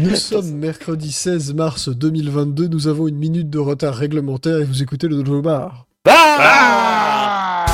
[0.00, 4.82] Nous sommes mercredi 16 mars 2022, nous avons une minute de retard réglementaire et vous
[4.82, 5.84] écoutez le Dojo Bar.
[6.08, 7.66] Ah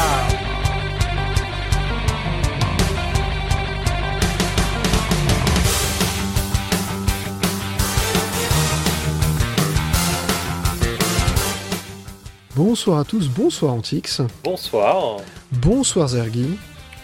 [12.57, 15.19] Bonsoir à tous, bonsoir Antix, Bonsoir.
[15.53, 16.57] bonsoir Zergin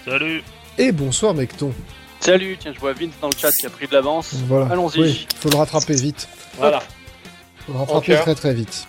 [0.04, 0.43] Salut
[0.79, 1.73] et bonsoir Mecton.
[2.23, 4.32] Salut, tiens, je vois Vince dans le chat qui a pris de l'avance.
[4.46, 4.66] Voilà.
[4.66, 5.00] Allons-y.
[5.00, 6.29] Oui, faut le rattraper vite.
[6.56, 6.80] Voilà.
[7.66, 8.87] Faut le rattraper très très vite.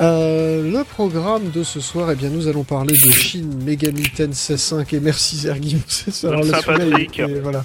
[0.00, 4.56] Euh, le programme de ce soir, eh bien, nous allons parler de Shin Megami Tensei
[4.56, 6.30] 5 et merci Zergin, c'est ça.
[6.30, 7.64] Bonne alors, voilà,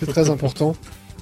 [0.00, 0.74] c'est très important.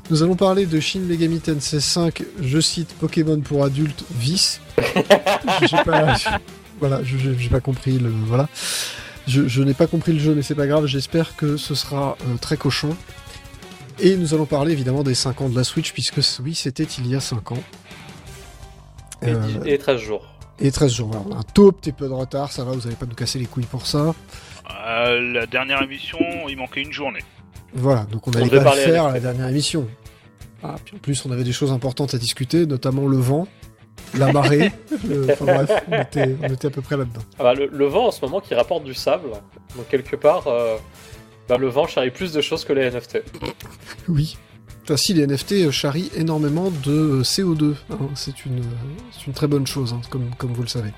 [0.08, 4.62] Nous allons parler de Shin Megami Tensei 5, je cite Pokémon pour adultes, vice.
[5.60, 6.14] j'ai pas,
[6.80, 8.48] voilà, j'ai pas compris le, voilà.
[9.28, 10.87] Je, je n'ai pas compris le jeu, mais c'est pas grave.
[10.87, 12.96] J'espère que ce sera euh, très cochon.
[14.00, 17.06] Et nous allons parler évidemment des 5 ans de la Switch, puisque oui, c'était il
[17.09, 17.62] y a 5 ans.
[19.22, 20.25] Et, Euh, dix- et 13 jours.
[20.61, 21.11] et 13 jours.
[21.12, 23.14] Alors, on a un tout petit peu de retard, ça va, vous n'allez pas nous
[23.14, 24.14] casser les couilles pour ça.
[24.86, 27.20] Euh, La dernière émission, il manquait une journée.
[27.74, 29.86] Voilà, donc on n'allait pas le faire à la dernière émission.
[30.62, 33.47] Ah, puis en plus, on avait des choses importantes à discuter, notamment le vent,
[34.16, 34.72] la marée.
[35.08, 37.20] le- Enfin bref, on était, on était à peu près là-dedans.
[37.38, 39.28] Ah bah, le, le vent en ce moment qui rapporte du sable.
[39.77, 40.77] Donc quelque part, euh,
[41.48, 43.22] bah, le vent charrie plus de choses que les NFT.
[44.08, 44.36] Oui.
[44.90, 47.74] Ainsi, les NFT charrient énormément de euh, CO2.
[47.90, 47.96] hein.
[48.14, 48.62] C'est une,
[49.27, 50.92] une très bonne chose, hein, comme, comme vous le savez.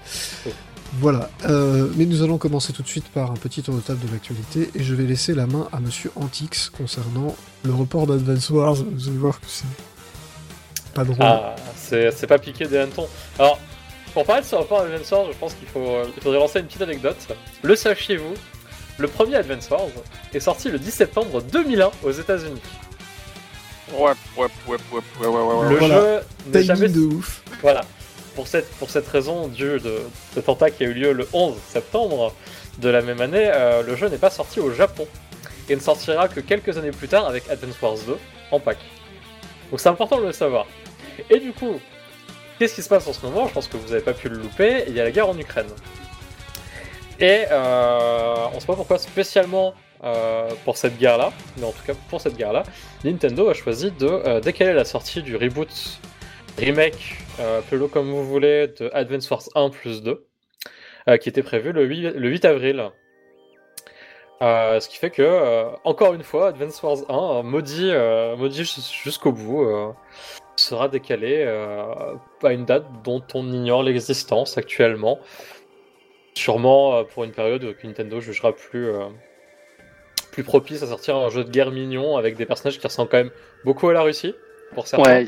[0.47, 0.53] Oui.
[1.01, 1.29] Voilà.
[1.49, 4.13] Euh, mais nous allons commencer tout de suite par un petit tour de table de
[4.13, 8.75] l'actualité et je vais laisser la main à Monsieur Antix concernant le report d'Advance Wars.
[8.75, 9.65] Vous allez voir que c'est
[10.95, 11.17] pas drôle.
[11.21, 11.55] Ah,
[11.91, 13.09] c'est c'est pas piqué des hannetons.
[13.39, 13.59] Alors,
[14.15, 16.39] pour parler de ce rapport à Advance Wars, je pense qu'il faut, euh, il faudrait
[16.39, 17.17] lancer une petite anecdote.
[17.63, 18.35] Le sachiez-vous,
[18.99, 19.89] le premier Advance Wars
[20.35, 22.61] est sorti le 10 septembre 2001 aux États-Unis.
[23.93, 25.79] Ouais, ouais, ouais, ouais, ouais, ouais, ouais, Le ouais.
[25.79, 25.95] Voilà.
[25.95, 26.21] jeu
[26.53, 27.43] n'est jamais de ouf.
[27.61, 27.83] Voilà.
[28.37, 31.57] Pour cette, pour cette raison, due de cet attentat qui a eu lieu le 11
[31.69, 32.33] septembre
[32.79, 35.07] de la même année, euh, le jeu n'est pas sorti au Japon.
[35.69, 38.17] Et ne sortira que quelques années plus tard avec Advance Wars 2
[38.51, 38.79] en pack.
[39.71, 40.67] Donc c'est important de le savoir.
[41.29, 41.81] Et du coup,
[42.61, 43.49] qu'est-ce qui se passe en ce moment?
[43.49, 44.85] Je pense que vous n'avez pas pu le louper.
[44.87, 45.67] Il y a la guerre en Ukraine.
[47.19, 49.73] Et euh, on ne sait pas pourquoi spécialement
[50.05, 52.63] euh, pour cette guerre-là, mais en tout cas pour cette guerre-là,
[53.05, 55.69] Nintendo a choisi de euh, décaler la sortie du reboot
[56.59, 60.27] remake, appelez-le comme vous voulez, de Advance Wars 1 plus 2,
[61.09, 62.91] euh, qui était prévu le 8, le 8 avril.
[64.43, 67.93] Ce qui fait que, encore une fois, Advance Wars 1, euh, maudit,
[68.39, 69.67] maudit jus- jusqu'au bout,
[70.61, 75.19] sera décalé euh, à une date dont on ignore l'existence actuellement.
[76.35, 79.07] Sûrement euh, pour une période que Nintendo jugera plus, euh,
[80.31, 83.19] plus propice à sortir un jeu de guerre mignon avec des personnages qui ressemblent quand
[83.19, 83.33] même
[83.65, 84.35] beaucoup à la Russie.
[84.75, 85.27] Pour certains, Ouais,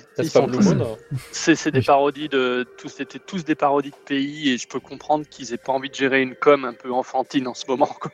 [1.32, 2.64] C'est des parodies de.
[2.78, 5.90] Tous, c'était tous des parodies de pays et je peux comprendre qu'ils aient pas envie
[5.90, 7.86] de gérer une com un peu enfantine en ce moment.
[8.00, 8.12] quoi.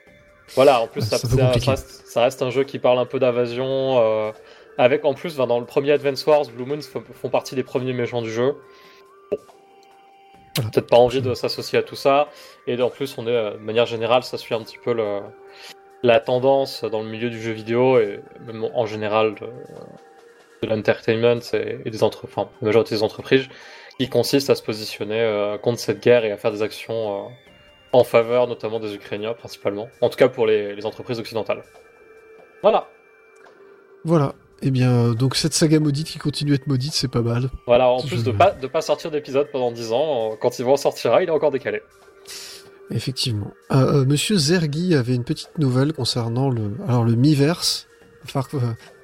[0.55, 4.01] Voilà, en plus, Ouais, ça, reste, ça reste un jeu qui parle un peu d'invasion.
[4.01, 4.33] euh,
[4.79, 8.23] avec en plus, dans le premier Advance Wars, Blue Moon font, partie des premiers méchants
[8.23, 8.55] du jeu.
[9.31, 9.39] Bon.
[10.55, 12.29] Peut-être pas envie de s'associer à tout ça.
[12.69, 14.97] Et en plus, euh, de manière générale, ça suit un petit peu
[16.03, 18.21] la tendance dans le milieu du jeu vidéo et
[18.73, 23.49] en général de, l'entertainment et, et des entre, enfin, la majorité des entreprises
[23.99, 27.29] qui consiste à se positionner euh, contre cette guerre et à faire des actions euh,
[27.93, 31.63] en faveur notamment des Ukrainiens principalement, en tout cas pour les entreprises occidentales.
[32.63, 32.89] Voilà,
[34.05, 34.35] Voilà.
[34.63, 37.49] Eh bien, euh, donc cette saga maudite qui continue à être maudite, c'est pas mal.
[37.67, 37.89] voilà.
[37.89, 40.65] En Je- plus de pas de pas sortir d'épisode pendant 10 ans, euh, quand il
[40.65, 41.81] va en sortira, il est encore décalé.
[42.91, 43.53] Effectivement.
[43.71, 47.87] Euh, Monsieur Zergi avait une petite nouvelle concernant le, alors le Miiverse.
[48.25, 48.59] Enfin, euh,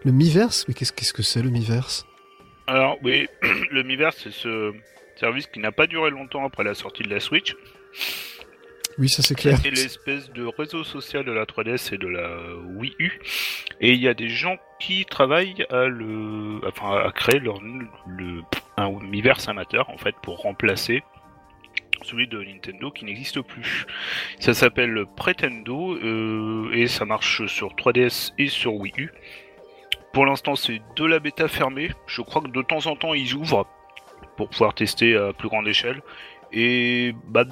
[0.04, 2.06] le Miiverse, mais qu'est-ce qu'est-ce que c'est le Miiverse?
[2.66, 3.28] Alors, oui,
[3.70, 4.72] le Miiverse, c'est ce
[5.20, 7.54] service qui n'a pas duré longtemps après la sortie de la Switch.
[8.98, 9.58] Oui, ça c'est clair.
[9.62, 12.38] C'est l'espèce de réseau social de la 3DS et de la
[12.76, 13.20] Wii U.
[13.80, 18.42] Et il y a des gens qui travaillent à le, enfin, à créer leur, le,
[18.76, 21.02] un Miiverse amateur, en fait, pour remplacer
[22.02, 23.86] celui de Nintendo qui n'existe plus.
[24.38, 29.10] Ça s'appelle Pretendo euh, et ça marche sur 3DS et sur Wii U.
[30.12, 31.90] Pour l'instant, c'est de la bêta fermée.
[32.06, 33.66] Je crois que de temps en temps, ils ouvrent
[34.36, 36.02] pour pouvoir tester à plus grande échelle.
[36.56, 37.44] Et bah,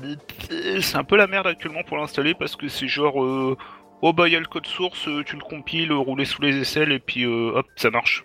[0.80, 3.56] c'est un peu la merde actuellement pour l'installer parce que c'est genre, euh,
[4.00, 6.40] oh bah il y a le code source, euh, tu le compiles, euh, rouler sous
[6.40, 8.22] les aisselles et puis euh, hop, ça marche.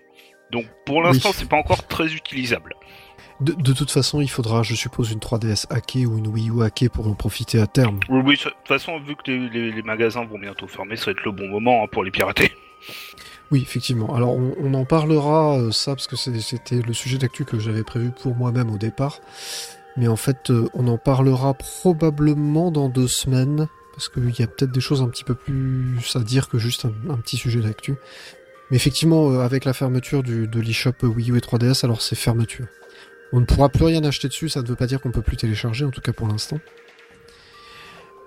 [0.52, 1.36] Donc pour l'instant, Oui.
[1.40, 2.76] c'est pas encore très utilisable.
[3.42, 6.64] De, de toute façon, il faudra, je suppose, une 3DS hackée ou une Wii U
[6.64, 8.00] hackée pour en profiter à terme.
[8.10, 11.06] Oui, oui, de toute façon, vu que les, les- les magasins vont bientôt fermer, ça
[11.06, 12.52] va être le bon moment hein, pour les pirater.
[13.52, 14.16] Oui, effectivement.
[14.16, 17.84] Alors, on, on en parlera, euh, ça, parce que c'était le sujet d'actu que j'avais
[17.84, 19.20] prévu pour moi-même au départ.
[19.98, 24.48] Mais en fait, euh, on en parlera probablement dans deux semaines, parce qu'il y a
[24.48, 27.62] peut-être des choses un petit peu plus à dire que juste un, un petit sujet
[27.62, 27.96] d'actu.
[28.70, 32.16] Mais effectivement, euh, avec la fermeture du, de l'eShop Wii U et 3DS, alors c'est
[32.16, 32.68] fermeture.
[33.34, 35.38] On ne pourra plus rien acheter dessus, ça ne veut pas dire qu'on peut plus
[35.38, 36.60] télécharger, en tout cas pour l'instant.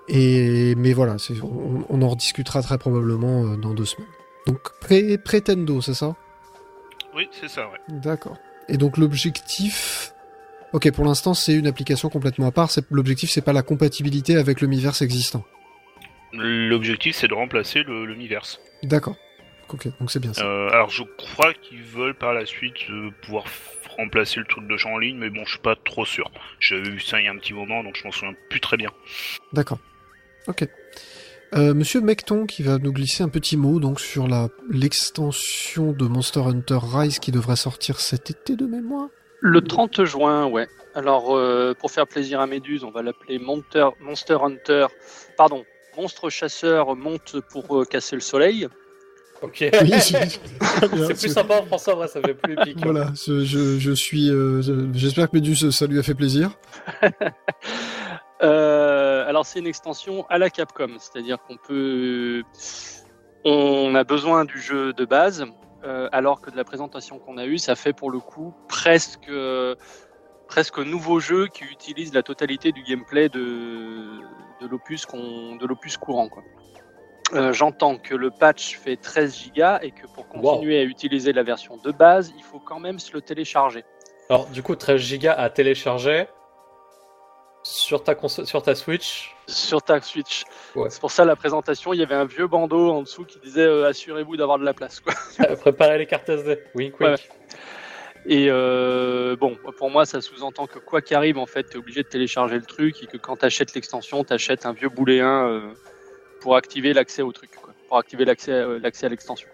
[0.07, 4.09] Et mais voilà, on, on en rediscutera très probablement euh, dans deux semaines.
[4.47, 6.15] Donc pré Pretendo, c'est ça?
[7.15, 7.79] Oui, c'est ça, ouais.
[7.87, 8.37] D'accord.
[8.67, 10.13] Et donc l'objectif
[10.73, 12.69] Ok, pour l'instant, c'est une application complètement à part.
[12.89, 15.43] L'objectif, c'est pas la compatibilité avec le Miiverse existant.
[16.33, 18.59] L'objectif, c'est de remplacer le, le Miiverse.
[18.83, 19.15] D'accord.
[19.69, 20.45] Ok, donc c'est bien ça.
[20.45, 23.45] Euh, alors, je crois qu'ils veulent par la suite euh, pouvoir
[23.97, 26.31] remplacer le truc de jeu en ligne, mais bon, je suis pas trop sûr.
[26.59, 28.77] J'avais vu ça il y a un petit moment, donc je m'en souviens plus très
[28.77, 28.89] bien.
[29.53, 29.79] D'accord.
[30.47, 30.67] Ok.
[31.53, 36.05] Euh, Monsieur Mecton qui va nous glisser un petit mot donc sur la l'extension de
[36.05, 39.09] Monster Hunter Rise qui devrait sortir cet été de mémoire.
[39.41, 40.67] Le 30 juin, ouais.
[40.93, 44.87] Alors, euh, pour faire plaisir à Méduse, on va l'appeler Monster, Monster Hunter.
[45.37, 45.63] Pardon,
[45.97, 48.67] Monstre Chasseur monte pour euh, casser le soleil.
[49.41, 49.65] Ok.
[49.81, 52.77] Oui, c'est très bien, C'est plus sympa en français, vrai, ça fait plus épique.
[52.83, 54.29] Voilà, je, je, je suis.
[54.29, 56.51] euh, je- J'espère que Médus, ça lui a fait plaisir.
[58.43, 62.41] Euh, alors, c'est une extension à la Capcom, c'est-à-dire qu'on peut.
[63.45, 65.45] On a besoin du jeu de base,
[65.83, 69.29] euh, alors que de la présentation qu'on a eue, ça fait pour le coup presque.
[69.29, 69.75] euh,
[70.47, 74.19] presque nouveau jeu qui utilise la totalité du gameplay de,
[74.59, 76.43] de l'opus qu'on de l'opus courant quoi.
[77.33, 81.43] Euh, J'entends que le patch fait 13 gigas et que pour continuer à utiliser la
[81.43, 83.85] version de base, il faut quand même se le télécharger.
[84.29, 86.27] Alors, du coup, 13 Go à télécharger
[87.63, 89.35] sur ta, console, sur ta Switch.
[89.47, 90.43] sur ta Switch.
[90.75, 90.89] Ouais.
[90.89, 93.65] C'est pour ça la présentation, il y avait un vieux bandeau en dessous qui disait
[93.65, 94.99] euh, assurez-vous d'avoir de la place.
[94.99, 95.13] Quoi.
[95.41, 96.59] Euh, Préparer les cartes SD.
[96.75, 97.15] Ouais.
[98.25, 102.03] Et euh, bon, pour moi, ça sous-entend que quoi qu'arrive, en fait, tu es obligé
[102.03, 105.47] de télécharger le truc et que quand tu achètes l'extension, tu achètes un vieux bouléen
[105.47, 105.61] euh,
[106.39, 109.47] pour activer l'accès au truc, quoi, pour activer l'accès l'accès à l'extension.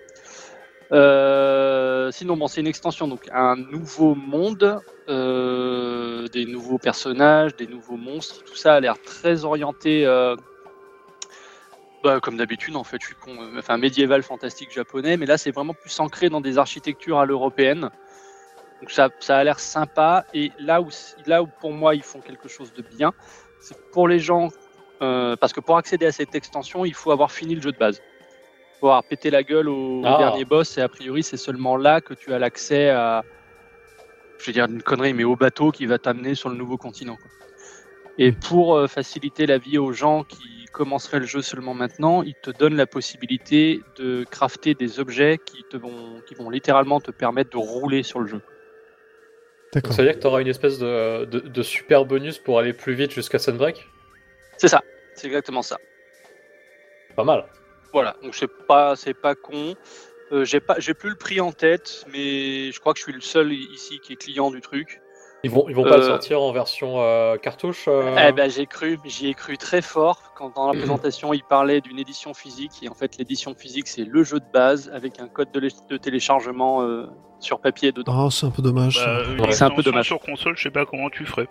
[0.92, 4.80] Euh, sinon, bon, c'est une extension, donc un nouveau monde,
[5.10, 10.06] euh, des nouveaux personnages, des nouveaux monstres, tout ça a l'air très orienté.
[10.06, 10.36] euh,
[12.04, 15.38] bah, comme d'habitude, en fait, je suis con, euh, enfin médiéval, fantastique japonais, mais là,
[15.38, 17.90] c'est vraiment plus ancré dans des architectures à l'européenne.
[18.80, 20.26] Donc ça, ça a l'air sympa.
[20.34, 20.90] Et là où,
[21.26, 23.14] là où pour moi ils font quelque chose de bien,
[23.60, 24.50] c'est pour les gens,
[25.02, 27.78] euh, parce que pour accéder à cette extension, il faut avoir fini le jeu de
[27.78, 28.02] base.
[28.82, 30.18] Avoir pété la gueule au, au Ah.
[30.20, 33.24] dernier boss, et a priori c'est seulement là que tu as l'accès à,
[34.40, 37.16] je vais dire une connerie, mais au bateau qui va t'amener sur le nouveau continent.
[37.16, 37.32] quoi.
[38.20, 42.36] Et pour euh, faciliter la vie aux gens qui commenceraient le jeu seulement maintenant, ils
[42.36, 47.10] te donnent la possibilité de crafter des objets qui, te vont, qui vont littéralement te
[47.12, 48.42] permettre de rouler sur le jeu.
[49.74, 49.92] D'accord.
[49.94, 52.74] ça veut dire que tu auras une espèce de, de, de super bonus pour aller
[52.74, 53.88] plus vite jusqu'à Sunbreak?
[54.58, 54.82] C'est ça,
[55.16, 55.78] c'est exactement ça.
[57.16, 57.46] Pas mal.
[57.94, 59.76] Voilà, donc c'est pas, c'est pas con.
[60.32, 63.14] Euh, j'ai pas, j'ai plus le prix en tête, mais je crois que je suis
[63.14, 65.02] le seul ici qui est client du truc.
[65.44, 68.50] Ils vont, ils vont pas le Euh, sortir en version euh, cartouche euh, Eh ben
[68.50, 72.34] j'ai cru, j'y ai cru très fort quand dans la présentation il parlait d'une édition
[72.34, 75.60] physique et en fait l'édition physique c'est le jeu de base avec un code de,
[75.60, 77.06] lé- de téléchargement euh,
[77.40, 78.26] sur papier dedans.
[78.26, 78.96] Oh, c'est un peu dommage.
[78.98, 80.08] Bah, Ouais, c'est un peu dommage.
[80.08, 81.48] Sur console, je sais pas comment tu ferais.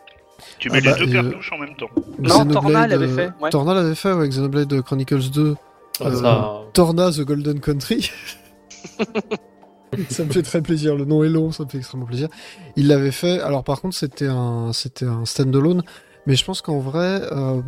[0.58, 1.88] Tu Ah mets bah, les deux euh, cartouches en même temps.
[2.18, 3.50] Non, Xenoblade, Torna l'avait euh, fait, ouais.
[3.50, 5.54] Torna l'avait fait, ouais, Xenoblade Chronicles 2.
[6.02, 8.10] Euh, ça- Torna The Golden Country.
[10.10, 10.94] ça me fait très plaisir.
[10.96, 12.28] Le nom est long, ça me fait extrêmement plaisir.
[12.76, 13.40] Il l'avait fait.
[13.40, 15.82] Alors par contre, c'était un, c'était un standalone.
[16.26, 17.60] Mais je pense qu'en vrai, euh,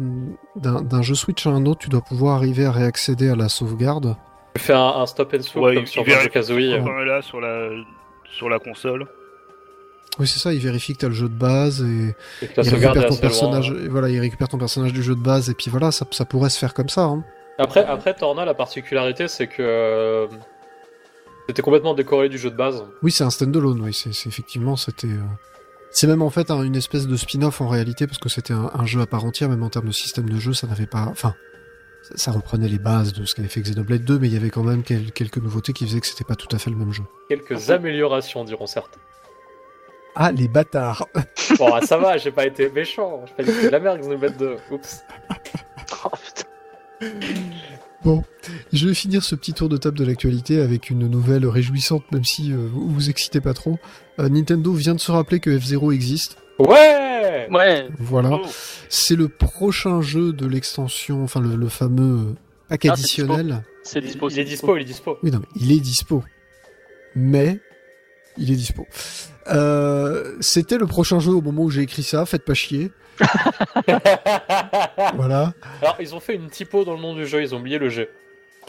[0.56, 3.49] d'un d'un jeu Switch à un autre, tu dois pouvoir arriver à réaccéder à la
[3.49, 4.16] sauvegarde.
[4.56, 6.73] Tu fais un, un stop and Ouais, comme il- sur Banjo-Kazooie.
[6.75, 7.04] euh.
[7.04, 7.68] Là sur la,
[8.37, 9.06] sur la console.
[10.18, 10.52] Oui, c'est ça.
[10.52, 13.00] Il vérifie que t'as le jeu de base et Et que la il sauvegarde est
[13.02, 13.50] récupère ton assez loin.
[13.61, 13.85] personnage.
[13.85, 16.25] et voilà, il récupère ton personnage du jeu de base et puis voilà, ça, ça
[16.25, 17.04] pourrait se faire comme ça.
[17.04, 17.23] Hein.
[17.59, 20.27] Après, après Torna, la particularité, c'est que euh,
[21.49, 22.85] c'était complètement décoré du jeu de base.
[23.03, 23.81] Oui, c'est un standalone.
[23.81, 25.09] Oui, c'est effectivement, c'était.
[25.09, 25.23] euh,
[25.91, 28.71] C'est même en fait un- une espèce de spin-off en réalité parce que c'était un,
[28.75, 31.07] un jeu à part entière, même en termes de système de jeu, ça n'avait pas.
[31.11, 31.35] Enfin,
[32.03, 34.50] ça, ça reprenait les bases de ce qu'avait fait Xenoblade 2, mais il y avait
[34.50, 36.93] quand même quel- quelques nouveautés qui faisaient que c'était pas tout à fait le même
[36.93, 37.03] jeu.
[37.29, 39.00] Quelques améliorations, diront certains.
[40.15, 41.07] Ah, les bâtards
[41.59, 43.23] Bon, ah, ça va, j'ai pas été méchant.
[43.27, 44.57] J'ai pas dit que c'était de la merde, Xenoblade 2.
[44.71, 45.00] Oups.
[48.05, 48.23] Bon,
[48.73, 52.25] je vais finir ce petit tour de table de l'actualité avec une nouvelle réjouissante, même
[52.25, 53.78] si euh, vous vous excitez pas trop.
[54.21, 56.37] Euh, Nintendo vient de se rappeler que F-Zero existe.
[56.59, 58.31] Ouais Ouais, Voilà.
[58.33, 58.47] Oh,
[58.88, 62.35] C'est le prochain jeu de l'extension, enfin le, le fameux
[62.69, 63.64] pack Ah, c'est additionnel.
[63.83, 64.28] C'est dispo.
[64.28, 65.19] il c'est est dispo, il est dispo.
[65.23, 66.23] Oui, non, mais il est dispo.
[67.17, 67.59] Mais
[68.37, 68.87] il est dispo.
[69.50, 72.26] Euh, C'était le prochain jeu au moment où j'ai écrit ça.
[72.26, 72.90] Faites pas chier.
[75.15, 75.53] Voilà.
[75.83, 77.89] Alors, ils ont fait une typo dans le nom du jeu, ils ont oublié le
[77.89, 78.09] G.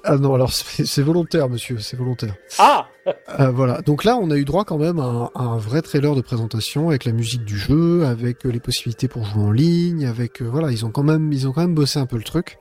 [0.04, 1.80] Ah non, alors c'est volontaire, monsieur.
[1.80, 2.36] C'est volontaire.
[2.58, 2.88] Ah
[3.40, 3.82] Euh, voilà.
[3.82, 6.22] Donc là, on a eu droit quand même à un, à un vrai trailer de
[6.22, 10.42] présentation avec la musique du jeu, avec euh, les possibilités pour jouer en ligne, avec
[10.42, 12.60] euh, voilà, ils ont quand même, ils ont quand même bossé un peu le truc.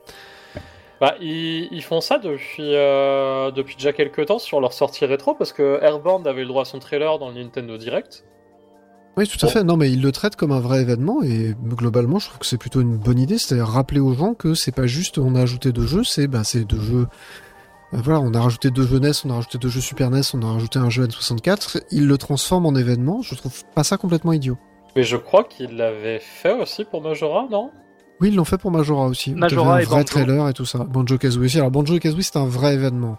[0.99, 5.33] Bah, ils, ils font ça depuis, euh, depuis déjà quelques temps sur leur sortie rétro,
[5.33, 8.25] parce que Airborne avait le droit à son trailer dans le Nintendo Direct.
[9.17, 9.53] Oui, tout à Bon.
[9.53, 9.63] fait.
[9.63, 12.57] Non, mais ils le traitent comme un vrai événement et globalement, je trouve que c'est
[12.57, 13.37] plutôt une bonne idée.
[13.37, 16.43] C'est-à-dire rappeler aux gens que c'est pas juste on a ajouté deux jeux, c'est bah
[16.43, 17.07] c'est deux jeux.
[17.93, 20.21] euh, voilà, on a rajouté deux jeux NES, on a rajouté deux jeux Super NES,
[20.33, 21.81] on a rajouté un jeu N64.
[21.91, 23.21] Ils le transforment en événement.
[23.21, 24.57] Je trouve pas ça complètement idiot.
[24.95, 27.71] Mais je crois qu'ils l'avaient fait aussi pour Majora, non?
[28.21, 29.33] Oui, ils l'ont fait pour Majora aussi.
[29.33, 30.03] Majora et un vrai Banjo.
[30.05, 30.79] trailer et tout ça.
[30.79, 31.57] Banjo Kazooie aussi.
[31.57, 33.17] Alors Banjo Kazooie, c'est un vrai événement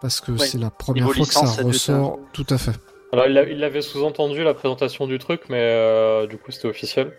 [0.00, 0.38] parce que Ouais.
[0.46, 2.18] c'est la première Niveau fois que licence, ça ressort.
[2.32, 2.72] Tout à fait.
[3.12, 6.68] Alors, il l'a- il l'avait sous-entendu la présentation du truc, mais euh, du coup, c'était
[6.68, 7.12] officiel.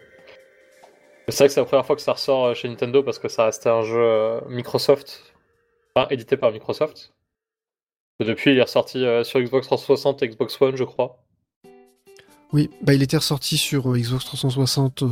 [1.28, 3.28] C'est vrai que c'est la première fois que ça ressort euh, chez Nintendo parce que
[3.28, 5.34] ça restait un jeu euh, Microsoft,
[5.96, 7.14] enfin édité par Microsoft.
[8.20, 11.24] Et depuis, il est ressorti sur Xbox 360 et Xbox One, je crois.
[12.52, 15.08] Oui, bah il était ressorti sur Xbox 360 euh,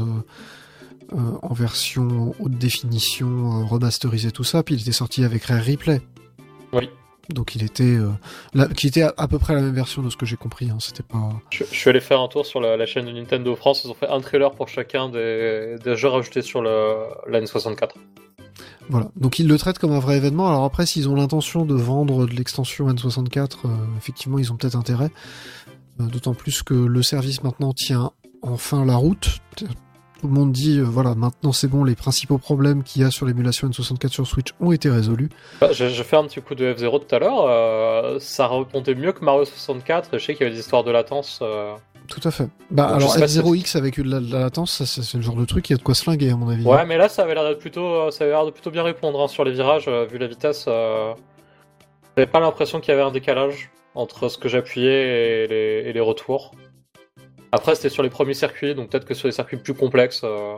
[1.14, 6.02] euh, en version haute définition, remasterisé tout ça, puis il était sorti avec Rare Replay.
[6.74, 6.90] Oui.
[7.30, 10.18] Donc il était, euh, qui était à, à peu près la même version de ce
[10.18, 10.70] que j'ai compris.
[10.70, 11.30] Hein, C'était pas.
[11.50, 13.84] Je, je suis allé faire un tour sur la, la chaîne de Nintendo France.
[13.84, 16.96] Ils ont fait un trailer pour chacun des, des jeux rajoutés sur le,
[17.30, 17.90] la N64.
[18.90, 19.10] Voilà.
[19.18, 20.48] Donc ils le traitent comme un vrai événement.
[20.48, 23.68] Alors après, s'ils ont l'intention de vendre de l'extension N64, euh,
[23.98, 25.10] effectivement, ils ont peut-être intérêt.
[26.00, 29.40] Euh, D'autant plus que le service maintenant tient enfin la route.
[30.20, 33.12] Tout le monde dit, euh, voilà, maintenant c'est bon, les principaux problèmes qu'il y a
[33.12, 35.30] sur l'émulation N64 sur Switch ont été résolus.
[35.62, 37.46] Bah, J'ai fait un petit coup de F0 tout à l'heure.
[37.48, 40.16] euh, ça répondait mieux que Mario 64.
[40.16, 41.38] Et je sais qu'il y avait des histoires de latence.
[41.44, 41.76] euh,
[42.08, 42.48] Tout à fait.
[42.72, 45.14] Bah Donc, alors je sais pas si- F0X avec de la, de la latence, c'est
[45.18, 46.66] le genre de truc qui a de quoi se à mon avis.
[46.66, 48.82] Ouais, mais là, ça avait l'air d'être plutôt, euh, ça avait l'air de plutôt bien
[48.84, 50.66] répondre hein, sur les virages, vu la vitesse.
[52.16, 55.46] J'avais pas l'impression qu'il y avait un décalage entre ce que j'appuyais
[55.88, 56.52] et les retours.
[57.52, 60.22] Après, c'était sur les premiers circuits, donc peut-être que sur les circuits plus complexes.
[60.24, 60.56] euh,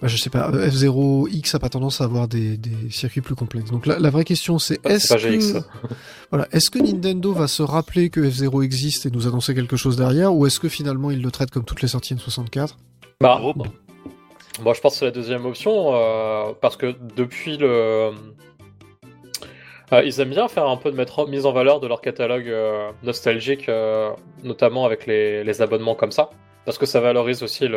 [0.00, 3.34] Bah, je sais pas, euh, F0X a pas tendance à avoir des, des circuits plus
[3.34, 3.70] complexes.
[3.70, 5.58] Donc la, la vraie question c'est C'est est-ce que
[6.30, 9.96] voilà, est-ce que Nintendo va se rappeler que F0 existe et nous annoncer quelque chose
[9.96, 12.70] derrière ou est-ce que finalement il le traite comme toutes les sorties N64
[13.20, 13.64] Bah, bon.
[14.62, 18.10] Moi, je pense que c'est la deuxième option, euh, parce que depuis le.
[19.92, 22.90] Euh, ils aiment bien faire un peu de mise en valeur de leur catalogue euh,
[23.02, 24.10] nostalgique, euh,
[24.44, 26.30] notamment avec les, abonnements comme ça,
[26.64, 27.68] parce que ça valorise aussi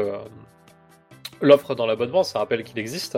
[1.41, 3.17] l'offre dans l'abonnement, ça rappelle qu'il existe.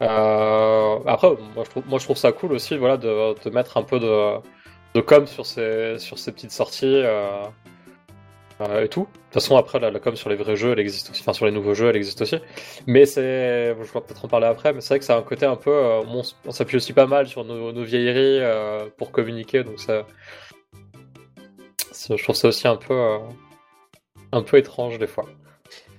[0.00, 1.64] Après, moi
[1.98, 6.32] je, trouve, ça cool aussi voilà, de, mettre un peu de, com sur sur ces
[6.32, 7.02] petites sorties.
[8.60, 9.02] Euh, et tout.
[9.02, 11.20] De toute façon, après, la, com sur les vrais jeux, elle existe aussi.
[11.22, 12.36] Enfin, sur les nouveaux jeux, elle existe aussi.
[12.86, 13.74] Mais c'est.
[13.74, 15.70] Je vais peut-être en parler après, mais c'est vrai que c'est un côté un peu.
[15.70, 20.06] euh, on, on s'appuie aussi pas mal sur nos, vieilleries euh, pour communiquer, donc ça.
[22.08, 22.94] Je trouve ça aussi un peu.
[22.94, 23.18] euh,
[24.32, 25.26] un peu étrange des fois.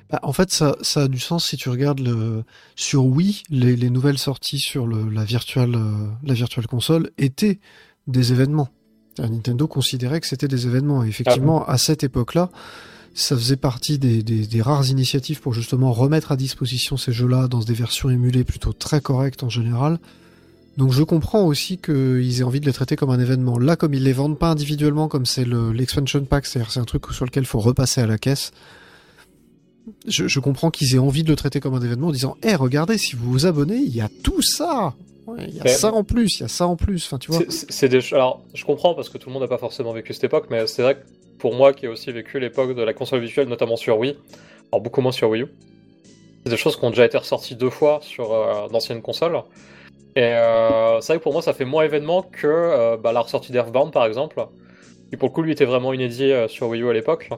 [0.09, 2.43] Bah, en fait, ça, ça a du sens si tu regardes
[2.75, 7.59] sur Wii, les, les nouvelles sorties sur la, virtuelle, euh, la virtuelle console étaient
[8.07, 8.69] des événements.
[9.17, 11.03] C'est-à-dire, Nintendo considérait que c'était des événements.
[11.03, 12.49] Et effectivement, à cette époque-là,
[13.13, 17.47] ça faisait partie des, des- des rares initiatives pour justement remettre à disposition ces jeux-là
[17.47, 19.99] dans des versions émulées plutôt très correctes en général.
[20.77, 23.57] Donc je comprends aussi qu'ils aient envie de les traiter comme un événement.
[23.57, 26.85] Là, comme ils les vendent pas individuellement, comme c'est le- l'expansion pack, c'est-à-dire c'est un
[26.85, 28.51] truc sur lequel il faut repasser à la caisse,
[30.07, 32.53] je, je comprends qu'ils aient envie de le traiter comme un événement en disant Eh,
[32.55, 34.93] regardez, si vous vous abonnez, il y a tout ça
[35.27, 37.05] Ouais, Il y a ça en plus, il y a ça en plus.
[37.05, 37.41] Enfin, tu vois.
[37.49, 40.23] C'est- des Alors, je comprends parce que tout le monde n'a pas forcément vécu cette
[40.23, 41.01] époque, mais c'est vrai que
[41.37, 44.17] pour moi qui ai aussi vécu l'époque de la console virtuelle, notamment sur Wii,
[44.71, 45.47] alors beaucoup moins sur Wii U,
[46.45, 49.41] c'est des choses qui ont déjà été ressorties deux fois sur euh, d'anciennes consoles.
[50.15, 53.19] Et euh, c'est vrai que pour moi, ça fait moins événement que euh, bah, la
[53.21, 54.43] ressortie d'Earthbound par exemple,
[55.09, 57.29] qui pour le coup lui était vraiment inédit sur Wii U à l'époque,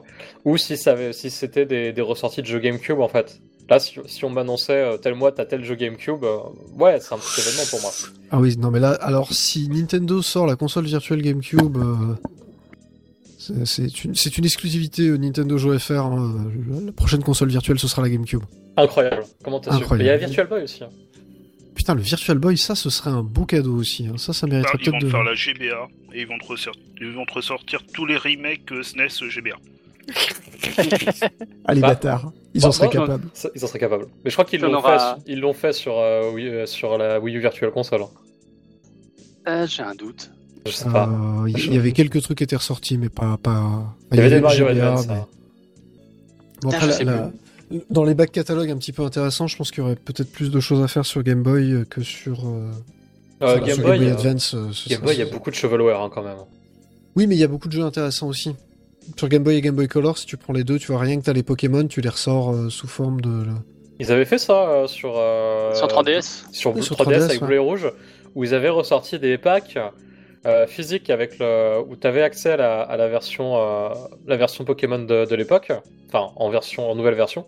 [0.44, 3.40] ou si ça avait- si c'était des, des ressorties de jeux GameCube en fait.
[3.70, 6.38] Là, si, si on m'annonçait euh, tel mois t'as tel jeu GameCube, euh,
[6.76, 7.90] ouais, c'est un petit événement pour moi.
[8.32, 12.16] Ah oui, non, mais là, alors si Nintendo sort la console virtuelle GameCube, euh,
[13.64, 15.92] c'est- une, c'est une exclusivité euh, Nintendo Joe FR.
[15.92, 16.34] hein,
[16.70, 18.42] euh, la prochaine console virtuelle, ce sera la GameCube.
[18.76, 19.24] Incroyable.
[19.44, 19.82] Comment t'as su?
[19.82, 20.04] Incroyable.
[20.04, 20.84] Il y a Virtual Boy aussi.
[20.84, 20.90] hein.
[21.74, 24.06] Putain, le Virtual Boy, ça, ce serait un beau cadeau aussi.
[24.06, 24.14] hein.
[24.18, 25.10] Ça, ça Bah, mériterait ils vont peut-être de.
[25.10, 28.68] faire la GBA et ils vont te, ressortir, ils vont te ressortir tous les remakes
[28.82, 29.56] SNES GBA.
[31.64, 32.32] Allez, Bah, bâtards.
[32.54, 33.28] Ils bah, en seraient moi, capables.
[33.34, 34.06] Ça, Ils en seraient capables.
[34.24, 37.20] Mais je crois qu'ils l'ont fait, ils l'ont fait sur, euh, Wii- euh, sur la
[37.20, 38.02] Wii U Virtual Console.
[39.48, 40.30] Euh, J'ai un doute.
[40.66, 41.08] Je sais pas.
[41.08, 43.38] Euh, Il y avait quelques trucs qui étaient ressortis, mais pas.
[43.42, 43.94] pas...
[44.12, 45.06] Il y avait des Mario GBA, Advance.
[45.06, 45.26] mais- hein.
[46.62, 47.30] Bon, Ah, après, je la- sais la-
[47.88, 50.50] Dans les bacs catalogues un petit peu intéressants, je pense qu'il y aurait peut-être plus
[50.50, 52.70] de choses à faire sur Game Boy que sur, euh,
[53.42, 54.54] Euh, Game Boy, Advance.
[54.88, 56.36] Game Boy, il y a beaucoup de shovelware hein, quand même.
[57.16, 58.54] Oui, mais il y a beaucoup de jeux intéressants aussi.
[59.16, 61.18] Sur Game Boy et Game Boy Color, si tu prends les deux, tu vois rien
[61.18, 63.44] que t'as les Pokémon, tu les ressors euh, sous forme de.
[63.98, 65.14] Ils avaient fait ça euh, sur.
[65.16, 67.46] euh, Sur 3DS Sur, Oui, sur 3DS, 3DS, avec ouais.
[67.46, 67.92] bleu et rouge,
[68.34, 69.78] où ils avaient ressorti des packs
[70.46, 73.90] euh, physiques avec le, où tu avais accès à la, à la version, euh,
[74.26, 75.70] la version Pokémon de, de l'époque,
[76.08, 77.46] enfin en version, en nouvelle version,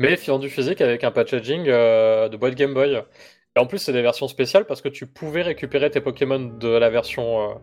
[0.00, 3.02] mais vendu physique avec un packaging euh, de boîte Game Boy.
[3.54, 6.68] Et en plus, c'est des versions spéciales parce que tu pouvais récupérer tes Pokémon de
[6.68, 7.58] la version.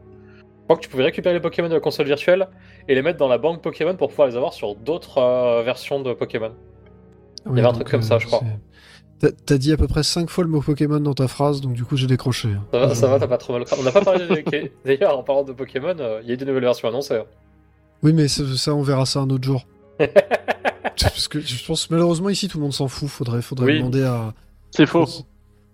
[0.63, 2.47] Euh, Je crois que tu pouvais récupérer les Pokémon de la console virtuelle
[2.87, 6.01] et les mettre dans la banque Pokémon pour pouvoir les avoir sur d'autres euh, versions
[6.01, 6.51] de Pokémon.
[7.45, 8.39] Ouais, avait un truc comme ça, je crois.
[9.19, 11.73] c'est- T'as- dit à peu près 5 fois le mot Pokémon dans ta phrase, donc
[11.73, 12.49] du coup j'ai décroché.
[12.73, 13.63] Ça va, ça Euh, va, t'as pas trop mal.
[13.79, 14.71] On n'a pas parlé de...
[14.85, 17.15] D'ailleurs, en parlant de Pokémon, euh, il y a eu des nouvelles versions annoncées.
[17.17, 17.25] hein.
[18.01, 19.65] Oui, mais ça, ça, on verra ça un autre jour.
[19.99, 23.07] Parce que je pense malheureusement ici tout le monde s'en fout.
[23.09, 23.77] Faudrait, faudrait Oui.
[23.79, 24.33] demander à.
[24.71, 25.05] C'est faux.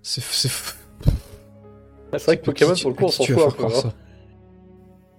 [0.04, 0.76] C'est c'est fou.
[2.14, 3.64] C'est vrai que Pokémon, pour le coup, on s'en fout un peu.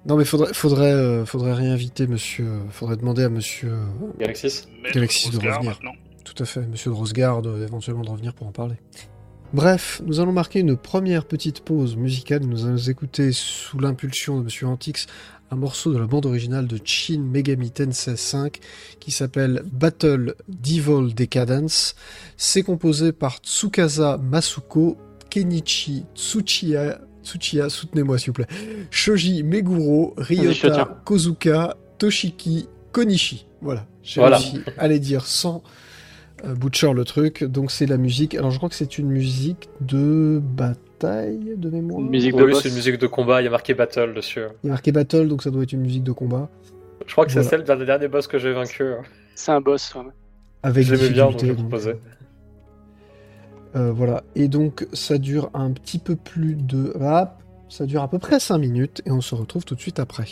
[0.06, 2.46] Non, mais faudrait, faudrait, euh, faudrait réinviter monsieur.
[2.46, 3.70] euh, Faudrait demander à monsieur.
[3.72, 3.84] euh,
[4.18, 4.62] Galaxis.
[4.82, 5.70] Maître Galaxy de Rosgar, revenir.
[5.72, 5.92] maintenant.
[6.24, 8.76] Tout à fait, monsieur de Rosegard, euh, éventuellement de revenir pour en parler.
[9.52, 12.42] Bref, nous allons marquer une première petite pause musicale.
[12.44, 15.06] Nous allons écouter, sous l'impulsion de monsieur Antix,
[15.50, 18.60] un morceau de la bande originale de Shin Megami Tensei 5
[19.00, 21.96] qui s'appelle Battle Devil Decadence.
[22.36, 24.96] C'est composé par Tsukasa Masuko,
[25.30, 28.46] Kenichi Tsuchiya, Tsuchiya, soutenez-moi s'il vous plaît,
[28.90, 31.00] Shoji Meguro, Ryota.
[31.04, 33.46] Kozuka, Toshiki Konishi.
[33.60, 34.38] Voilà, j'ai Voilà.
[34.38, 35.62] réussi à les dire sans
[36.44, 37.44] euh, butcher le truc.
[37.44, 38.34] Donc c'est la musique.
[38.34, 42.00] Alors je crois que c'est une musique de bataille de mémoire.
[42.00, 44.40] Une musique de Oui, c'est une musique de combat, il y a marqué Battle dessus.
[44.64, 46.48] Il y a marqué battle, donc ça doit être une musique de combat.
[47.06, 48.84] Je crois que c'est celle d'un des derniers boss que j'ai vaincu.
[49.34, 49.94] C'est un boss.
[49.94, 50.02] ouais.
[50.62, 51.96] Avec bien, donc difficulté, je donc.
[53.76, 54.24] Euh, voilà.
[54.34, 56.94] Et donc ça dure un petit peu plus de.
[57.00, 57.36] Ah,
[57.68, 60.26] ça dure à peu près 5 minutes et on se retrouve tout de suite après.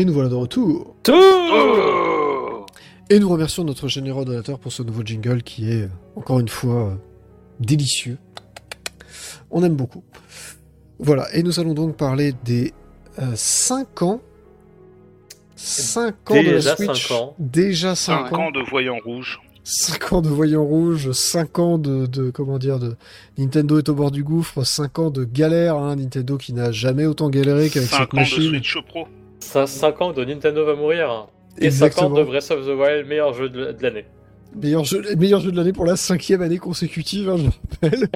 [0.00, 0.96] Et nous voilà de retour.
[1.10, 2.64] Oh
[3.10, 6.48] Et nous remercions notre généreux donateur pour ce nouveau jingle qui est, euh, encore une
[6.48, 6.94] fois, euh,
[7.58, 8.16] délicieux.
[9.50, 10.02] On aime beaucoup.
[10.98, 12.72] Voilà, et nous allons donc parler des
[13.34, 14.22] 5 ans.
[15.56, 17.08] 5 ans de la Déjà Switch.
[17.08, 17.34] cinq ans.
[17.38, 18.42] Déjà 5 5 ans.
[18.46, 19.38] ans de voyant rouge.
[19.64, 22.96] 5 ans de voyant rouge, 5 ans de, de- comment dire de
[23.36, 27.04] Nintendo est au bord du gouffre, 5 ans de galère, hein, Nintendo qui n'a jamais
[27.04, 28.48] autant galéré qu'avec 5 cette ans de machine.
[28.48, 29.06] Switch Pro.
[29.40, 31.28] 5 ans de Nintendo va mourir.
[31.58, 34.04] Et 5 ans de Breath of the Wild, meilleur jeu de de l'année.
[34.54, 38.08] Meilleur jeu, meilleur jeu de l'année pour la cinquième année consécutive, hein, je rappelle.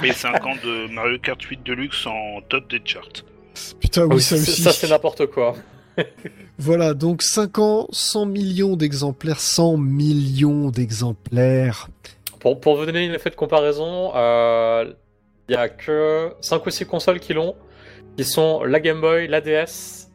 [0.04, 3.24] Et 5 ans de Mario Kart 8 Deluxe en top des charts.
[3.80, 4.62] Putain, oui, Ah Oui, ça aussi.
[4.62, 5.54] ça, c'est n'importe quoi.
[6.60, 11.88] Voilà, donc 5 ans, 100 millions d'exemplaires, 100 millions d'exemplaires.
[12.40, 14.92] Pour, pour vous donner une effet de comparaison, euh,
[15.48, 17.54] il y a que 5 ou 6 consoles qui l'ont,
[18.18, 20.08] qui sont la Game Boy, la DS,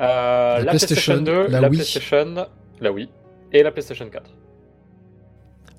[0.00, 1.80] euh, la, PlayStation, 2, la la, Wii.
[1.80, 2.46] PlayStation,
[2.80, 3.10] la Wii
[3.52, 4.24] et la PlayStation 4.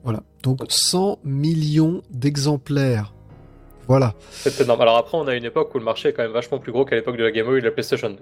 [0.04, 3.12] Voilà, donc 100 millions d'exemplaires.
[3.88, 4.14] Voilà.
[4.30, 4.82] C'est énorme.
[4.82, 6.86] Alors après, on a une époque où le marché est quand même vachement plus gros
[6.86, 8.18] qu'à l'époque de la Game Boy et de la PlayStation 2.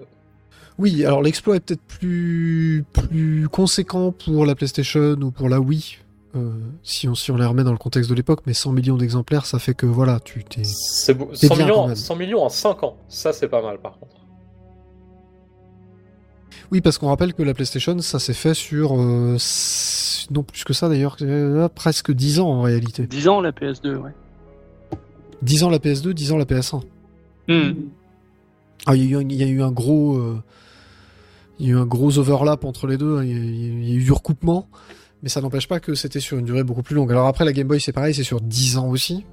[0.78, 5.98] Oui, alors l'exploit est peut-être plus, plus conséquent pour la PlayStation ou pour la Wii,
[6.36, 6.50] euh,
[6.82, 9.44] si, on, si on les remet dans le contexte de l'époque, mais 100 millions d'exemplaires,
[9.46, 10.62] ça fait que voilà, tu t'es.
[10.64, 11.28] C'est beau.
[11.34, 11.96] C'est 100 bien, quand millions, même.
[11.96, 12.96] 100 millions en 5 ans.
[13.08, 14.16] Ça, c'est pas mal par contre.
[16.70, 18.94] Oui, parce qu'on rappelle que la PlayStation, ça s'est fait sur.
[18.98, 19.36] euh,
[20.30, 23.06] non plus que ça d'ailleurs, euh, presque 10 ans en réalité.
[23.06, 24.12] 10 ans la PS2, ouais.
[25.42, 26.80] 10 ans la PS2, 10 ans la PS1.
[27.48, 27.72] Hmm.
[28.86, 30.42] Ah, il y, a eu un- il y a eu un gros, euh,
[31.58, 33.18] il y a eu un gros overlap entre les deux.
[33.18, 33.24] hein.
[33.24, 34.68] Il y a, il y a eu du recoupement,
[35.22, 37.10] mais ça n'empêche pas que c'était sur une durée beaucoup plus longue.
[37.12, 39.24] Alors après, la Game Boy, c'est pareil, c'est sur 10 ans aussi.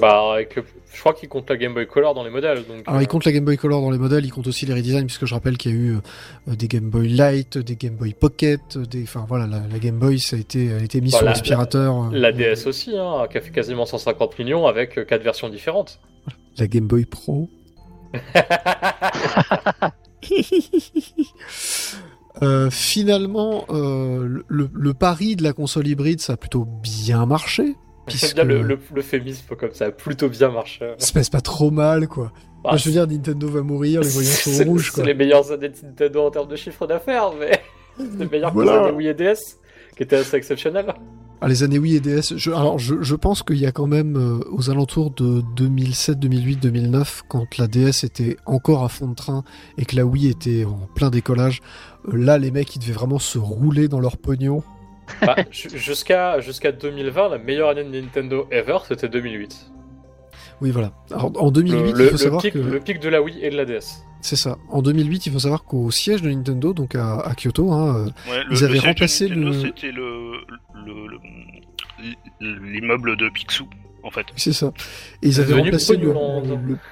[0.00, 0.58] Bah, avec,
[0.92, 2.64] je crois qu'il compte la Game Boy Color dans les modèles.
[2.66, 4.66] Donc, Alors, il euh, compte la Game Boy Color dans les modèles, il compte aussi
[4.66, 5.96] les redesigns, puisque je rappelle qu'il y a eu
[6.48, 9.96] euh, des Game Boy Light, des Game Boy Pocket, des, enfin voilà, la, la Game
[9.96, 12.06] Boy, ça a été, elle a été mise Bah, sur la- l'aspirateur.
[12.06, 15.48] euh, La DS aussi, hein, qui a fait quasiment 150 millions avec euh, quatre versions
[15.48, 16.00] différentes.
[16.58, 17.48] la Game Boy Pro.
[22.42, 27.74] Euh, finalement, euh, le, le pari de la console hybride, ça a plutôt bien marché.
[28.06, 30.94] Puisque bien le, le, l'euphémisme comme ça, a plutôt bien marché.
[30.98, 32.30] ça se passe pas trop mal, quoi.
[32.62, 35.04] Bah, Moi, je veux dire, Nintendo va mourir, les voyants c'est- sont rouges, C'est quoi.
[35.04, 37.60] les meilleures années de Nintendo en termes de chiffre d'affaires, mais
[38.18, 38.80] c'est meilleur Voilà.
[38.82, 39.58] que les Wii et DS,
[39.96, 40.92] qui étaient assez exceptionnelles.
[41.42, 43.86] Ah, les années Wii et DS, je, alors je, je pense qu'il y a quand
[43.86, 49.08] même euh, aux alentours de 2007, 2008, 2009, quand la DS était encore à fond
[49.08, 49.44] de train
[49.76, 51.60] et que la Wii était en plein décollage,
[52.08, 54.62] euh, là les mecs ils devaient vraiment se rouler dans leur pognon.
[55.20, 59.70] Bah, ju- jusqu'à jusqu'à 2020, la meilleure année de Nintendo ever, c'était 2008.
[60.62, 60.92] Oui voilà.
[61.10, 63.20] Alors, en 2008, Le, il le- faut le savoir pic, que le pic de la
[63.20, 64.02] Wii et de la DS.
[64.20, 64.58] C'est ça.
[64.70, 68.30] En 2008, il faut savoir qu'au siège de Nintendo, donc à, à Kyoto, hein, euh,
[68.30, 70.32] Ouais, Ils avaient remplacé Nintendo, le- C'était le,
[70.84, 71.06] le-
[72.40, 73.66] le- l'immeuble de Picsou,
[74.02, 74.26] en fait.
[74.36, 74.72] c'est ça.
[75.22, 76.12] Et ils avaient remplacé le,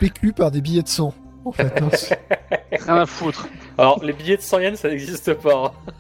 [0.01, 1.13] PQ par des billets de sang.
[1.45, 1.89] En fait, hein.
[2.73, 3.49] Rien à foutre.
[3.77, 5.75] Alors, les billets de 100 yens, ça n'existe pas.
[5.87, 5.93] hein.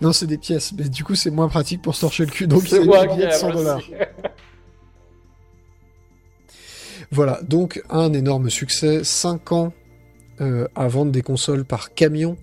[0.00, 2.46] non, c'est des pièces, mais du coup c'est moins pratique pour se torcher le cul.
[2.46, 3.80] Donc C'est des billets de 100 agréable dollars.
[7.10, 9.72] Voilà, donc un énorme succès, 5 ans
[10.40, 12.36] euh, à vendre des consoles par camion,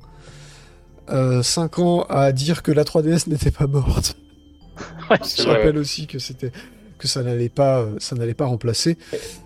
[1.09, 4.17] 5 ans à dire que la 3DS n'était pas morte.
[5.09, 5.17] Ouais.
[5.23, 5.53] Je vrai.
[5.57, 6.51] rappelle aussi que c'était
[6.97, 8.97] que ça n'allait pas euh, ça n'allait pas remplacer.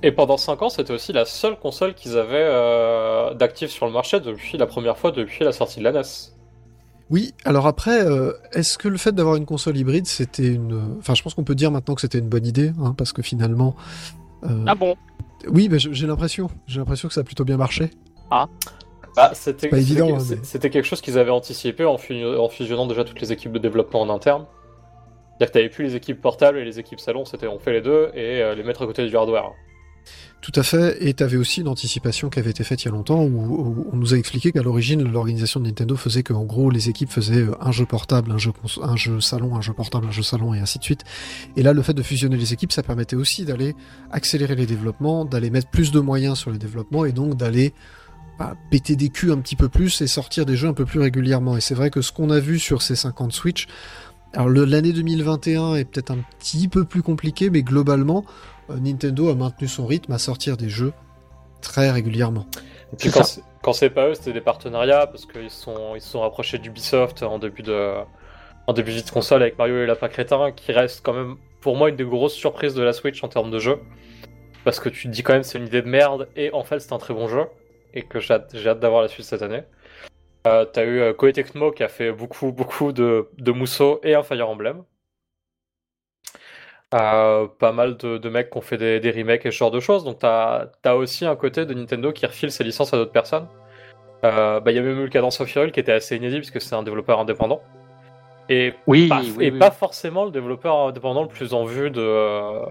[0.04, 3.92] Et pendant 5 ans, c'était aussi la seule console qu'ils avaient euh, d'actif sur le
[3.92, 6.02] marché depuis la première fois depuis la sortie de la NES.
[7.10, 10.96] Oui, alors après, euh, est-ce que le fait d'avoir une console hybride, c'était une...
[11.00, 13.22] Enfin, je pense qu'on peut dire maintenant que c'était une bonne idée, hein, parce que
[13.22, 13.76] finalement...
[14.46, 14.96] euh, Ah bon?
[15.50, 16.50] Oui, bah, j'ai j'ai l'impression.
[16.68, 17.90] J'ai l'impression que ça a plutôt bien marché.
[19.16, 22.24] Bah, c'était pas évident, c'était- hein, mais- c'était quelque chose qu'ils avaient anticipé en, fu-
[22.26, 24.46] en fusionnant déjà toutes les équipes de développement en interne.
[25.38, 27.82] C'est-à-dire que t'avais plus les équipes portables et les équipes salon, c'était on fait les
[27.82, 29.52] deux et euh, les mettre à côté du hardware.
[30.42, 32.88] Tout à fait, et tu avais aussi une anticipation qui avait été faite il y
[32.88, 36.46] a longtemps où, où on nous a expliqué qu'à l'origine l'organisation de Nintendo faisait qu'en
[36.46, 39.62] gros les équipes faisaient euh, un jeu portable, un jeu, cons- un jeu salon, un
[39.62, 41.04] jeu portable, un jeu salon et ainsi de suite.
[41.58, 43.76] Et là le fait de fusionner les équipes ça permettait aussi d'aller
[44.12, 47.74] accélérer les développements, d'aller mettre plus de moyens sur les développements et donc d'aller
[48.42, 51.00] bah, péter des culs un petit peu plus et sortir des jeux un peu plus
[51.00, 51.58] régulièrement.
[51.58, 53.68] Et c'est vrai que ce qu'on a vu sur ces 50 Switch,
[54.34, 58.26] alors l'année 2021 est peut-être un petit peu plus compliqué, mais globalement
[58.72, 60.92] euh, Nintendo a maintenu son rythme à sortir des jeux
[61.62, 62.48] très régulièrement.
[62.94, 65.62] Et puis C'est quand c'est- quand c'est pas eux, c'était des partenariats parce qu'ils se
[65.62, 67.94] sont, ils sont rapprochés d'Ubisoft en début de,
[68.66, 71.90] en début de console avec Mario et Lapin Crétin, qui reste quand même pour moi
[71.90, 73.78] une des grosses surprises de la Switch en termes de jeu.
[74.64, 76.80] Parce que tu te dis quand même c'est une idée de merde et en fait
[76.80, 77.44] c'est un très bon jeu
[77.94, 79.64] et que j'ai hâte, d'avoir la suite cette année.
[80.48, 84.16] Euh, T'as eu euh, Koei Tecmo qui a fait beaucoup beaucoup de, de Musso et
[84.16, 84.84] un Fire Emblem.
[86.94, 89.72] Euh, pas mal de, de mecs qui ont fait des, des remakes et ce genre
[89.72, 90.04] de choses.
[90.04, 93.48] Donc t'as as aussi un côté de Nintendo qui refile ses licences à d'autres personnes.
[94.24, 96.38] Euh, bah, Il y a même eu le Cadence of Hyrule qui était assez inédit
[96.38, 97.62] puisque c'est un développeur indépendant.
[98.50, 99.60] Et, Oui, pas, oui, et oui.
[99.60, 102.62] pas forcément le développeur indépendant le plus en vue de,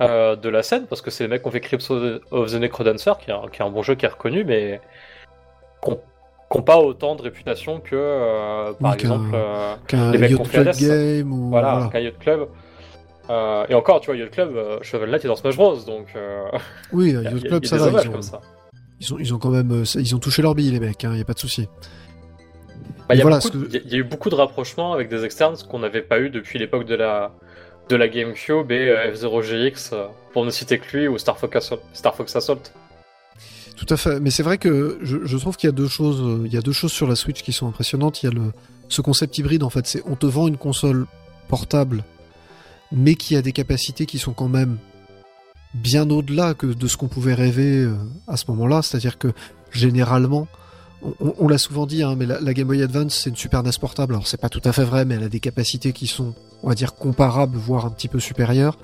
[0.00, 1.90] euh, de la scène parce que c'est les mecs qui ont fait Crypt
[2.30, 4.80] of the Necrodancer qui est un, qui est un bon jeu qui est reconnu mais
[5.84, 10.30] qui n'ont pas autant de réputation que euh, par Oui, exemple euh, Qu'un Les mecs
[10.30, 11.88] qui ont fait Game ou voilà, voilà.
[11.90, 12.48] qu'un Yacht Club.
[13.28, 15.76] Euh, et encore, tu vois, Yacht Club, Shovel Knight est dans Smash Bros.
[15.86, 16.06] Donc,
[16.92, 18.02] Oui, il y a- Yacht il y a- Club il y a ça des va,
[18.02, 18.40] ils ont, comme ça.
[19.00, 21.20] ils ont ils ont quand même ils ont touché leur bille les mecs, il y
[21.20, 21.68] a pas de souci.
[23.08, 25.64] Bah, il, y a voilà, que- y eu beaucoup de rapprochements avec des externes, ce
[25.64, 27.32] qu'on n'avait pas eu depuis l'époque de la,
[27.90, 32.36] de la GameCube et euh, F0GX, euh, pour ne citer que lui, ou Star Fox
[32.36, 32.62] Assault.
[33.76, 36.46] Tout à fait, mais c'est vrai que je, trouve qu'il y a deux choses, euh,
[36.46, 38.22] il y a deux choses sur la Switch qui sont impressionnantes.
[38.22, 38.52] Il y a le
[38.88, 41.06] ce concept hybride en fait, c'est on te vend une console
[41.48, 42.04] portable,
[42.92, 44.78] mais qui a des capacités qui sont quand même
[45.74, 47.88] bien au-delà que de ce qu'on pouvait rêver
[48.26, 48.82] à ce moment-là.
[48.82, 49.28] C'est-à-dire que
[49.70, 50.48] généralement,
[51.20, 53.70] on, l'a souvent dit, hein, mais la, la Game Boy Advance c'est une Super NES
[53.80, 54.14] portable.
[54.14, 56.68] Alors c'est pas tout à fait vrai, mais elle a des capacités qui sont, on
[56.68, 58.76] va dire, comparables, voire un petit peu supérieures.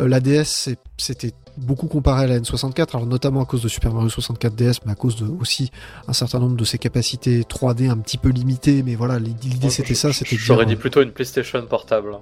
[0.00, 3.92] Euh, la DS c'était beaucoup comparé à la N64, alors notamment à cause de Super
[3.92, 5.70] Mario 64 DS, mais à cause de aussi
[6.06, 8.82] un certain nombre de ses capacités 3D un petit peu limitées.
[8.84, 12.16] Mais voilà, l'idée c'était ça, c'était J'aurais dit plutôt une PlayStation portable.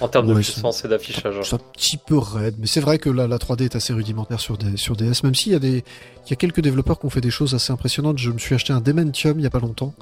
[0.00, 1.34] en termes de puissance et d'affichage.
[1.42, 4.40] C'est un petit peu raide, mais c'est vrai que la, la 3D est assez rudimentaire
[4.40, 5.84] sur, des, sur DS, même s'il y, a des-
[6.26, 8.18] il y a quelques développeurs qui ont fait des choses assez impressionnantes.
[8.18, 9.94] Je me suis acheté un Dementium il y a pas longtemps.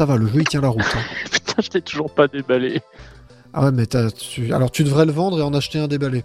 [0.00, 0.80] Ça va, le jeu il tient la route.
[0.94, 1.02] hein.
[1.30, 2.80] Putain, je t'ai toujours pas déballé.
[3.52, 4.50] Ah ouais, mais t'as- tu...
[4.54, 6.24] alors tu devrais le vendre et en acheter un déballé.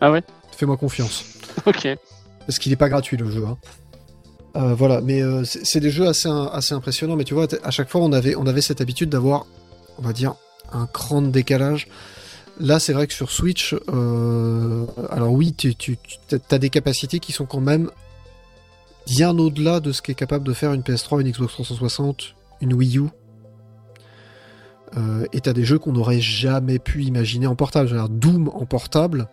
[0.00, 0.22] Ah ouais?
[0.56, 1.24] Fais-moi confiance.
[1.66, 1.88] Ok.
[2.46, 3.44] Parce qu'il n'est pas gratuit le jeu.
[3.44, 3.58] hein.
[4.54, 7.16] Euh, voilà, mais euh, c'est c'est des jeux assez, assez impressionnants.
[7.16, 9.46] Mais tu vois, t- à chaque fois, on avait, on avait cette habitude d'avoir,
[9.98, 10.34] on va dire,
[10.72, 11.88] un cran de décalage.
[12.60, 15.98] Là, c'est vrai que sur Switch, euh, alors oui, tu, tu,
[16.52, 17.90] as des capacités qui sont quand même
[19.08, 22.98] bien au-delà de ce qu'est capable de faire une PS3, une Xbox 360, une Wii
[22.98, 23.04] U.
[24.96, 27.88] Euh, et t'as des jeux qu'on n'aurait jamais pu imaginer en portable.
[27.88, 29.28] Genre Doom en portable,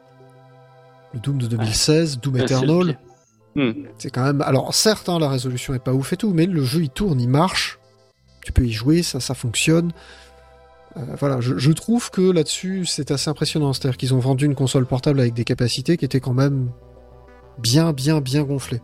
[1.14, 3.00] le Doom de 2016, Doom Eternal.
[3.56, 3.72] Hmm.
[3.98, 4.42] C'est quand même.
[4.42, 7.20] Alors, certes, hein, la résolution est pas ouf et tout, mais le jeu il tourne,
[7.20, 7.80] il marche.
[8.44, 9.92] Tu peux y jouer, ça, ça fonctionne.
[10.98, 13.74] Euh, voilà, je, je trouve que là-dessus, c'est assez impressionnant.
[13.74, 16.70] C'est-à-dire qu'ils ont vendu une console portable avec des capacités qui étaient quand même
[17.58, 18.82] bien, bien, bien gonflées.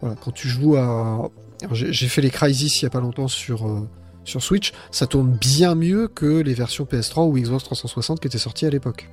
[0.00, 1.30] Voilà, quand tu joues à.
[1.72, 3.88] J'ai fait les Crysis il y a pas longtemps sur, euh,
[4.24, 8.38] sur Switch, ça tourne bien mieux que les versions PS3 ou Xbox 360 qui étaient
[8.38, 9.08] sorties à l'époque.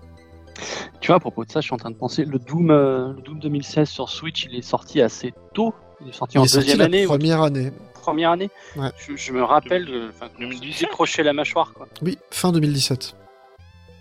[1.00, 3.14] Tu vois, à propos de ça, je suis en train de penser, le Doom, euh,
[3.14, 5.74] le Doom 2016 sur Switch, il est sorti assez tôt.
[6.04, 7.72] Il est sorti Il en est sorti deuxième la année ou première année.
[8.02, 8.50] première année.
[8.76, 8.90] Ouais.
[8.98, 10.82] Je, je me rappelle, de- enfin, 2017.
[10.90, 11.88] décrocher la mâchoire, quoi.
[12.02, 13.16] Oui, fin 2017.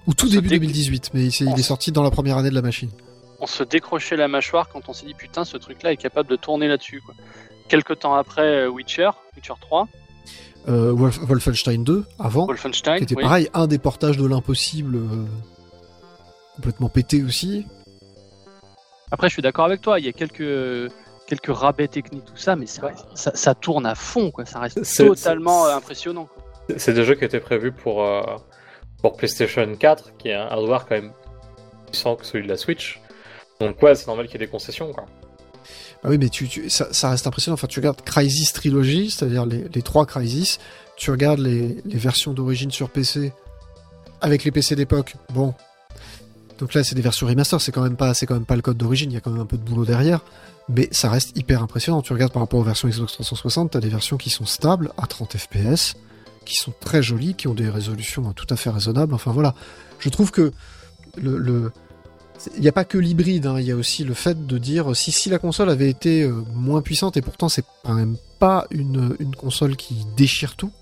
[0.06, 2.54] Ou tout début dé- 2018, mais c'est- il est sorti dans la première année de
[2.54, 2.90] la machine.
[3.38, 6.36] On se décrochait la mâchoire quand on s'est dit putain, ce truc-là est capable de
[6.36, 7.02] tourner là-dessus,
[7.70, 7.78] quoi.
[7.78, 9.86] Quelque temps après, euh, Witcher, Witcher 3,
[10.68, 13.22] Euh, Wolf- Wolfenstein 2, avant, Wolfenstein, qui était oui.
[13.22, 15.24] pareil, un des portages de l'impossible, euh,
[16.56, 17.66] complètement pété aussi.
[19.10, 20.92] Après, je suis d'accord avec toi, il y a quelques
[21.26, 24.44] quelques rabais techniques, tout ça, mais ça, reste- ça, ça tourne à fond, quoi.
[24.46, 26.28] Ça reste C'est- totalement impressionnant.
[26.76, 28.20] C'est des jeux qui étaient prévus pour, euh,
[29.00, 31.12] pour PlayStation 4, qui est un hardware quand même
[31.86, 33.00] puissant que celui de la Switch.
[33.60, 34.92] Donc ouais, c'est normal qu'il y ait des concessions.
[34.92, 35.06] Quoi.
[36.02, 37.54] Ah oui, mais tu, ça, reste impressionnant.
[37.54, 40.58] Enfin, tu regardes Crysis Trilogy, c'est-à-dire les, trois Crysis,
[40.96, 43.32] tu regardes les, versions d'origine sur PC,
[44.20, 45.54] avec les PC d'époque, bon.
[46.58, 48.62] Donc là, c'est des versions remaster, c'est quand même pas, c'est quand même pas le
[48.62, 50.20] code d'origine, il y a quand même un peu de boulot derrière,
[50.68, 52.02] mais ça reste hyper impressionnant.
[52.02, 55.06] Tu regardes par rapport aux versions Xbox 360, t'as des versions qui sont stables à
[55.06, 55.94] 30 FPS,
[56.44, 59.14] qui sont très jolies, qui ont des résolutions tout à fait raisonnables.
[59.14, 59.54] Enfin voilà,
[59.98, 60.52] je trouve que
[61.16, 61.72] le-
[62.56, 64.94] il n'y a pas que l'hybride, hein, il y a aussi le fait de dire
[64.96, 68.66] si, si la console avait été euh, moins puissante, et pourtant c'est quand même pas
[68.70, 70.72] une, une console qui déchire tout,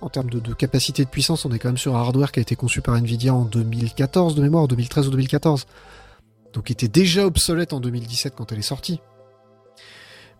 [0.00, 2.40] en termes de, de capacité de puissance, on est quand même sur un hardware qui
[2.40, 5.66] a été conçu par Nvidia en 2014 de mémoire, 2013 ou 2014.
[6.52, 9.00] Donc qui était déjà obsolète en 2017 quand elle est sortie.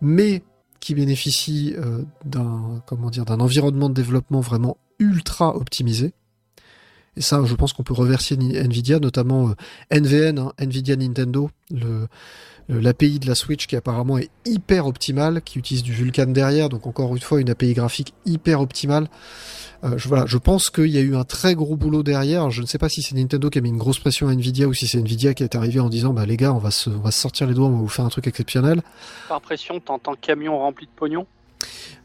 [0.01, 0.43] Mais
[0.79, 6.13] qui bénéficie euh, d'un d'un environnement de développement vraiment ultra optimisé.
[7.17, 9.53] Et ça, je pense qu'on peut remercier Ni- Nvidia, notamment euh,
[9.91, 12.07] NVN, hein, Nvidia Nintendo, le,
[12.69, 16.85] l'API de la Switch qui apparemment est hyper optimale, qui utilise du Vulkan derrière, donc
[16.85, 19.07] encore une fois une API graphique hyper optimale.
[19.83, 22.49] Euh, je, voilà, je pense qu'il y a eu un très gros boulot derrière.
[22.51, 24.67] Je ne sais pas si c'est Nintendo qui a mis une grosse pression à Nvidia
[24.67, 26.89] ou si c'est Nvidia qui est arrivé en disant bah les gars, on va se,
[26.89, 28.81] on va se sortir les doigts, on va vous faire un truc exceptionnel.
[29.29, 31.25] Par pression, t'entends camion rempli de pognon?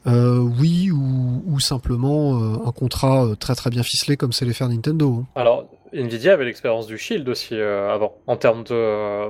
[0.07, 4.45] Euh, oui, ou, ou simplement euh, un contrat euh, très très bien ficelé comme c'est
[4.45, 5.21] les faire Nintendo.
[5.23, 5.27] hein.
[5.37, 9.29] Alors, Nvidia avait l'expérience du Shield aussi euh, avant, en termes de,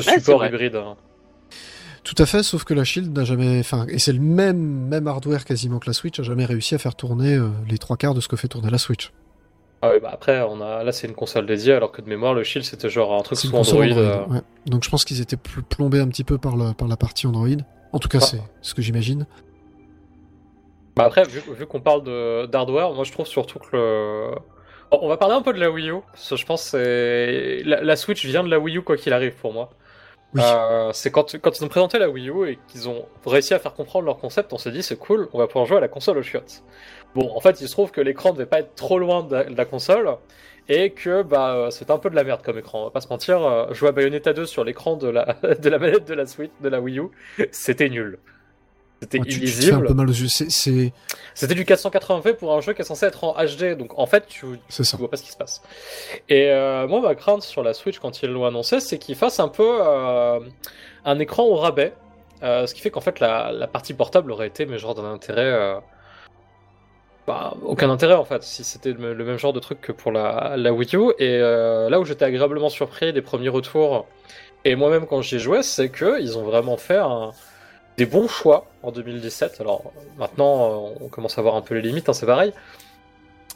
[0.00, 0.74] support hybride.
[0.76, 0.96] hein.
[2.02, 5.06] Tout à fait, sauf que la Shield n'a jamais, enfin, et c'est le même même
[5.06, 8.14] hardware quasiment que la Switch, a jamais réussi à faire tourner euh, les trois quarts
[8.14, 9.12] de ce que fait tourner la Switch.
[9.82, 10.82] Ah oui, bah après, on a...
[10.82, 13.38] là c'est une console dédiée, alors que de mémoire, le Shield c'était genre un truc
[13.38, 13.60] sous Android.
[13.60, 14.40] console euh, ouais.
[14.66, 17.26] Donc je pense qu'ils étaient plus plombés un petit peu par la par la partie
[17.28, 17.46] Android.
[17.92, 18.24] En tout cas, Ah.
[18.26, 19.26] c'est ce que j'imagine.
[20.98, 24.30] Bah après, vu, vu qu'on parle de- d'hardware, moi je trouve surtout que le.
[24.90, 27.62] On va parler un peu de la Wii U, parce que je pense que c'est-
[27.64, 29.70] la, la Switch vient de la Wii U quoi qu'il arrive pour moi.
[30.34, 30.42] Oui.
[30.44, 33.58] Euh, c'est quand, quand ils ont présenté la Wii U et qu'ils ont réussi à
[33.58, 35.88] faire comprendre leur concept, on s'est dit c'est cool, on va pouvoir jouer à la
[35.88, 36.62] console au chiottes.
[37.14, 39.44] Bon, en fait, il se trouve que l'écran devait pas être trop loin de la,
[39.44, 40.10] de la console
[40.68, 42.82] et que bah euh, c'est un peu de la merde comme écran.
[42.82, 45.68] On va pas se mentir, euh, jouer à Bayonetta 2 sur l'écran de la de
[45.70, 47.04] la manette de la Switch de la Wii U,
[47.52, 48.18] c'était nul.
[49.00, 49.84] C'était Ouais, tu, tu te fais illisible.
[49.84, 50.26] un peu mal aux yeux.
[50.28, 50.50] C'est-
[51.34, 54.26] C'était du 480p pour un jeu qui est censé être en HD, donc en fait
[54.26, 54.44] tu,
[54.98, 55.62] vois pas ce qui se passe.
[56.28, 59.38] Et euh, moi ma crainte sur la Switch quand ils l'ont annoncé, c'est qu'ils fassent
[59.40, 60.40] un peu euh,
[61.04, 61.92] un écran au rabais,
[62.42, 65.10] Euh, ce qui fait qu'en fait la, la partie portable aurait été mais genre d'un
[65.12, 65.42] intérêt...
[65.44, 65.78] euh,
[67.26, 70.12] bah, aucun intérêt en fait, si c'était le, le même genre de truc que pour
[70.12, 71.12] la, la Wii U.
[71.18, 74.06] Et là où j'étais agréablement surpris des premiers retours,
[74.64, 77.32] et moi-même quand j'y ai joué, c'est que ils ont vraiment fait un-
[77.98, 79.60] des bons choix en 2017.
[79.60, 80.54] Alors maintenant,
[80.92, 82.52] euh, on commence à voir un peu les limites, hein, c'est pareil.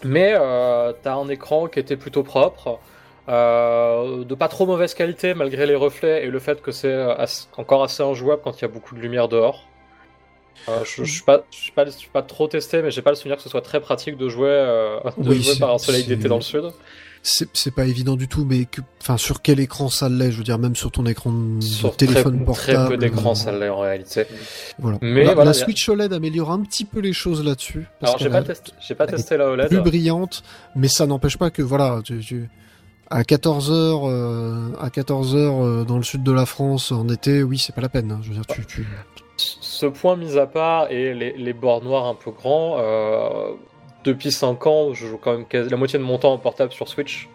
[0.05, 2.81] Mais euh, t'as un écran qui était plutôt propre,
[3.29, 7.07] euh, de pas trop mauvaise qualité malgré les reflets et le fait que c'est
[7.57, 9.69] encore assez injouable quand il y a beaucoup de lumière dehors.
[10.69, 11.23] Euh, je, je suis
[12.13, 14.49] pas, trop testé, mais j'ai pas le souvenir que ce soit très pratique de jouer,
[15.19, 16.65] de Oui, jouer c'est- par un soleil d'été dans le sud.
[17.25, 18.67] C'est pas évident du tout, mais
[19.01, 21.97] enfin, sur quel écran ça l'est Je veux dire, même sur ton écran de Sur
[21.97, 22.79] téléphone très, portable.
[22.79, 24.27] très peu d'écran, euh, ça l'est en réalité.
[24.81, 24.99] Voilà.
[25.03, 27.87] Mais la, voilà, Switch OLED améliore un petit peu les choses là-dessus.
[28.03, 29.07] Alors j'ai pas, est testé, pas
[29.37, 29.69] la OLED.
[29.69, 30.43] plus brillante,
[30.75, 32.51] mais ça n'empêche pas que voilà, tu, tu-
[33.09, 37.09] à 14 heures, euh, à 14 heures euh, dans le sud de la France en
[37.09, 38.11] été, oui, c'est pas la peine.
[38.11, 38.21] hein.
[38.23, 38.85] Je veux dire, tu, tu...
[39.37, 43.51] Ce point mis à part et les, les bords noirs un peu grands, euh,
[44.05, 46.73] depuis 5 ans, je joue quand même quasi- la moitié de mon temps en portable
[46.73, 47.29] sur Switch.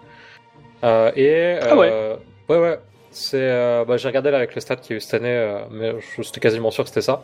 [0.83, 1.89] Euh, et Ah ouais.
[1.91, 2.15] euh,
[2.49, 2.79] ouais ouais,
[3.11, 5.57] c'est euh, bah, j'ai regardé là avec les stats qu'il y a eu cette année,
[5.71, 7.23] mais je j'étais quasiment sûr que c'était ça.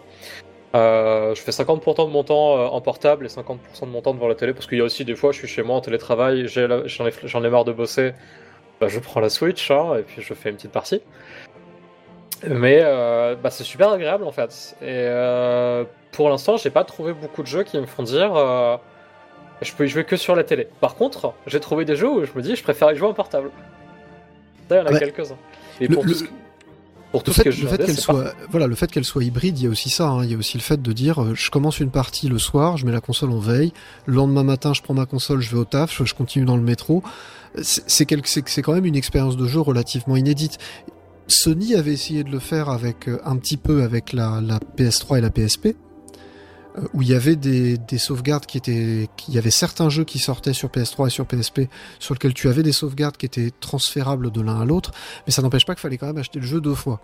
[0.73, 4.33] Je fais 50% de mon temps en portable et 50% de mon temps devant la
[4.35, 7.05] télé parce qu'il y a aussi des fois je suis chez moi en télétravail, j'en
[7.05, 8.13] ai, ai marre de bosser,
[8.81, 11.01] bah, je prends la Switch hein, et puis je fais une petite partie.
[12.47, 14.75] Mais euh, bah, c'est super agréable en fait.
[14.81, 18.75] Et euh, pour l'instant, j'ai pas trouvé beaucoup de jeux qui me font dire euh,
[19.63, 20.67] je peux y jouer que sur la télé.
[20.81, 23.13] Par contre, j'ai trouvé des jeux où je me dis je préfère y jouer en
[23.13, 23.49] portable.
[24.69, 25.35] Ça, il y en a quelques-uns.
[25.81, 26.23] Et le- pour le- tout ce,
[27.11, 28.89] pour tout Le ce fait, que je le fait qu'elle pas- soit, voilà, le fait
[28.91, 30.07] qu'elle soit hybride, il y a aussi ça.
[30.07, 30.23] hein.
[30.23, 32.77] Il y a aussi le fait de dire, euh, je commence une partie le soir,
[32.77, 33.71] je mets la console en veille.
[34.07, 36.63] Le lendemain matin, je prends ma console, je vais au taf, je, continue dans le
[36.63, 37.03] métro.
[37.61, 40.57] C'est c'est quand même une expérience de jeu relativement inédite.
[41.27, 45.19] Sony avait essayé de le faire avec euh, un petit peu avec la, la PS3
[45.19, 45.75] et la PSP,
[46.93, 50.17] où il y avait des, des sauvegardes qui étaient, il y avait certains jeux qui
[50.19, 51.61] sortaient sur PS3 et sur PSP,
[51.99, 54.91] sur lesquels tu avais des sauvegardes qui étaient transférables de l'un à l'autre,
[55.27, 56.99] mais ça n'empêche pas qu'il fallait quand même acheter le jeu deux fois.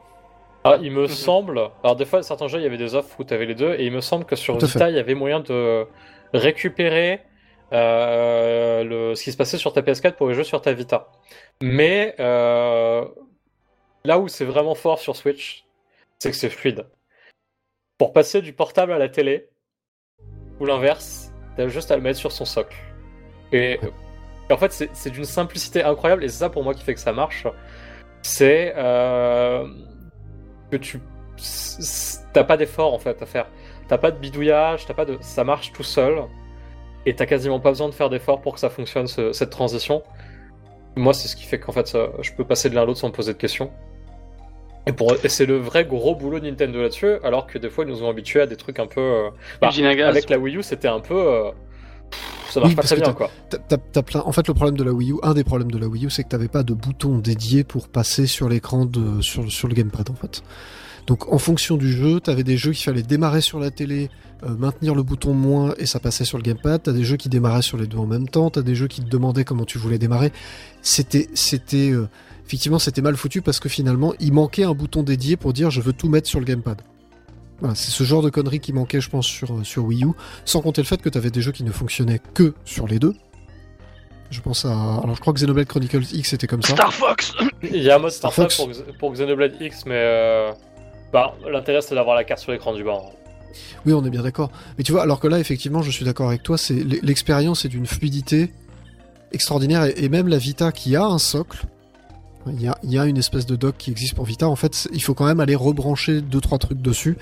[0.63, 1.07] Ah, il me Mhm.
[1.07, 1.69] semble.
[1.83, 3.73] Alors, des fois, certains jeux, il y avait des offres où tu avais les deux,
[3.75, 4.57] et il me semble que sur.
[4.57, 5.85] Vita, il y avait moyen de
[6.33, 7.21] récupérer
[7.71, 9.15] euh, le...
[9.15, 11.11] ce qui se passait sur ta PS4 pour les jeux sur ta Vita.
[11.61, 13.05] Mais euh,
[14.03, 15.65] là où c'est vraiment fort sur Switch,
[16.19, 16.85] c'est que c'est fluide.
[17.97, 19.49] Pour passer du portable à la télé,
[20.59, 22.75] ou l'inverse, t'as juste à le mettre sur son socle.
[23.51, 23.79] Et,
[24.49, 26.99] et en fait, c'est d'une simplicité incroyable, et c'est ça pour moi qui fait que
[26.99, 27.45] ça marche.
[28.21, 29.65] C'est euh,
[30.71, 30.99] que tu
[32.33, 33.47] t'as pas d'effort en fait à faire.
[33.87, 36.23] T'as pas de bidouillage, t'as pas de ça marche tout seul
[37.05, 40.03] et t'as quasiment pas besoin de faire d'effort pour que ça fonctionne ce- cette transition.
[40.97, 42.99] Moi, c'est ce qui fait qu'en fait ça- je peux passer de l'un à l'autre
[42.99, 43.71] sans me poser de questions.
[44.87, 45.13] Et, pour...
[45.23, 48.03] et c'est le vrai gros boulot de Nintendo là-dessus, alors que des fois ils nous
[48.03, 49.01] ont habitués à des trucs un peu.
[49.01, 49.29] euh,
[49.61, 49.69] bah,
[50.07, 51.15] avec la Wii U, c'était un peu.
[51.15, 51.51] euh,
[52.09, 52.19] pff,
[52.51, 53.29] Ça marche Oui, pas très bien quoi.
[53.67, 54.21] T'as plein...
[54.21, 56.09] En fait, le problème de la Wii U, un des problèmes de la Wii U,
[56.09, 59.75] c'est que t'avais pas de bouton dédié pour passer sur l'écran de sur, sur le
[59.75, 60.41] gamepad en fait.
[61.07, 64.11] Donc, en fonction du jeu, t'avais des jeux qu'il fallait démarrer sur la télé,
[64.43, 66.83] euh, maintenir le bouton moins et ça passait sur le gamepad.
[66.83, 68.51] T'as des jeux qui démarraient sur les deux en même temps.
[68.51, 70.31] T'as des jeux qui te demandaient comment tu voulais démarrer.
[70.83, 72.07] C'était c'était euh,
[72.49, 75.81] effectivement c'était mal foutu parce que finalement il manquait un bouton dédié pour dire je
[75.81, 76.81] veux tout mettre sur le gamepad.
[77.59, 80.11] Voilà, c'est ce genre de conneries qui manquait, je pense, sur, euh, sur Wii U.
[80.45, 82.99] Sans compter le fait que tu avais des jeux qui ne fonctionnaient que sur les
[82.99, 83.13] deux.
[84.31, 84.71] Je pense à.
[84.71, 86.73] Alors, je crois que Xenoblade Chronicles X était comme ça.
[86.73, 88.55] Star Fox Il y a un mode Star Star Fox.
[88.77, 90.51] Fox pour, Xenoblade X, mais euh,
[91.11, 92.97] bah, l'intérêt c'est d'avoir la carte sur l'écran du bas.
[93.03, 93.09] hein.
[93.85, 94.51] Oui, on est bien d'accord.
[94.77, 97.69] Mais tu vois, alors que là, effectivement, je suis d'accord avec toi, c'est l'expérience est
[97.69, 98.53] d'une fluidité
[99.33, 99.83] extraordinaire.
[99.83, 101.65] Et, et même la Vita qui a un socle,
[102.47, 104.47] il y a, une espèce de dock qui existe pour Vita.
[104.47, 107.17] En fait, il faut quand même aller rebrancher deux trois trucs dessus.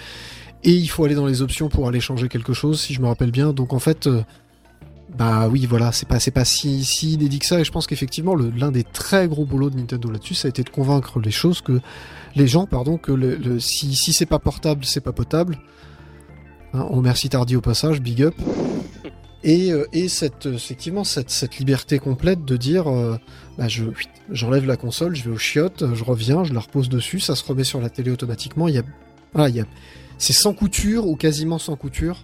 [0.64, 3.08] Et il faut aller dans les options pour aller changer quelque chose, si je me
[3.08, 3.54] rappelle bien.
[3.54, 4.24] Donc en fait, euh,
[5.18, 7.60] bah oui, voilà, c'est pas pas si si inédit que ça.
[7.60, 10.64] Et je pense qu'effectivement, l'un des très gros boulots de Nintendo là-dessus, ça a été
[10.64, 11.80] de convaincre les choses que
[12.36, 15.58] les gens, pardon, que le, si si c'est pas portable, c'est pas potable.
[16.74, 18.36] Hein, on remercie Tardy au passage, big up.
[19.44, 23.18] Et, euh, et cette, effectivement, cette, cette liberté complète de dire euh,
[23.58, 23.84] bah, je,
[24.32, 27.46] j'enlève la console, je vais au chiottes, je reviens, je la repose dessus, ça se
[27.46, 28.68] remet sur la télé automatiquement.
[28.68, 28.84] Il y a,
[29.34, 29.66] voilà, il y a,
[30.18, 32.18] c'est sans couture ou quasiment sans couture?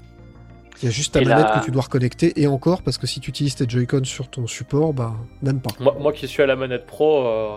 [0.81, 2.97] Il y a juste ta Et manette la- que tu dois reconnecter et encore parce
[2.97, 5.69] que si tu utilises tes Joy-Con sur ton support, bah même pas.
[5.79, 7.55] Moi, moi qui suis à la manette pro, euh,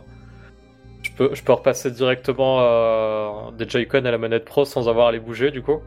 [1.03, 5.09] je, peux, je peux repasser directement euh, des Joy-Con à la manette pro sans avoir
[5.09, 5.81] à les bouger du coup.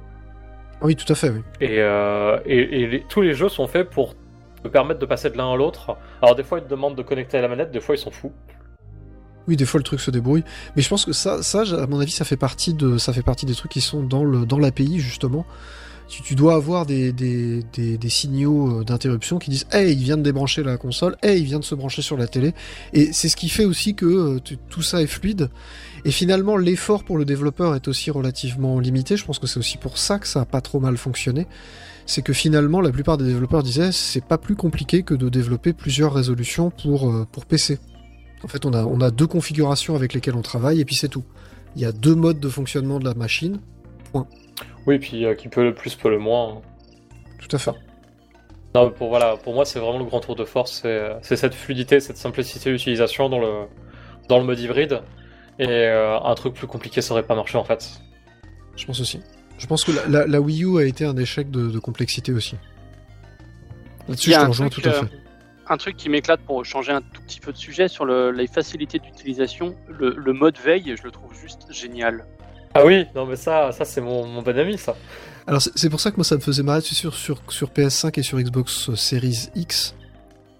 [0.81, 1.29] Ah Oui, tout à fait.
[1.29, 1.41] Oui.
[1.61, 4.15] Et, euh, et, et les- tous les jeux sont faits pour
[4.63, 5.97] te permettre de passer de l'un à l'autre.
[6.21, 8.11] Alors des fois ils te demandent de connecter à la manette, des fois ils sont
[8.11, 8.31] fous.
[9.47, 10.43] Oui, des fois le truc se débrouille,
[10.75, 13.47] mais je pense que ça, à mon avis, ça fait partie de, ça fait partie
[13.47, 15.45] des trucs qui sont dans l'API justement.
[16.07, 17.13] Tu, tu dois avoir des,
[18.07, 21.59] signaux euh, d'interruption qui disent, hey, il vient de débrancher la console, hey, il vient
[21.59, 22.53] de se brancher sur la télé,
[22.93, 24.39] et c'est ce qui fait aussi que euh,
[24.69, 25.49] tout ça est fluide.
[26.05, 29.17] Et finalement, l'effort pour le développeur est aussi relativement limité.
[29.17, 31.45] Je pense que c'est aussi pour ça que ça a pas trop mal fonctionné.
[32.09, 35.73] C'est que finalement, la plupart des développeurs disaient c'est pas plus compliqué que de développer
[35.73, 37.77] plusieurs résolutions pour, euh, pour PC.
[38.43, 41.07] En fait, on a, on a deux configurations avec lesquelles on travaille et puis c'est
[41.07, 41.23] tout.
[41.75, 43.59] Il y a deux modes de fonctionnement de la machine.
[44.87, 46.53] Oui, puis euh, qui peut le plus, peut le moins.
[46.53, 46.61] hein.
[47.37, 47.71] Tout à fait.
[48.73, 50.79] Non, pour, voilà, pour moi, c'est vraiment le grand tour de force.
[50.81, 53.67] C'est euh, c'est cette fluidité, cette simplicité d'utilisation dans le,
[54.29, 55.01] dans le mode hybride.
[55.59, 58.01] Et euh, un truc plus compliqué, ça aurait pas marché en fait.
[58.75, 59.19] Je pense aussi.
[59.59, 62.31] Je pense que la, la- la Wii U a été un échec de, de complexité
[62.31, 62.55] aussi.
[64.07, 65.11] Là-dessus, je a te un rejoins truc, tout à euh, fait.
[65.67, 68.47] Un truc qui m'éclate pour changer un tout petit peu de sujet sur le- les
[68.47, 72.25] facilités d'utilisation, le, le mode veille, je le trouve juste génial.
[72.73, 74.95] Ah oui, non mais ça, ça c'est mon, mon bon ami ça.
[75.47, 77.69] Alors, c'est pour ça que moi, ça me faisait marrer tu sais, sur, sur, sur
[77.69, 79.95] PS5 et sur Xbox Series X.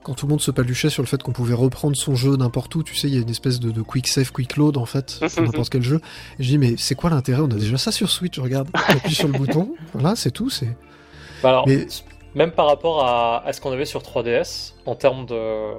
[0.03, 2.73] Quand tout le monde se paluchait sur le fait qu'on pouvait reprendre son jeu n'importe
[2.75, 4.85] où, tu sais, il y a une espèce de, de quick save, quick load en
[4.85, 5.99] fait, sur n'importe quel jeu.
[6.39, 7.41] Et je dis, mais c'est quoi l'intérêt?
[7.41, 8.69] On a déjà ça sur Switch, regarde.
[8.87, 10.49] Tu appuies sur le bouton, voilà, c'est tout.
[10.49, 10.75] c'est
[11.43, 11.85] Bah alors, Mais-
[12.35, 15.73] même par rapport à, à ce qu'on avait sur 3DS, en termes de.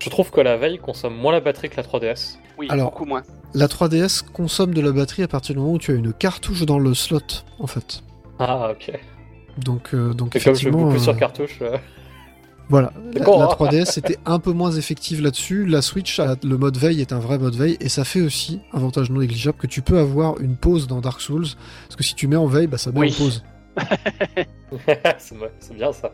[0.00, 2.38] Je trouve que la veille consomme moins la batterie que la 3DS.
[2.56, 3.22] Oui, Alors, beaucoup moins.
[3.54, 6.62] La 3DS consomme de la batterie à partir du moment où tu as une cartouche
[6.66, 7.20] dans le slot,
[7.58, 8.02] en fait.
[8.38, 8.92] Ah, ok.
[9.58, 11.58] Donc, euh, donc Et comme je joue effectivement, beaucoup euh, sur cartouche.
[11.62, 11.76] euh,
[12.68, 12.92] voilà.
[13.12, 13.70] La, D'accord, la hein.
[13.70, 15.64] 3DS était un peu moins effective là-dessus.
[15.66, 19.10] La Switch, le mode veille est un vrai mode veille, et ça fait aussi, avantage
[19.10, 21.46] non négligeable, que tu peux avoir une pause dans Dark Souls,
[21.86, 23.14] parce que si tu mets en veille, bah, ça met Oui.
[23.14, 23.42] en pause.
[25.18, 26.12] c'est bien ça.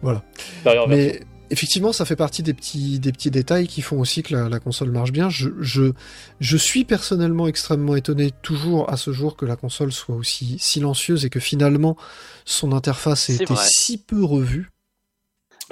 [0.00, 0.22] Voilà.
[0.64, 4.34] Derrière, Mais effectivement, ça fait partie des petits, des petits détails qui font aussi que
[4.34, 5.28] la, la console marche bien.
[5.30, 5.92] Je, je,
[6.40, 11.24] je suis personnellement extrêmement étonné toujours à ce jour que la console soit aussi silencieuse
[11.24, 11.96] et que finalement
[12.44, 13.62] son interface ait été vrai.
[13.64, 14.70] si peu revue.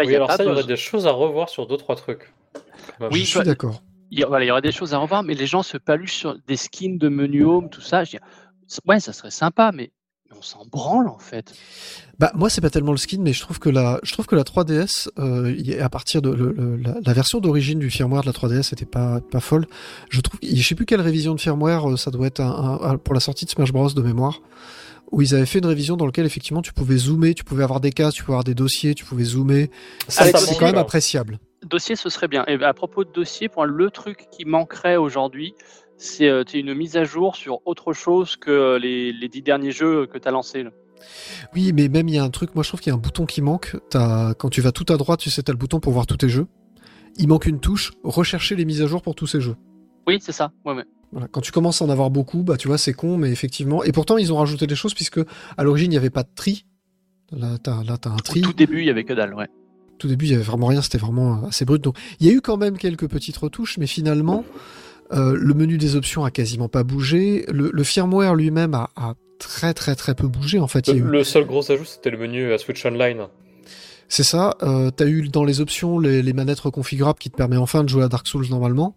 [0.00, 1.48] Bah, il oui, y a alors pas ça, il y aurait des choses à revoir
[1.48, 2.32] sur deux trois trucs.
[3.00, 3.10] Même.
[3.12, 3.82] Oui, je suis bah, d'accord.
[4.10, 5.76] il y, a- voilà, il y aurait des choses à revoir, mais les gens se
[5.76, 8.04] paluchent sur des skins de menu home, tout ça.
[8.04, 8.18] Je dis,
[8.86, 9.92] ouais, ça serait sympa, mais,
[10.36, 11.52] on s'en branle en fait.
[12.20, 14.36] Bah moi c'est pas tellement le skin, mais je trouve que la, je trouve que
[14.36, 18.26] la 3DS, euh, à partir de le- le- la, la version d'origine du firmware de
[18.26, 19.66] la 3DS était pas pas folle.
[20.08, 22.48] Je trouve, je sais plus quelle révision de firmware, euh, ça doit être un,
[22.80, 24.40] un- un- pour la sortie de Smash Bros de mémoire,
[25.12, 27.80] où ils avaient fait une révision dans laquelle effectivement tu pouvais zoomer, tu pouvais avoir
[27.80, 29.68] des cases, tu pouvais avoir des dossiers, tu pouvais zoomer.
[30.08, 31.38] Ça, ça C'est quand même appréciable.
[31.66, 32.44] Dossier, ce serait bien.
[32.46, 35.54] Et à propos de dossier, pour le truc qui manquerait aujourd'hui,
[35.96, 39.42] c'est euh, tu une mise à jour sur autre chose que euh, les, les dix
[39.42, 40.64] derniers jeux que tu as lancés.
[41.54, 43.00] Oui, mais même il y a un truc, moi je trouve qu'il y a un
[43.00, 43.76] bouton qui manque.
[43.90, 46.18] T'as, quand tu vas tout à droite, tu sais, t'as le bouton pour voir tous
[46.18, 46.46] tes jeux.
[47.16, 49.56] Il manque une touche, rechercher les mises à jour pour tous ces jeux.
[50.06, 50.52] Oui, c'est ça.
[50.64, 50.84] Ouais, ouais.
[51.12, 51.26] Voilà.
[51.30, 53.82] Quand tu commences à en avoir beaucoup, bah tu vois, c'est con, mais effectivement.
[53.82, 55.20] Et pourtant, ils ont rajouté des choses puisque
[55.56, 56.64] à l'origine, il n'y avait pas de tri.
[57.32, 58.40] Là, t'as, là, t'as un Au tri.
[58.42, 59.34] tout début, il y avait que dalle.
[59.34, 59.48] Ouais.
[59.98, 61.82] Tout début, il y avait vraiment rien, c'était vraiment assez brut.
[61.82, 64.44] Donc, il y a eu quand même quelques petites retouches, mais finalement,
[65.12, 67.44] euh, le menu des options a quasiment pas bougé.
[67.48, 70.58] Le, le firmware lui-même a, a très très très peu bougé.
[70.60, 73.26] En fait, Le, eu le seul gros ajout, c'était le menu à Switch Online.
[74.08, 74.56] C'est ça.
[74.62, 77.88] Euh, T'as eu dans les options les, les manettes reconfigurables qui te permet enfin de
[77.88, 78.96] jouer à Dark Souls normalement.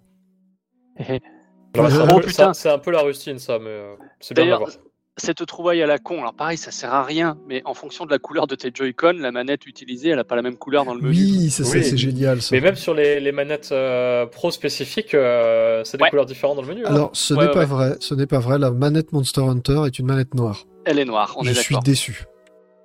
[1.76, 2.32] Alors, Ouais, c'est un oh, peu- putain.
[2.32, 4.70] ça- c'est un peu la rustine, ça, mais euh, c'est bien l'avoir.
[5.18, 8.12] cette trouvaille à la con, alors pareil, ça sert à rien, mais en fonction de
[8.12, 10.94] la couleur de tes Joy-Con, la manette utilisée, elle n'a pas la même couleur dans
[10.96, 11.12] le menu.
[11.16, 11.84] Oui, c'est ça, Oui.
[11.84, 12.42] c'est génial.
[12.42, 12.56] Ça.
[12.56, 16.10] Mais même sur les, les manettes euh, pro spécifiques, euh, c'est des Ouais.
[16.10, 16.84] couleurs différentes dans le menu.
[16.86, 16.90] hein.
[16.90, 17.66] Alors, ce Ouais, n'est pas ouais.
[17.66, 17.96] vrai.
[18.00, 18.58] Ce n'est pas vrai.
[18.60, 20.66] La manette Monster Hunter est une manette noire.
[20.86, 21.84] Elle est noire, on Je est suis d'accord.
[21.84, 22.26] déçu.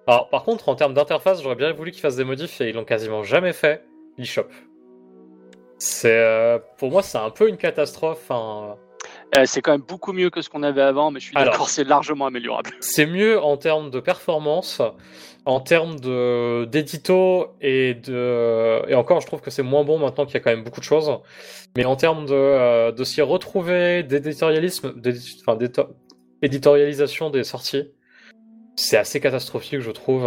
[0.07, 2.75] Alors, par contre, en termes d'interface, j'aurais bien voulu qu'ils fassent des modifs et ils
[2.75, 3.85] l'ont quasiment jamais fait.
[4.19, 4.47] l'eShop.
[5.79, 8.31] C'est euh, pour moi, c'est un peu une catastrophe.
[8.31, 8.75] hein.
[9.37, 11.69] Euh, c'est quand même beaucoup mieux que ce qu'on avait avant, mais je suis d'accord,
[11.69, 12.71] c'est largement améliorable.
[12.81, 14.81] C'est mieux en termes de performance,
[15.45, 20.25] en termes de d'édito et de et encore, je trouve que c'est moins bon maintenant
[20.27, 21.13] qu'il y a quand même beaucoup de choses.
[21.77, 25.59] Mais en termes de euh, de s'y retrouver, d'éditorialisme, d'édi- enfin
[26.43, 27.91] éditorialisation des sorties,
[28.77, 30.25] c'est assez catastrophique, je trouve.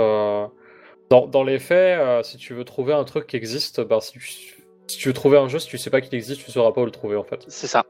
[1.10, 4.61] Dans, dans les faits, si tu veux trouver un truc qui existe, ben, si, tu,
[4.92, 6.82] si tu veux trouver un jeu, si tu sais pas qu'il existe, tu sauras pas
[6.82, 7.44] où le trouver en fait.
[7.48, 7.84] C'est ça.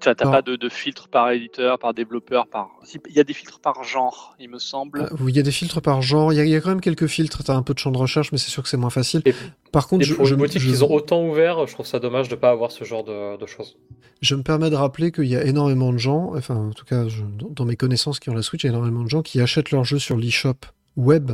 [0.00, 0.30] Tu n'as Non.
[0.30, 2.70] pas de, de filtre par éditeur, par développeur, par.
[3.10, 5.02] Il y a des filtres par genre, il me semble.
[5.02, 6.32] Euh, oui, il y a des filtres par genre.
[6.32, 7.44] Il y, a- il y a quand même quelques filtres.
[7.44, 9.20] T'as un peu de champ de recherche, mais c'est sûr que c'est moins facile.
[9.26, 9.34] Et-
[9.72, 11.84] Par contre, Et je, pour je- une boutique je- qu'ils ont autant ouvert, je trouve
[11.84, 13.76] ça dommage de pas avoir ce genre de, de choses.
[14.22, 17.06] Je me permets de rappeler qu'il y a énormément de gens, enfin en tout cas
[17.08, 19.20] je- dans dans mes connaissances qui ont la Switch, il y a énormément de gens
[19.20, 20.54] qui achètent leurs jeux sur l'eShop
[20.96, 21.32] web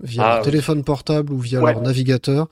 [0.00, 0.44] via Ah, leur oui.
[0.44, 1.72] téléphone portable ou via Ouais.
[1.72, 2.48] leur navigateur.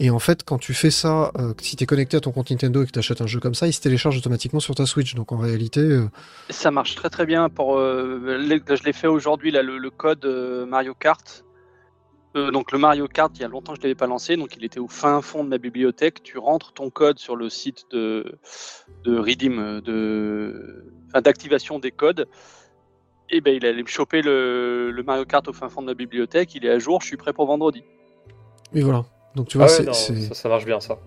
[0.00, 2.50] Et en fait, quand tu fais ça, euh, si tu es connecté à ton compte
[2.50, 4.84] Nintendo et que tu achètes un jeu comme ça, il se télécharge automatiquement sur ta
[4.86, 5.14] Switch.
[5.14, 6.08] Donc en réalité, euh,
[6.50, 7.48] Ça marche très très bien.
[7.48, 11.44] Pour, euh, je l'ai fait aujourd'hui, là, le, le code euh, Mario Kart.
[12.36, 14.36] Euh, donc le Mario Kart, il y a longtemps que je ne l'avais pas lancé,
[14.36, 16.22] donc il était au fin fond de ma bibliothèque.
[16.22, 18.38] Tu rentres ton code sur le site de,
[19.04, 22.28] de Redeem, euh, de, enfin, d'activation des codes.
[23.30, 25.94] Et ben il allait me choper le, le Mario Kart au fin fond de la
[25.94, 27.82] bibliothèque, il est à jour, je suis prêt pour vendredi.
[28.74, 29.04] Et voilà.
[29.34, 30.98] Donc tu Ah vois, ouais, non, ça, ça marche bien ça.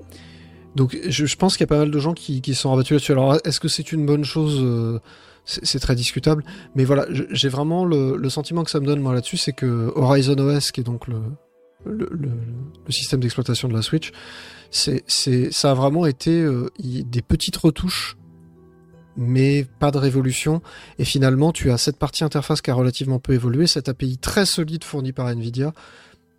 [0.76, 2.92] Donc je, je pense qu'il y a pas mal de gens qui, qui sont rabattus
[2.94, 3.12] là-dessus.
[3.12, 5.00] Alors est-ce que c'est une bonne chose euh,
[5.46, 6.44] c'est très discutable.
[6.76, 9.92] Mais voilà, j'ai vraiment le, le sentiment que ça me donne moi là-dessus, c'est que
[9.96, 11.20] Horizon OS, qui est donc le,
[11.84, 12.30] le, le-
[12.86, 14.12] le système d'exploitation de la Switch,
[14.70, 18.18] c'est, c'est, ça a vraiment été euh, y- des petites retouches,
[19.18, 20.62] mais pas de révolution.
[21.00, 24.46] Et finalement, tu as cette partie interface qui a relativement peu évolué, cette API très
[24.46, 25.74] solide fournie par Nvidia,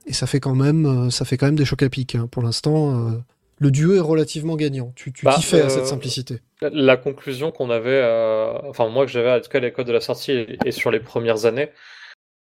[0.06, 2.14] et ça fait quand même, euh, ça fait quand même des chocs à pic.
[2.14, 2.26] hein.
[2.30, 3.12] Pour l'instant, euh,
[3.58, 4.92] le duo est relativement gagnant.
[4.96, 6.40] Tu, tu Bah, kiffais à euh, cette simplicité.
[6.60, 10.00] La- conclusion qu'on avait, euh, enfin moi que j'avais en tout à l'école de la
[10.00, 11.70] sortie et, et sur les premières années,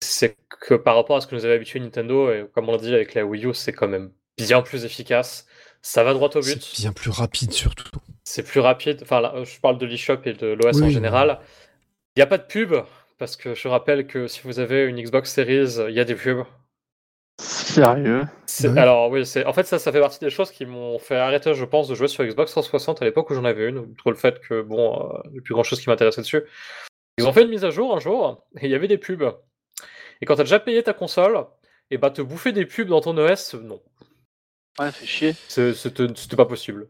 [0.02, 2.78] c'est que par rapport à ce que nous avait habitué Nintendo, et comme on l'a
[2.78, 5.46] dit avec la Wii U, c'est quand même bien plus efficace.
[5.82, 6.74] Ça va droit au but.
[6.78, 7.88] Bien plus rapide surtout.
[8.24, 9.00] C'est plus rapide.
[9.02, 11.40] Enfin, là, je parle de l'eShop et de l'OS Oui, en général.
[12.14, 12.74] Il n'y a pas de pub,
[13.18, 16.14] parce que je rappelle que si vous avez une Xbox Series, il y a des
[16.14, 16.44] pubs.
[17.40, 18.22] Sérieux?
[18.76, 21.54] Alors oui, c'est en fait ça, ça fait partie des choses qui m'ont fait arrêter,
[21.54, 23.78] je pense, de jouer sur Xbox 360 à l'époque où j'en avais une.
[23.78, 26.42] Outre le fait que bon, euh, il n'y a plus grand chose qui m'intéressait dessus.
[27.18, 29.24] Ils ont fait une mise à jour un jour et il y avait des pubs.
[30.20, 31.46] Et quand t'as déjà payé ta console,
[31.90, 33.80] et bah te bouffer des pubs dans ton OS, non,
[34.80, 35.34] Ouais, fait chier.
[35.48, 36.86] C'est- c'était c'était pas possible.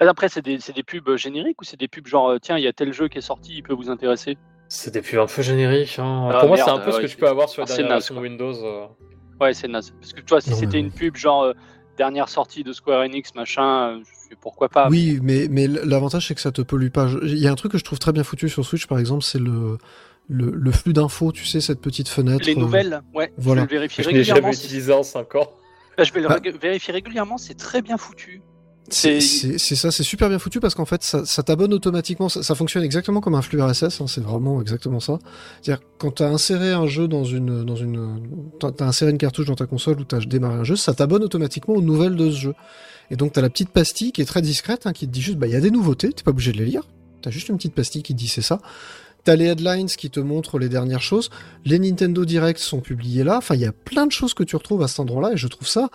[0.00, 2.64] Après, c'est des, c'est des pubs génériques ou c'est des pubs genre, euh, tiens, il
[2.64, 4.38] y a tel jeu qui est sorti, il peut vous intéresser?
[4.68, 5.98] C'est des pubs un peu génériques.
[5.98, 6.30] hein.
[6.32, 7.90] Ah, Pour moi, c'est un peu ce que tu peux avoir sur la c'est dernière
[7.96, 8.22] naze, version quoi.
[8.22, 8.64] Windows.
[8.64, 8.86] euh.
[9.40, 9.90] Ouais, c'est naze.
[10.00, 11.52] Parce que tu vois, si c'était mais- une pub genre euh,
[11.98, 14.00] dernière sortie de Square Enix, machin, euh,
[14.40, 14.88] pourquoi pas.
[14.88, 17.06] Oui, mais, mais l'avantage c'est que ça te pollue pas.
[17.06, 18.98] Je- Il y a un truc que je trouve très bien foutu sur Switch par
[18.98, 19.76] exemple, c'est le,
[20.28, 22.46] le, le flux d'infos, tu sais, cette petite fenêtre.
[22.46, 23.66] Les euh, nouvelles, ouais, voilà.
[23.70, 25.52] je vais le Je n'ai jamais utilisé en 5 ans.
[25.96, 26.38] Bah, je vais le Bah.
[26.60, 28.42] vérifier régulièrement, c'est très bien foutu.
[28.88, 32.28] C'est ça, c'est super bien foutu parce qu'en fait, ça, ça t'abonne automatiquement.
[32.28, 34.00] Ça, ça fonctionne exactement comme un flux RSS.
[34.00, 35.18] hein, c'est vraiment exactement ça.
[35.60, 38.20] C'est-à-dire quand t'as inséré un jeu dans une, dans une,
[38.60, 41.24] t'as t'as inséré une cartouche dans ta console ou t'as démarré un jeu, ça t'abonne
[41.24, 42.54] automatiquement aux nouvelles de ce jeu.
[43.10, 45.38] Et donc t'as la petite pastille qui est très discrète, hein, qui te dit juste,
[45.38, 46.12] bah il y a des nouveautés.
[46.12, 46.82] T'es pas obligé de les lire.
[47.22, 48.60] T'as juste une petite pastille qui te dit c'est ça.
[49.26, 51.30] T'as les headlines qui te montrent les dernières choses.
[51.64, 53.38] Les Nintendo Direct sont publiés là.
[53.38, 55.48] Enfin, il y a plein de choses que tu retrouves à cet endroit-là et je
[55.48, 55.88] trouve ça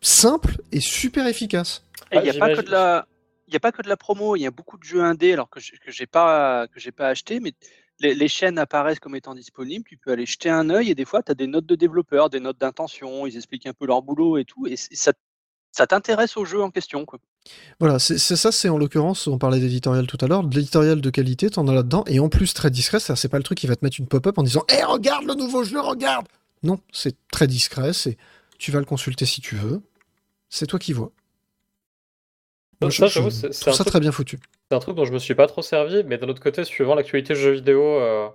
[0.00, 1.84] simple et super efficace.
[2.10, 2.64] Et il Ah, n'y a pas que j'imagine.
[2.66, 3.06] de la,
[3.46, 4.34] il y a pas que de la promo.
[4.34, 6.90] Il y a beaucoup de jeux indés, alors que j'ai- que j'ai pas, que j'ai
[6.92, 7.52] pas acheté, mais
[8.00, 9.84] les, les chaînes apparaissent comme étant disponibles.
[9.88, 12.28] Tu peux aller jeter un œil et des fois, tu as des notes de développeurs,
[12.28, 13.24] des notes d'intention.
[13.26, 15.12] Ils expliquent un peu leur boulot et tout, et ça,
[15.72, 17.18] ça t'intéresse au jeu en question, quoi.
[17.80, 21.00] Voilà, c'est c'est ça, c'est en l'occurrence, on parlait d'éditorial tout à l'heure, de l'éditorial
[21.00, 23.58] de qualité, t'en as là-dedans, et en plus très discret, c'est c'est pas le truc
[23.58, 26.26] qui va te mettre une pop-up en disant Eh, regarde le nouveau jeu, regarde
[26.62, 28.16] Non, c'est très discret, c'est
[28.58, 29.80] tu vas le consulter si tu veux,
[30.50, 31.10] c'est toi qui vois.
[32.80, 34.38] Moi, je, Ça, je j'avoue, c'est- c'est trouve un ça truc- très bien foutu.
[34.70, 36.94] C'est un truc dont je me suis pas trop servi, mais d'un autre côté, suivant
[36.94, 38.28] l'actualité jeux vidéo euh,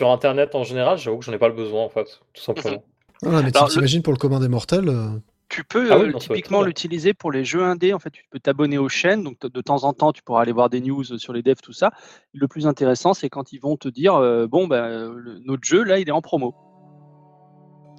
[0.00, 2.82] sur internet en général, j'avoue que j'en ai pas le besoin en fait, tout simplement.
[3.22, 5.08] Voilà, mais Alors, tu t'imagines pour le commun des mortels, euh,
[5.48, 7.92] Tu peux Ah oui, euh, typiquement l'utiliser pour les jeux indés.
[7.94, 9.22] En fait, tu peux t'abonner aux chaînes.
[9.22, 11.72] Donc, de temps en temps, tu pourras aller voir des news sur les devs, tout
[11.72, 11.90] ça.
[12.34, 15.62] Le plus intéressant, c'est quand ils vont te dire euh, Bon, ben, euh, le- notre
[15.64, 16.54] jeu, là, il est en promo.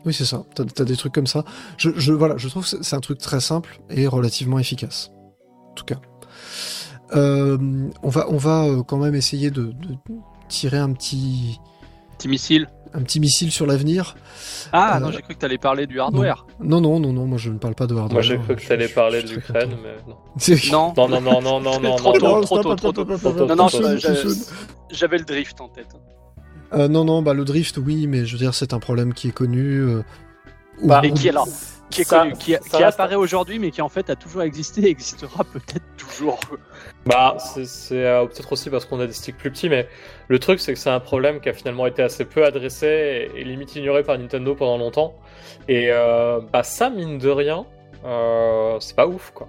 [0.05, 1.43] oui, c'est ça, t'as as des trucs comme ça.
[1.77, 5.11] Je, je, voilà, je trouve que c'est un truc très simple et relativement efficace.
[5.71, 5.99] En tout cas.
[7.15, 7.57] Euh,
[8.03, 9.95] on va, on va quand même essayer de, de
[10.49, 11.59] tirer un petit,
[12.17, 12.67] Petit missile.
[12.93, 14.15] Un petit missile sur l'avenir.
[14.73, 16.45] Ah, Euh, non, j'ai cru que tu allais parler du hardware.
[16.59, 18.13] Non, non, non, non, moi je ne parle pas de hardware.
[18.13, 19.95] Moi j'ai cru que Je- tu allais je- parler de l'Ukraine, mais
[20.71, 20.93] non.
[20.97, 22.41] Non, Non, non, non, non, non, non, Trop non, tôt, non.
[22.41, 23.45] trop tôt, trop tôt.
[23.45, 23.67] Non, non,
[24.91, 25.87] j'avais le drift en tête.
[26.73, 29.29] Euh, non, non, bah le drift, oui, mais je veux dire, c'est un problème qui
[29.29, 29.79] est connu.
[29.79, 30.03] euh,
[30.81, 31.43] où- Bah, Et qui est là
[31.89, 34.15] Qui, est Ça- connu, qui, ça qui reste- apparaît aujourd'hui, mais qui en fait a
[34.15, 36.39] toujours existé et existera peut-être toujours.
[37.05, 39.87] Bah, c'est euh, peut-être aussi parce qu'on a des sticks plus petits, mais
[40.27, 43.39] le truc c'est que c'est un problème qui a finalement été assez peu adressé et,
[43.39, 45.15] et limite ignoré par Nintendo pendant longtemps.
[45.69, 47.65] Et euh, bah ça, mine de rien,
[48.05, 49.47] euh, c'est pas ouf quoi.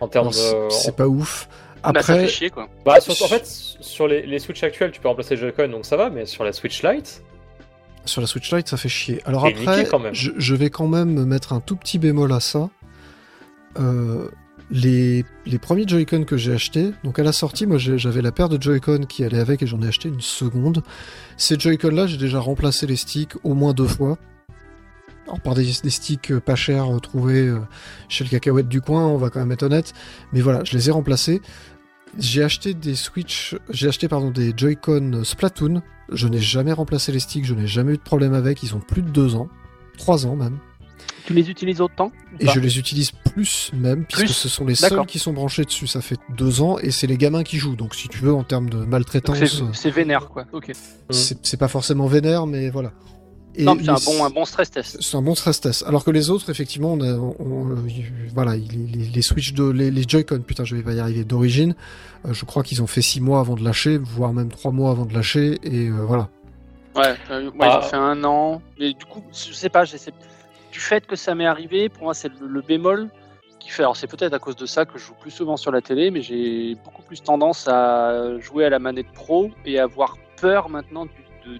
[0.00, 0.68] En termes de.
[0.70, 1.48] c'est pas ouf.
[1.82, 2.68] Bah, ça fait Après, chier, quoi.
[2.86, 5.84] Bah, sur- en fait, sur les, les Switch actuels, tu peux remplacer les Joy-Con donc
[5.84, 7.22] ça va, mais sur la Switch Lite,
[8.04, 9.20] sur la Switch Lite, ça fait chier.
[9.24, 10.14] Alors après, niqué quand même.
[10.14, 12.70] Je, je vais quand même mettre un tout petit bémol à ça.
[13.78, 14.28] Euh,
[14.70, 18.48] les, les premiers Joy-Con que j'ai achetés, donc à la sortie, moi j'avais la paire
[18.48, 20.82] de Joy-Con qui allait avec et j'en ai acheté une seconde.
[21.36, 24.16] Ces Joy-Con là, j'ai déjà remplacé les sticks au moins deux fois.
[25.26, 27.50] Alors par des, des sticks euh, pas chers euh, trouvés
[28.08, 29.92] chez le cacahuète du coin, on va quand même être honnête.
[30.32, 31.40] Mais voilà, je les ai remplacés.
[32.18, 35.82] J'ai acheté des Switch, j'ai acheté pardon des Joy-Con Splatoon.
[36.10, 38.62] Je n'ai jamais remplacé les sticks, je n'ai jamais eu de problème avec.
[38.62, 39.48] Ils ont plus de deux ans,
[39.98, 40.58] trois ans même.
[41.26, 44.74] Tu les utilises autant Et je les utilise plus même, puisque Plus ce sont les
[44.74, 45.86] seuls qui sont branchés dessus.
[45.86, 47.76] Ça fait deux ans, et c'est les gamins qui jouent.
[47.76, 49.38] Donc si tu veux, en termes de maltraitance,
[49.72, 50.44] c'est euh, vénère, quoi.
[50.52, 50.72] Ok.
[51.10, 52.92] c'est pas forcément vénère, mais voilà.
[53.56, 54.96] Et non, mais c'est un bon, un bon stress test.
[55.00, 55.84] C'est un bon stress test.
[55.86, 57.76] Alors que les autres, effectivement, on a- on- euh,
[58.34, 61.24] voilà, les, les, les Switch de les, les Joy-Con, putain, je vais pas y arriver
[61.24, 61.74] d'origine.
[62.26, 64.90] euh, je crois qu'ils ont fait six mois avant de lâcher, voire même trois mois
[64.90, 66.28] avant de lâcher, et euh, voilà.
[66.96, 67.80] Ouais, euh, moi Ah.
[67.82, 68.62] j'ai fait un an.
[68.80, 70.12] Mais du coup, je sais pas, j'essaie-
[70.72, 73.08] du fait que ça m'est arrivé, pour moi c'est le, le bémol
[73.60, 73.82] qui fait.
[73.82, 76.10] Alors c'est peut-être à cause de ça que je joue plus souvent sur la télé,
[76.10, 80.68] mais j'ai beaucoup plus tendance à jouer à la manette pro et à avoir peur
[80.68, 81.06] maintenant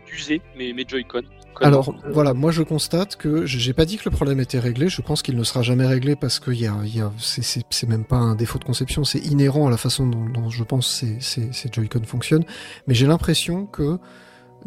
[0.06, 1.22] d'user mes, mes Joy-Con.
[1.60, 4.88] Alors voilà, moi je constate que j'ai pas dit que le problème était réglé.
[4.88, 7.64] Je pense qu'il ne sera jamais réglé parce que y a, il y a, c'est-
[7.86, 10.88] même pas un défaut de conception, c'est inhérent à la façon dont, dont je pense
[10.90, 12.44] ces, ces, ces Joy-Con fonctionnent.
[12.86, 13.98] Mais j'ai l'impression que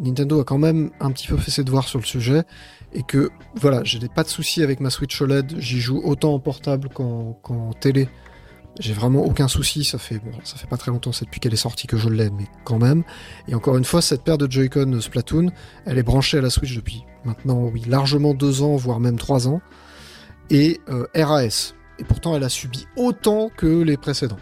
[0.00, 2.44] Nintendo a quand même un petit peu fait ses devoirs sur le sujet
[2.92, 5.56] et que voilà, j'ai pas de soucis avec ma Switch OLED.
[5.58, 8.08] J'y joue autant en portable qu'en qu'en télé.
[8.78, 9.84] J'ai vraiment aucun souci.
[9.84, 12.30] Ça fait ça fait pas très longtemps, c'est depuis qu'elle est sortie que je l'ai,
[12.30, 13.02] mais quand même.
[13.48, 15.50] Et encore une fois, cette paire de Joy-Con Splatoon,
[15.86, 19.48] elle est branchée à la Switch depuis maintenant, oui, largement deux ans, voire même trois
[19.48, 19.60] ans,
[20.50, 21.74] et euh, RAS.
[21.98, 24.38] Et pourtant, elle a subi autant que les précédents.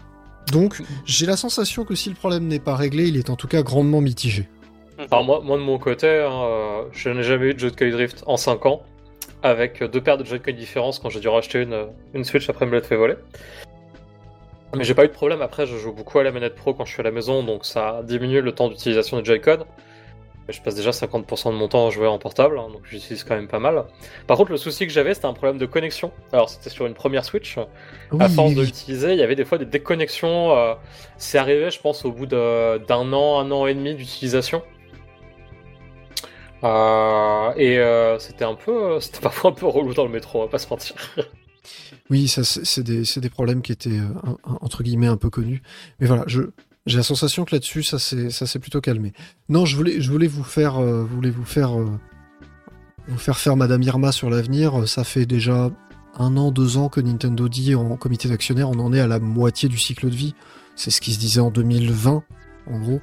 [0.51, 3.47] Donc, j'ai la sensation que si le problème n'est pas réglé, il est en tout
[3.47, 4.47] cas grandement mitigé.
[5.11, 8.23] Alors moi, moi de mon côté, hein, euh, je n'ai jamais eu de Joy-Con Drift
[8.25, 8.81] en 5 ans,
[9.43, 12.71] avec deux paires de Joy-Con différences quand j'ai dû racheter une, une Switch après me
[12.71, 13.15] l'être fait voler.
[14.75, 16.85] Mais j'ai pas eu de problème, après je joue beaucoup à la manette pro quand
[16.85, 19.65] je suis à la maison, donc ça diminue le temps d'utilisation des Joy-Con.
[20.49, 23.35] Je passe déjà 50% de mon temps à jouer en portable, hein, donc j'utilise quand
[23.35, 23.83] même pas mal.
[24.27, 26.13] Par contre, le souci que j'avais, c'était un problème de connexion.
[26.31, 27.57] Alors, c'était sur une première Switch.
[27.57, 27.67] à
[28.11, 30.55] Oui, force oui, de l'utiliser, il y avait des fois des déconnexions.
[30.57, 30.75] euh,
[31.17, 34.63] c'est arrivé, je pense, au bout d'un an, un an et demi d'utilisation.
[36.63, 40.43] Euh, et euh, c'était un peu, c'était parfois un peu relou dans le métro, on
[40.43, 40.95] va pas se mentir.
[42.09, 44.07] Oui, ça, c'est des, des problèmes qui étaient, euh,
[44.43, 45.61] entre guillemets, un peu connus.
[45.99, 46.43] Mais voilà, je,
[46.85, 49.11] j'ai la sensation que là-dessus, ça s'est, plutôt calmé.
[49.49, 51.85] Non, je voulais, je voulais vous faire, euh, vous faire, euh,
[53.07, 54.87] vous faire faire Madame Irma sur l'avenir.
[54.87, 55.69] Ça fait déjà
[56.17, 59.19] un an, deux ans que Nintendo dit en comité d'actionnaire, on en est à la
[59.19, 60.33] moitié du cycle de vie.
[60.75, 62.23] C'est ce qui se disait en 2020,
[62.67, 63.01] en gros.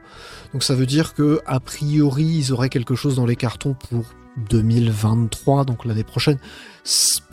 [0.54, 4.04] Donc ça veut dire que, a priori, ils auraient quelque chose dans les cartons pour
[4.50, 6.38] 2023, donc l'année prochaine.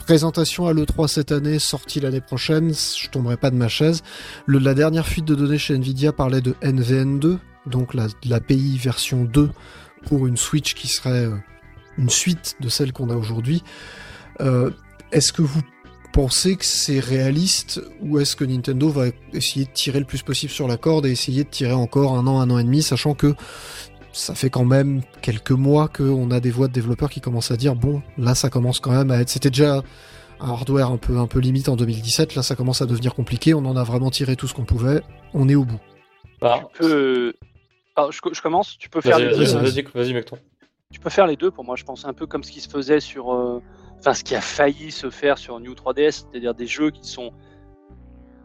[0.06, 4.02] Présentation à l'E3 cette année, sortie l'année prochaine, je tomberai pas de ma chaise.
[4.48, 9.50] La dernière fuite de données chez Nvidia parlait de NVN2, donc la- l'API version 2
[10.06, 11.36] pour une Switch qui serait euh,
[11.98, 13.62] une suite de celle qu'on a aujourd'hui.
[14.40, 14.70] Euh,
[15.12, 15.62] est-ce que vous
[16.12, 20.52] pensez que c'est réaliste ou est-ce que Nintendo va essayer de tirer le plus possible
[20.52, 23.14] sur la corde et essayer de tirer encore un an, un an et demi, sachant
[23.14, 23.34] que
[24.12, 27.56] ça fait quand même quelques mois qu'on a des voix de développeurs qui commencent à
[27.56, 29.30] dire bon, là ça commence quand même à être.
[29.30, 29.82] C'était déjà
[30.40, 33.54] un hardware un peu, un peu limite en 2017, là ça commence à devenir compliqué,
[33.54, 35.00] on en a vraiment tiré tout ce qu'on pouvait,
[35.34, 35.80] on est au bout.
[36.42, 37.32] Alors, Tu peux.
[37.96, 38.76] Alors, je, je commence.
[38.78, 39.44] Tu peux faire vas-y, deux.
[39.44, 39.62] vas-y.
[39.62, 40.38] vas-y, vas-y, mec-ton.
[40.92, 41.76] Tu peux faire les deux pour moi.
[41.76, 43.32] Je pense un peu comme ce qui se faisait sur.
[43.32, 43.62] euh,
[44.02, 47.30] Enfin, ce qui a failli se faire sur New 3DS, c'est-à-dire des jeux qui sont.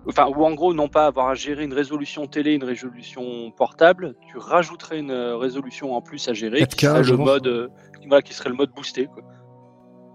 [0.08, 4.14] Enfin, ou en gros, non pas avoir à gérer une résolution télé, une résolution portable,
[4.30, 7.48] tu rajouterais une euh, résolution en plus à gérer, 4K, qui serait je le mode,
[7.48, 7.70] euh,
[8.08, 9.08] voilà, qui serait le mode boosté.
[9.08, 9.24] Quoi.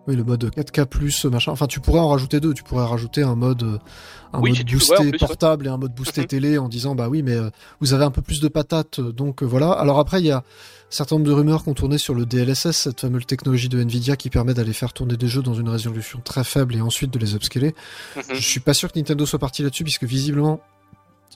[0.07, 1.53] Oui, le mode 4K plus machin.
[1.53, 2.55] Enfin, tu pourrais en rajouter deux.
[2.55, 3.79] Tu pourrais rajouter un mode, euh,
[4.33, 5.19] un Oui, mode boosté ouais.
[5.19, 6.27] portable et un mode boosté Mhm.
[6.27, 9.13] télé en disant bah oui, mais euh, vous avez un peu plus de patates, euh,
[9.13, 9.71] donc euh, voilà.
[9.73, 10.43] Alors après, il y a
[10.95, 14.17] certain nombre de rumeurs qui ont tourné sur le DLSS, cette fameuse technologie de Nvidia
[14.17, 17.19] qui permet d'aller faire tourner des jeux dans une résolution très faible et ensuite de
[17.19, 17.75] les upscaler.
[18.17, 18.23] Mhm.
[18.35, 20.61] Je suis pas sûr que Nintendo soit parti là-dessus puisque visiblement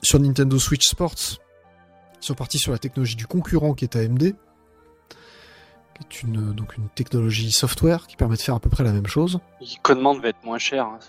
[0.03, 1.15] sur Nintendo Switch Sports,
[2.21, 4.33] ils sont partis sur la technologie du concurrent qui est AMD,
[6.09, 8.91] qui est une donc une technologie software qui permet de faire à peu près la
[8.91, 9.39] même chose.
[9.61, 10.85] Le codement devait être moins cher.
[10.85, 10.99] hein.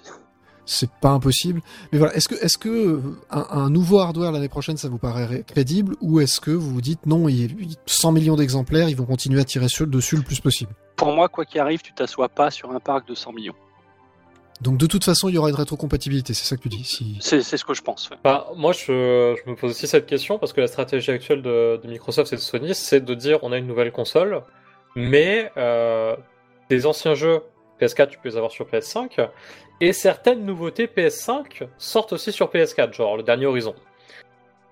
[0.70, 1.62] C'est pas impossible.
[1.92, 3.00] Mais voilà, est-ce que est-ce que euh,
[3.30, 6.70] un, un nouveau hardware l'année prochaine ça vous paraît ré- crédible ou est-ce que vous
[6.74, 7.48] vous dites non, il y a
[7.86, 10.72] 100 millions d'exemplaires, ils vont continuer à tirer sur, dessus le plus possible?
[10.96, 13.54] Pour moi, quoi qu'il arrive, tu t'assois pas sur un parc de 100 millions.
[14.60, 16.84] Donc de toute façon, il y aura une rétrocompatibilité, c'est ça que tu dis.
[16.84, 17.16] Si...
[17.20, 18.10] C'est c'est ce que je pense.
[18.10, 18.16] ouais.
[18.24, 21.80] Enfin, moi, je, je me pose aussi cette question parce que la stratégie actuelle de,
[21.82, 24.42] de Microsoft et de Sony, c'est de dire on a une nouvelle console,
[24.96, 26.14] mais euh,
[26.68, 27.40] des anciens jeux
[27.80, 29.28] PS4, tu peux les avoir sur PS5,
[29.80, 33.74] et certaines nouveautés PS5 sortent aussi sur PS4, genre le dernier Horizon.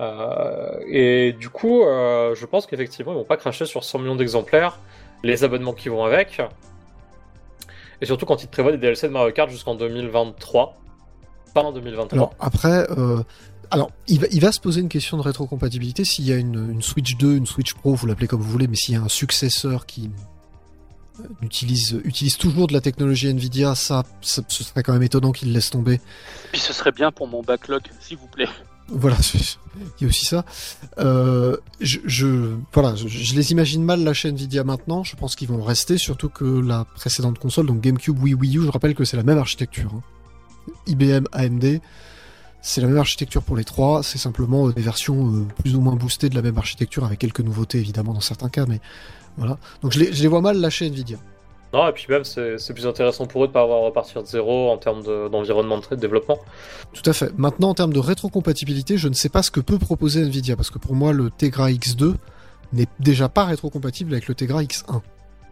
[0.01, 4.17] Euh, et du coup, euh, je pense qu'effectivement, ils vont pas cracher sur 100 millions
[4.17, 4.79] d'exemplaires,
[5.23, 6.41] les abonnements qui vont avec,
[8.01, 10.75] et surtout quand ils prévoient des DLC de Mario Kart jusqu'en 2023,
[11.55, 12.19] pas en 2023.
[12.19, 13.23] Alors après, euh,
[13.71, 17.17] alors il va, se poser une question de rétrocompatibilité s'il y a une, une Switch
[17.17, 19.87] 2, une Switch Pro, vous l'appelez comme vous voulez, mais s'il y a un successeur
[19.87, 20.11] qui
[21.43, 25.53] utilise, utilise toujours de la technologie Nvidia, ça, ça ce serait quand même étonnant qu'ils
[25.53, 26.01] laissent tomber.
[26.53, 28.49] Puis ce serait bien pour mon backlog, s'il vous plaît.
[28.89, 29.17] Voilà,
[29.99, 30.45] il y a aussi ça.
[30.99, 35.03] Euh, je, je, voilà, je, je les imagine mal lâcher Nvidia maintenant.
[35.03, 38.63] Je pense qu'ils vont rester, surtout que la précédente console, donc GameCube, Wii, Wii U,
[38.63, 39.91] je rappelle que c'est la même architecture.
[39.93, 40.03] hein.
[40.87, 41.81] IBM, AMD,
[42.63, 44.05] c'est la même architecture pour les trois.
[44.05, 47.19] C'est simplement euh, des versions euh, plus ou moins boostées de la même architecture, avec
[47.19, 48.81] quelques nouveautés évidemment dans certains cas, mais
[49.37, 49.59] voilà.
[49.83, 51.17] Donc je les, je les vois mal lâcher Nvidia.
[51.73, 54.27] Non, et puis même, c'est plus intéressant pour eux de pas avoir à repartir de
[54.29, 56.39] zéro en termes de- d'environnement de, de développement.
[56.95, 57.37] Tout à fait.
[57.37, 60.71] Maintenant, en termes de rétrocompatibilité, je ne sais pas ce que peut proposer Nvidia, parce
[60.71, 62.15] que pour moi, le Tegra X2
[62.73, 65.01] n'est déjà pas rétrocompatible avec le Tegra X1,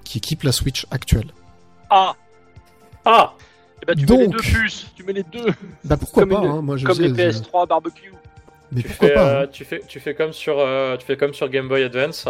[0.05, 1.31] qui équipe la Switch actuelle.
[1.91, 2.15] Ah
[3.05, 3.35] Ah
[3.83, 5.47] Eh ben, tu mets les Donc- deux puces, tu mets les deux,
[5.83, 8.15] Bah pourquoi Comme pas une- hein, Moi, je comme sais, les je- PS3 barbecue.
[8.73, 9.49] Mais tu pourquoi fais, pas euh, hein.
[9.53, 12.27] tu, fais, tu, fais comme sur, euh, tu fais comme sur Game Boy Advance.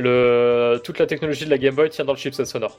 [0.00, 2.78] Le, toute la technologie de la Game Boy tient dans le chipset sonore.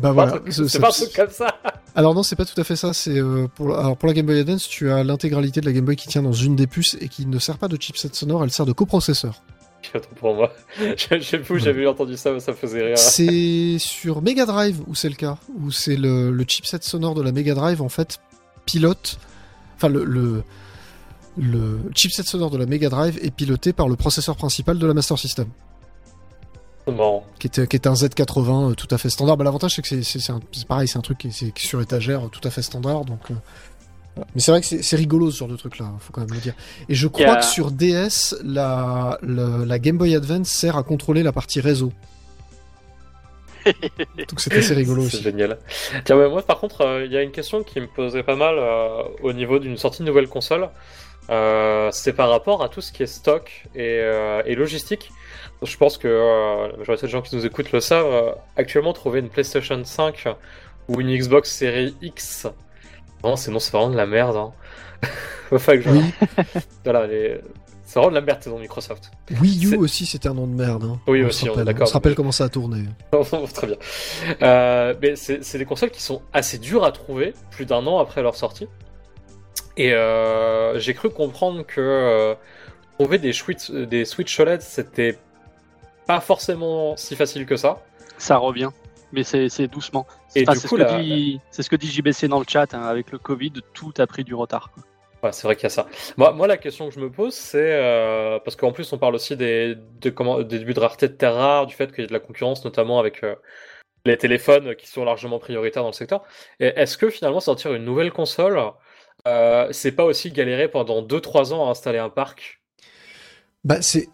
[0.00, 0.38] Bah voilà.
[0.48, 1.56] C'est ce- pas un truc comme ça.
[1.96, 2.92] Alors non, c'est pas tout à fait ça.
[2.92, 5.84] C'est euh, pour alors pour la Game Boy Advance, tu as l'intégralité de la Game
[5.84, 8.44] Boy qui tient dans une des puces et qui ne sert pas de chipset sonore,
[8.44, 9.42] elle sert de coprocesseur.
[9.94, 10.52] Autant pour moi.
[10.78, 12.98] Je je sais plus, j'avais entendu ça, mais ça me faisait rire.
[12.98, 17.22] C'est sur Mega Drive où c'est le cas, où c'est le, le chipset sonore de
[17.22, 18.20] la Mega Drive en fait
[18.66, 19.18] pilote,
[19.76, 20.42] enfin le, le
[21.40, 24.94] le chipset sonore de la Mega Drive est piloté par le processeur principal de la
[24.94, 25.46] Master System,
[27.40, 29.36] C'est qui est, qui est un Z80 euh, tout à fait standard.
[29.36, 31.50] Bah, L'avantage c'est que c'est- c'est c'est c'est pareil, c'est un truc qui est, c'est-
[31.52, 33.20] qui est sur étagère euh, tout à fait standard, donc.
[33.30, 33.34] euh,
[34.16, 34.28] voilà.
[34.34, 36.32] Mais c'est vrai que c'est c'est rigolo ce genre de truc là, faut quand même
[36.32, 36.54] le dire.
[36.88, 41.22] Et je crois que sur DS, la, la, la Game Boy Advance sert à contrôler
[41.22, 41.92] la partie réseau.
[43.68, 45.22] Donc c'est assez rigolo C'est aussi.
[45.22, 45.58] génial.
[46.04, 48.36] Tiens, ouais, moi par contre, euh, il y a une question qui me posait pas
[48.36, 50.68] mal euh, au niveau d'une sortie de nouvelle console.
[51.30, 54.00] Euh, c'est par rapport à tout ce qui est stock et,
[54.46, 55.10] et logistique.
[55.62, 58.06] Je pense que euh, la majorité des gens qui nous écoutent le savent.
[58.06, 60.26] euh, actuellement, trouver une PlayStation 5
[60.88, 62.46] ou une Xbox Series X,
[63.24, 64.36] non, c'est non, c'est vraiment de la merde.
[64.36, 64.52] Hein.
[65.52, 66.02] enfin, que je- Oui,
[66.84, 67.40] voilà, les-
[67.84, 69.10] c'est vraiment de la merde, ces noms Microsoft.
[69.40, 70.84] Wii U aussi c'était un nom de merde.
[70.84, 71.00] hein.
[71.08, 71.82] Oui, on aussi, se on est d'accord.
[71.84, 72.84] On se rappelle comment ça a tourné.
[73.54, 73.76] Très bien.
[74.42, 78.22] Euh, mais c'est des consoles qui sont assez dures à trouver, plus d'un an après
[78.22, 78.68] leur sortie.
[79.76, 79.90] Et
[80.76, 82.36] j'ai cru comprendre que
[82.98, 85.18] trouver des Switch, des Switch OLED, c'était
[86.08, 87.82] pas forcément si facile que ça.
[88.16, 88.70] Ça revient,
[89.12, 90.06] mais c'est doucement.
[90.36, 92.74] Enfin, c'est ce, que la- dit- c'est ce que dit JBC dans le chat.
[92.74, 94.70] hein, avec le Covid, tout a pris du retard.
[95.22, 95.86] Ouais, c'est vrai qu'il y a ça.
[96.16, 99.14] Moi, moi, la question que je me pose, c'est euh, parce qu'en plus, on parle
[99.16, 102.04] aussi des, de comment, des débuts de rareté de terres rares, du fait qu'il y
[102.04, 103.34] a de la concurrence, notamment avec euh,
[104.06, 106.22] les téléphones qui sont largement prioritaires dans le secteur.
[106.60, 108.60] Est-ce que finalement, sortir une nouvelle console,
[109.26, 112.60] euh, c'est pas aussi galérer pendant 2-3 ans à installer un parc
[113.64, 114.08] Bah, c'est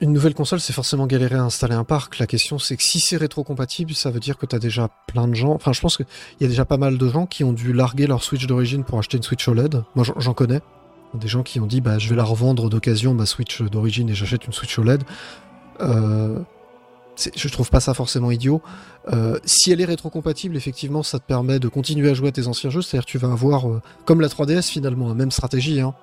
[0.00, 2.18] une nouvelle console, c'est forcément galéré à installer un parc.
[2.18, 5.34] La question, c'est que si c'est rétrocompatible, ça veut dire que t'as déjà plein de
[5.34, 5.52] gens.
[5.52, 6.06] Enfin, je pense qu'il
[6.40, 8.98] y a déjà pas mal de gens qui ont dû larguer leur Switch d'origine pour
[8.98, 9.82] acheter une Switch OLED.
[9.96, 10.60] Moi, j'en- connais.
[11.14, 14.14] Des gens qui ont dit, bah, je vais la revendre d'occasion, ma Switch d'origine, et
[14.14, 15.02] j'achète une Switch OLED.
[15.80, 16.38] Euh,
[17.36, 18.62] je trouve pas ça forcément idiot.
[19.12, 22.46] Euh, si elle est rétrocompatible, effectivement, ça te permet de continuer à jouer à tes
[22.46, 22.80] anciens jeux.
[22.80, 25.80] C'est-à-dire tu vas avoir, euh, comme la 3DS finalement, la même stratégie.
[25.80, 25.94] Hein.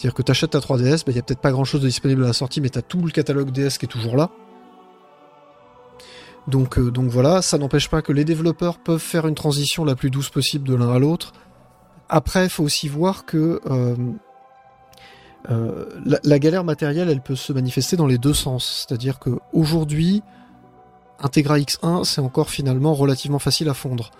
[0.00, 2.28] C'est-à-dire que tu achètes ta 3DS, il n'y a peut-être pas grand-chose de disponible à
[2.28, 4.30] la sortie, mais tu as tout le catalogue DS qui est toujours là.
[6.48, 9.94] Donc, euh, donc voilà, ça n'empêche pas que les développeurs peuvent faire une transition la
[9.94, 11.34] plus douce possible de l'un à l'autre.
[12.08, 13.94] Après, il faut aussi voir que euh,
[15.50, 15.84] euh,
[16.24, 18.86] la, galère matérielle, elle peut se manifester dans les deux sens.
[18.88, 20.22] C'est-à-dire que aujourd'hui,
[21.18, 24.12] un Tegra X1, c'est encore finalement relativement facile à fondre.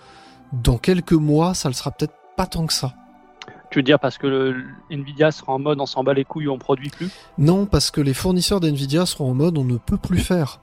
[0.53, 2.93] Dans quelques mois, ça le sera peut-être pas tant que ça.
[3.71, 6.49] Tu veux dire parce que le, Nvidia sera en mode on s'en bat les couilles,
[6.49, 9.97] on produit plus Non, parce que les fournisseurs d'NVIDIA seront en mode on ne peut
[9.97, 10.59] plus faire.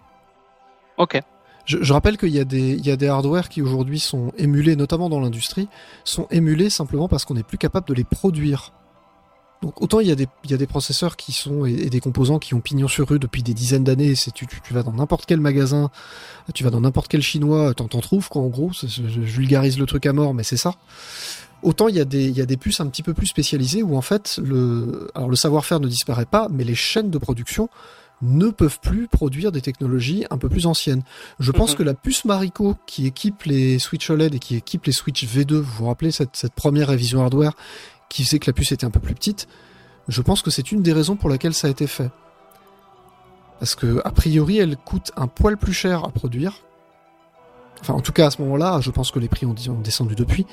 [0.99, 1.21] Ok.
[1.65, 4.33] Je, je rappelle qu'il y, a des- il y a des hardware qui aujourd'hui sont
[4.39, 5.69] émulés, notamment dans l'industrie,
[6.05, 8.73] sont émulés simplement parce qu'on n'est plus capable de les produire.
[9.61, 11.91] Donc autant il y a des, il y a des processeurs qui sont et, et
[11.91, 14.15] des composants qui ont pignon sur rue depuis des dizaines d'années.
[14.15, 15.91] C'est tu, tu, tu vas dans n'importe quel magasin,
[16.55, 18.73] tu vas dans n'importe quel chinois, t'en t'en trouves quoi en gros.
[18.73, 20.75] c'est- je vulgarise le truc à mort, mais c'est ça.
[21.63, 23.83] Autant il y a des il y a des puces un petit peu plus spécialisées
[23.83, 27.69] où en fait le alors le savoir-faire ne disparaît pas, mais les chaînes de production
[28.23, 31.03] ne peuvent plus produire des technologies un peu plus anciennes.
[31.39, 31.77] Je pense Mhm.
[31.79, 35.55] que la puce Marico qui équipe les Switch OLED et qui équipe les Switch V2,
[35.55, 37.53] vous vous rappelez cette, cette première révision hardware
[38.09, 39.47] qui faisait que la puce était un peu plus petite,
[40.09, 42.11] je pense que c'est une des raisons pour laquelle ça a été fait.
[43.61, 46.63] Parce que, a priori, elle coûte un poil plus cher à produire.
[47.81, 50.15] Enfin, en tout cas, à ce moment-là, je pense que les prix ont, ont descendu
[50.15, 50.47] depuis.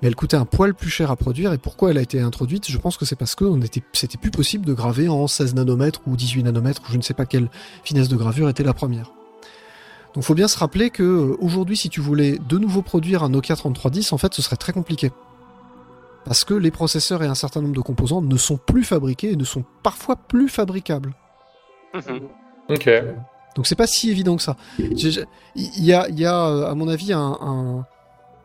[0.00, 1.52] Mais elle coûtait un poil plus cher à produire.
[1.52, 2.70] Et pourquoi elle a été introduite?
[2.70, 6.00] Je pense que c'est parce que était, c'était plus possible de graver en 16 nanomètres
[6.06, 7.50] ou 18 nanomètres, ou je ne sais pas quelle
[7.82, 9.10] finesse de gravure était la première.
[10.14, 13.28] Donc faut bien se rappeler que euh, aujourd'hui, si tu voulais de nouveau produire un
[13.28, 15.10] Nokia 3310, en fait, ce serait très compliqué.
[16.24, 19.36] Parce que les processeurs et un certain nombre de composants ne sont plus fabriqués et
[19.36, 21.14] ne sont parfois plus fabricables.
[21.94, 22.20] Mhm.
[22.68, 22.90] Ok.
[23.56, 24.56] Donc c'est pas si évident que ça.
[24.78, 27.86] Il y a, il y a, euh, à mon avis, un, un,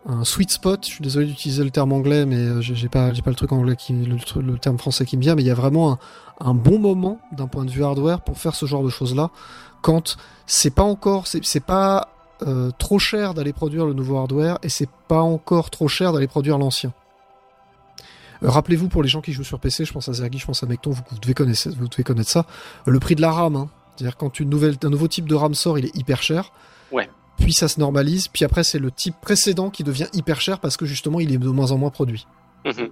[0.05, 0.85] un sweet spot.
[0.85, 3.75] Je suis désolé d'utiliser le terme anglais, mais euh, j'ai pas, pas le truc anglais
[3.75, 5.35] qui, le, le terme français qui me vient.
[5.35, 5.97] Mais il y a vraiment
[6.39, 9.29] un, bon moment d'un point de vue hardware pour faire ce genre de choses là.
[9.81, 12.09] Quand c'est pas encore, c'est pas
[12.41, 16.27] euh, trop cher d'aller produire le nouveau hardware et c'est pas encore trop cher d'aller
[16.27, 16.93] produire l'ancien.
[18.43, 20.63] Euh, Rappelez-vous pour les gens qui jouent sur PC, je pense à Zergi, je pense
[20.63, 22.45] à Mecton, vous, devez connaître, vous devez ça.
[22.85, 23.69] Le prix de la RAM, hein.
[23.95, 26.51] c'est-à-dire quand un nouveau type de RAM sort, il est hyper cher.
[27.43, 30.77] Puis ça se normalise, puis après c'est le type précédent qui devient hyper cher parce
[30.77, 32.25] que justement il est de moins en moins produit.
[32.65, 32.89] Mhm.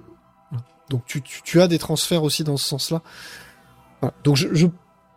[0.90, 3.02] Donc tu, tu, tu as des transferts aussi dans ce sens-là.
[4.02, 4.14] Voilà.
[4.24, 4.68] Donc je, je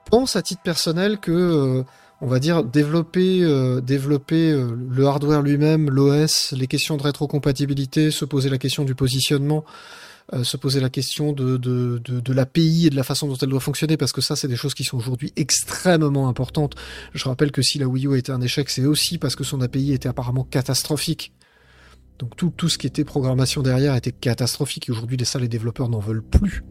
[0.09, 1.83] pense à titre personnel que euh,
[2.21, 8.11] on va dire développer euh, développer euh, le hardware lui-même, l'OS, les questions de rétrocompatibilité,
[8.11, 9.65] se poser la question du positionnement,
[10.33, 13.37] euh, se poser la question de, de, de, de l'API et de la façon dont
[13.37, 16.75] elle doit fonctionner, parce que ça, c'est des choses qui sont aujourd'hui extrêmement importantes.
[17.13, 19.45] Je rappelle que si la Wii U a été un échec, c'est aussi parce que
[19.45, 21.33] son API était apparemment catastrophique.
[22.19, 25.89] Donc tout, tout ce qui était programmation derrière était catastrophique et aujourd'hui les salles développeurs
[25.89, 26.63] n'en veulent plus.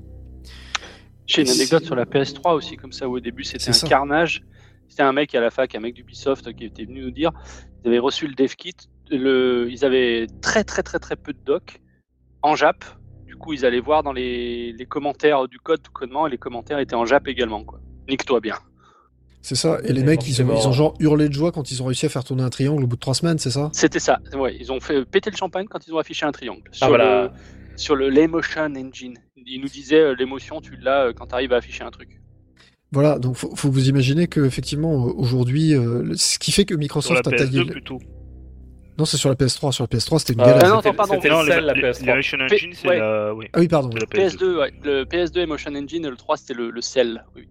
[1.27, 3.87] J'ai une anecdote sur la PS3 aussi, comme ça, où au début c'était un ça.
[3.87, 4.43] carnage.
[4.89, 7.31] C'était un mec à la fac, un mec d'Ubisoft qui était venu nous dire
[7.83, 8.75] ils avaient reçu le dev kit,
[9.09, 9.67] le...
[9.69, 11.81] ils avaient très très très très peu de docs
[12.41, 12.85] en Jap.
[13.43, 16.79] Coup, ils allaient voir dans les, les commentaires du code, tout codement, et les commentaires
[16.79, 17.63] étaient en Jap également.
[17.65, 17.79] Quoi.
[18.09, 18.55] Nique-toi bien.
[19.41, 19.79] C'est ça.
[19.83, 21.85] Et les Et mecs, ils ont, ils ont genre hurlé de joie quand ils ont
[21.87, 23.69] réussi à faire tourner un triangle au bout de trois semaines, c'est ça?
[23.73, 24.19] C'était ça.
[24.33, 26.61] Ouais, ils ont fait péter le champagne quand ils ont affiché un triangle.
[26.71, 27.23] Sur Ah voilà.
[27.23, 27.29] le,
[27.75, 29.17] sur le l'Emotion Engine.
[29.45, 32.21] Ils nous disaient euh, l'émotion, tu l'as euh, quand tu arrives à afficher un truc.
[32.93, 36.79] Voilà, donc faut, faut vous imaginer que effectivement aujourd'hui, euh, ce qui fait que Sur
[36.79, 37.59] Microsoft a taillé.
[37.59, 37.99] PS2 le- plutôt.
[38.97, 39.71] Non, c'est sur la PS3.
[39.71, 40.69] Sur la PS3, c'était une Ah, galère.
[40.69, 41.13] non, c'était- attends, pardon.
[41.15, 42.05] C'était Non, celle, la les- PS3.
[42.05, 42.99] l'Emotion P- Engine, c'est ouais.
[42.99, 43.33] la...
[43.33, 43.89] Oui, Ah oui, pardon.
[43.89, 44.37] la PS2.
[44.37, 47.23] PS2, ouais, le PS2 Emotion Engine et le 3 c'était le, le Cell.
[47.35, 47.47] Oui.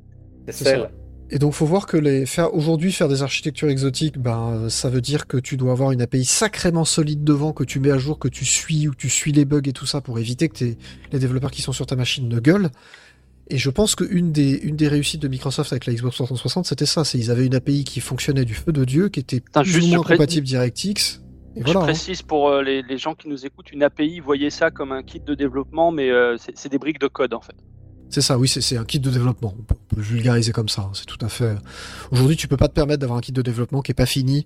[0.46, 0.90] C'est C'est celle.
[1.30, 4.90] Et donc, faut voir que les faire aujourd'hui faire des architectures exotiques, ben euh, ça
[4.90, 7.96] veut dire que tu dois avoir une API sacrément solide devant, que tu mets à
[7.96, 10.48] jour, que tu suis ou que tu suis les bugs et tout ça pour éviter
[10.50, 10.76] que tes-
[11.10, 12.68] les développeurs qui sont sur ta machine ne gueulent.
[13.48, 16.86] Et je pense qu'une des, une des réussites de Microsoft avec la Xbox 360, c'était
[16.86, 17.02] ça.
[17.04, 19.78] C'est ils avaient une API qui fonctionnait du feu de Dieu, qui était Putain, plus
[19.84, 21.20] ou moins compatible DirectX.
[21.56, 21.80] Et Je hein.
[21.82, 25.02] précise pour euh, les, les gens qui nous écoutent, une API, voyez ça comme un
[25.02, 27.54] kit de développement, mais euh, c'est des briques de code en fait.
[28.08, 29.54] C'est ça, oui, c'est- un kit de développement.
[29.58, 30.82] On peut, on peut le vulgariser comme ça.
[30.82, 31.54] hein, C'est tout à fait.
[32.10, 34.44] Aujourd'hui, tu peux pas te permettre d'avoir un kit de développement qui est pas fini,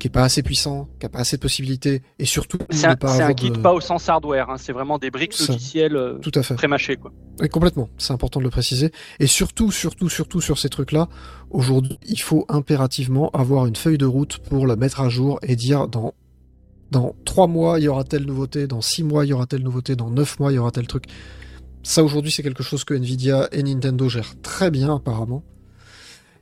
[0.00, 3.34] qui est pas assez puissant, qui a pas assez de possibilités, et surtout C'est un,
[3.34, 6.42] kit de- pas au sens hardware, hein, c'est vraiment des briques logicielles euh, Tout à
[6.42, 6.56] fait.
[6.56, 7.12] prémâchées quoi.
[7.40, 7.88] Et complètement.
[7.98, 8.90] C'est important de le préciser.
[9.20, 11.08] Et surtout, surtout, surtout sur ces trucs-là,
[11.50, 15.54] aujourd'hui, il faut impérativement avoir une feuille de route pour la mettre à jour et
[15.54, 16.14] dire dans
[16.90, 19.62] dans trois mois il y aura telle nouveauté, dans six mois il y aura telle
[19.62, 21.04] nouveauté, dans neuf mois il y aura tel truc.
[21.82, 25.42] Ça aujourd'hui c'est quelque chose que Nvidia et Nintendo gèrent très bien apparemment.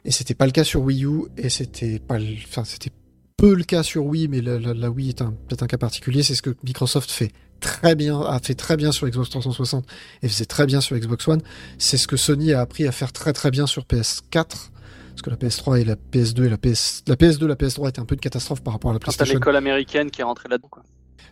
[0.05, 2.19] Et c'était pas le cas sur Wii U et c'était pas,
[2.65, 2.91] c'était
[3.37, 6.23] peu le cas sur Wii, mais la, la- Wii est peut-être un cas particulier.
[6.23, 7.31] C'est ce que Microsoft fait
[7.61, 9.85] très bien, a fait très bien sur Xbox 360
[10.23, 11.41] et faisait très bien sur Xbox One.
[11.79, 14.71] C'est ce que Sony a appris à faire très très bien sur PS4.
[15.13, 18.01] Parce que la PS3 et la PS2 et la PS, la PS2, la PS3 étaient
[18.01, 19.35] un peu une catastrophe par rapport à la PlayStation.
[19.35, 20.83] l'école américaine qui est rentrée là-dedans quoi.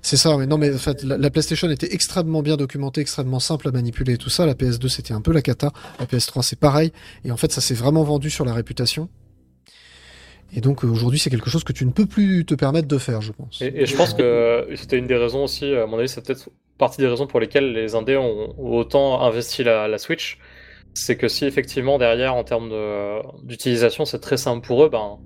[0.02, 3.40] C'est ça, mais non, mais en fait, la, la PlayStation était extrêmement bien documentée, extrêmement
[3.40, 4.46] simple à manipuler et tout ça.
[4.46, 5.72] La PS2, c'était un peu la cata.
[5.98, 6.92] La PS3, c'est pareil.
[7.24, 9.10] Et en fait, ça s'est vraiment vendu sur la réputation.
[10.52, 13.20] Et donc, aujourd'hui, c'est quelque chose que tu ne peux plus te permettre de faire,
[13.20, 13.60] je pense.
[13.60, 16.48] Et, et je pense que c'était une des raisons aussi, à mon avis, c'est peut-être
[16.78, 20.38] partie des raisons pour lesquelles les Indés ont, ont autant investi la, la Switch.
[20.94, 22.72] C'est que si effectivement derrière, en termes
[23.42, 25.18] d'utilisation, c'est très simple pour eux, ben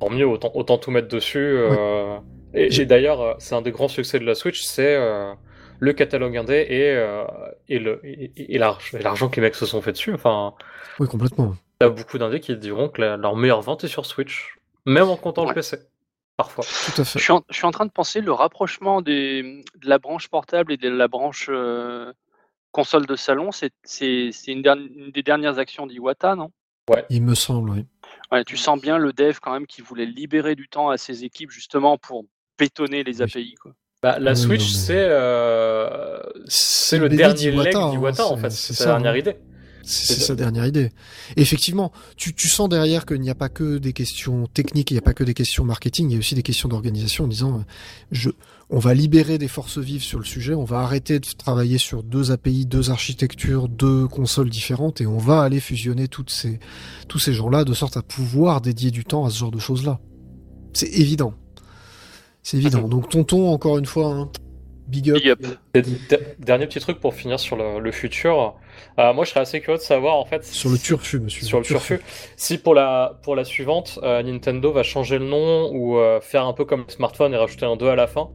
[0.00, 1.38] tant mieux, autant, autant tout mettre dessus.
[1.38, 2.18] euh,
[2.54, 5.32] et et d'ailleurs, euh, c'est un des grands succès de la Switch, c'est euh,
[5.78, 7.24] le catalogue indé et, euh,
[7.68, 10.12] et le et, et l'argent que les mecs se sont fait dessus.
[10.12, 10.54] Enfin,
[10.98, 11.54] Oui, complètement.
[11.80, 14.56] il y a beaucoup d'indés qui diront que la- leur meilleure vente est sur Switch,
[14.84, 15.48] même en comptant Ouais.
[15.50, 15.78] le PC,
[16.36, 16.64] parfois.
[16.64, 17.18] Tout à fait.
[17.20, 20.28] Je suis, en, je suis en train de penser le rapprochement des, de la branche
[20.28, 22.12] portable et de la branche euh,
[22.72, 23.70] console de salon, c'est
[24.48, 24.62] une,
[25.12, 26.50] des dernières actions d'Iwata, non?
[27.10, 27.84] Il me semble, oui.
[28.32, 31.24] Ouais, tu sens bien le dev quand même qui voulait libérer du temps à ses
[31.24, 32.24] équipes justement pour
[32.58, 33.22] bétonner les.
[33.22, 33.54] API.
[33.54, 33.72] Quoi.
[34.02, 37.78] Bah, la oui, Switch, non, mais- c'est euh, c'est le dernier leg d'Iwata,
[38.24, 38.50] hein, en c'est- fait.
[38.50, 39.16] c'est ça, sa dernière hein.
[39.18, 39.36] idée.
[39.84, 40.90] C'est C'est sa dernière idée.
[41.36, 44.94] Et effectivement, tu, tu sens derrière qu'il n'y a pas que des questions techniques, il
[44.94, 47.28] n'y a pas que des questions marketing, il y a aussi des questions d'organisation en
[47.28, 47.62] disant euh,
[48.12, 48.30] je,
[48.74, 52.02] on va libérer des forces vives sur le sujet, on va arrêter de travailler sur
[52.02, 56.58] deux API, deux architectures, deux consoles différentes et on va aller fusionner toutes ces,
[57.06, 60.00] tous ces gens-là de sorte à pouvoir dédier du temps à ce genre de choses-là.
[60.72, 61.34] C'est évident.
[62.42, 62.88] C'est évident.
[62.88, 64.30] Donc Tonton, encore une fois, hein,
[64.88, 65.18] big up.
[65.74, 65.84] Big
[66.38, 68.56] Dernier petit truc pour finir sur le, le futur.
[68.98, 71.46] Euh, moi, je serais assez curieux de savoir en fait Sur le turfu, monsieur.
[71.46, 72.00] sur le turfu.
[72.36, 76.46] Si pour la pour la suivante, euh, Nintendo va changer le nom ou euh, faire
[76.46, 78.30] un peu comme le smartphone et rajouter un 2 à la fin,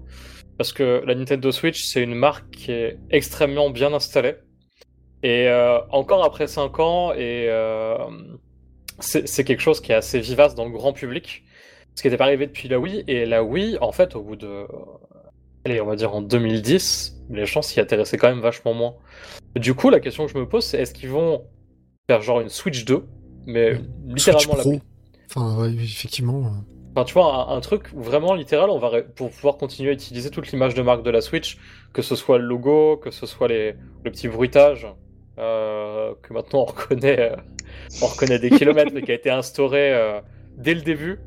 [0.57, 4.35] parce que la Nintendo Switch c'est une marque qui est extrêmement bien installée
[5.23, 7.97] et euh, encore après 5 ans et euh,
[8.99, 11.43] c'est c'est quelque chose qui est assez vivace dans le grand public,
[11.95, 14.35] ce qui n'était pas arrivé depuis la Wii et la Wii en fait au bout
[14.35, 14.65] de
[15.67, 18.95] allez on va dire en 2010 les gens s'y intéressaient quand même vachement moins.
[19.55, 21.43] Du coup la question que je me pose c'est est-ce qu'ils vont
[22.07, 23.03] faire genre une Switch 2
[23.47, 24.79] mais littéralement la Pro.
[25.29, 26.51] Enfin, ouais, effectivement.
[26.95, 30.29] Enfin, tu vois, un, un truc vraiment littéral, on va pour pouvoir continuer à utiliser
[30.29, 31.57] toute l'image de marque de la Switch,
[31.93, 34.87] que ce soit le logo, que ce soit les, le petit bruitage,
[35.37, 37.35] euh, que maintenant on reconnaît, euh,
[38.01, 40.19] on reconnaît des kilomètres, mais qui a été instauré euh,
[40.57, 41.19] dès le début.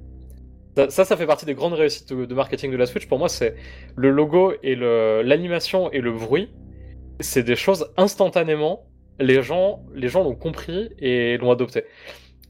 [0.76, 3.06] Ça, ça, fait partie des grandes réussites de, de marketing de la Switch.
[3.06, 3.54] Pour moi, c'est
[3.96, 6.48] le logo et l'animation et le bruit.
[7.20, 8.86] C'est des choses instantanément.
[9.18, 11.84] Les gens, les gens l'ont compris et l'ont adopté.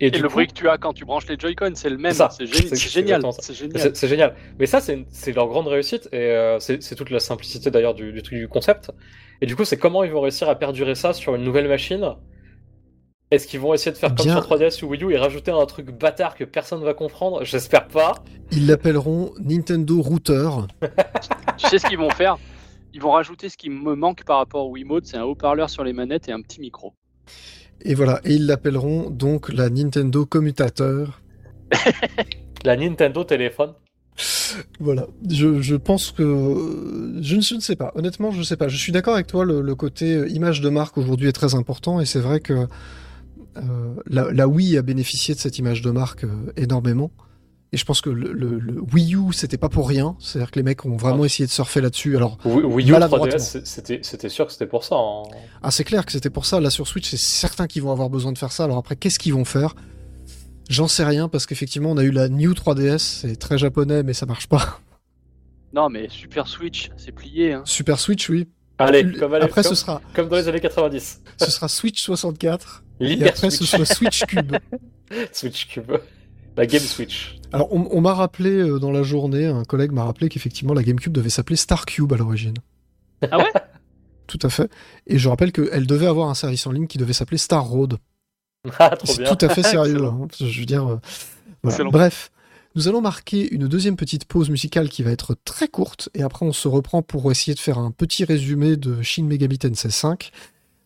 [0.02, 1.98] Et du le coup- bruit que tu as quand tu branches les Joy-Con, c'est le
[1.98, 2.12] même.
[2.30, 3.22] C'est génial.
[3.94, 4.34] C'est génial.
[4.58, 8.22] Mais ça, c'est leur grande réussite et euh, c'est toute la simplicité d'ailleurs du, du
[8.22, 8.90] truc du concept.
[9.42, 12.14] Et du coup, c'est comment ils vont réussir à perdurer ça sur une nouvelle machine.
[13.30, 14.34] Est-ce qu'ils vont essayer de faire Bien.
[14.34, 17.44] comme sur 3DS ou Wii U et rajouter un truc bâtard que personne va comprendre?
[17.44, 18.14] J'espère pas.
[18.50, 20.48] Ils l'appelleront Nintendo Router.
[21.56, 22.38] Tu sais ce qu'ils vont faire?
[22.92, 25.84] Ils vont rajouter ce qui me manque par rapport au Wiimote, c'est un haut-parleur sur
[25.84, 26.92] les manettes et un petit micro.
[27.82, 28.20] Et voilà.
[28.24, 31.20] Et ils l'appelleront donc la Nintendo Commutateur.
[32.64, 33.72] La Nintendo téléphone.
[34.80, 35.06] Voilà.
[35.30, 36.22] Je, je pense que.
[37.22, 37.90] Je ne, je ne sais pas.
[37.94, 38.68] Honnêtement, je ne sais pas.
[38.68, 39.46] Je suis d'accord avec toi.
[39.46, 42.00] Le, le côté euh, image de marque aujourd'hui est très important.
[42.00, 42.66] Et c'est vrai que euh,
[44.06, 47.10] la, la Wii a bénéficié de cette image de marque euh, énormément.
[47.72, 50.16] Et je pense que le, le- le Wii U, c'était pas pour rien.
[50.18, 51.26] C'est-à-dire que les mecs ont vraiment Ah.
[51.26, 52.16] essayé de surfer là-dessus.
[52.16, 53.28] Alors, Wii Wii U Maladroitement.
[53.36, 54.96] 3DS, c'est- c'était c'était sûr que c'était pour ça.
[54.96, 55.22] hein.
[55.62, 56.58] Ah, c'est clair que c'était pour ça.
[56.58, 58.64] Là, sur Switch, c'est certain qu'ils vont avoir besoin de faire ça.
[58.64, 59.76] Alors après, qu'est-ce qu'ils vont faire?
[60.68, 62.98] J'en sais rien parce qu'effectivement, on a eu la New 3DS.
[63.22, 64.80] C'est très japonais, mais ça marche pas.
[65.72, 67.52] Non, mais Super Switch, c'est plié.
[67.52, 67.62] Hein.
[67.64, 68.48] Super Switch, oui.
[68.80, 71.20] Allez, comme, allez, après, comme, ce sera, comme dans les années 90.
[71.38, 72.82] ce sera Switch 64.
[73.00, 74.56] Et après, ce sera Switch Cube.
[75.32, 75.92] Switch Cube.
[76.56, 77.38] La Game Switch.
[77.52, 80.82] Alors, on, on m'a rappelé euh, dans la journée, un collègue m'a rappelé qu'effectivement, la
[80.82, 82.54] GameCube devait s'appeler Star Cube à l'origine.
[83.30, 83.52] Ah ouais?
[84.26, 84.70] Tout à fait.
[85.06, 87.96] Et je rappelle qu'elle devait avoir un service en ligne qui devait s'appeler Star Road.
[88.78, 89.34] Ah, trop C'est bien.
[89.34, 90.04] tout à fait sérieux.
[90.04, 90.28] Hein.
[90.38, 90.86] Je veux dire.
[90.86, 90.96] euh,
[91.62, 91.84] voilà.
[91.90, 92.30] Bref,
[92.76, 96.46] nous allons marquer une deuxième petite pause musicale qui va être très courte et après
[96.46, 100.30] on se reprend pour essayer de faire un petit résumé de Shin Megami Tensei 5.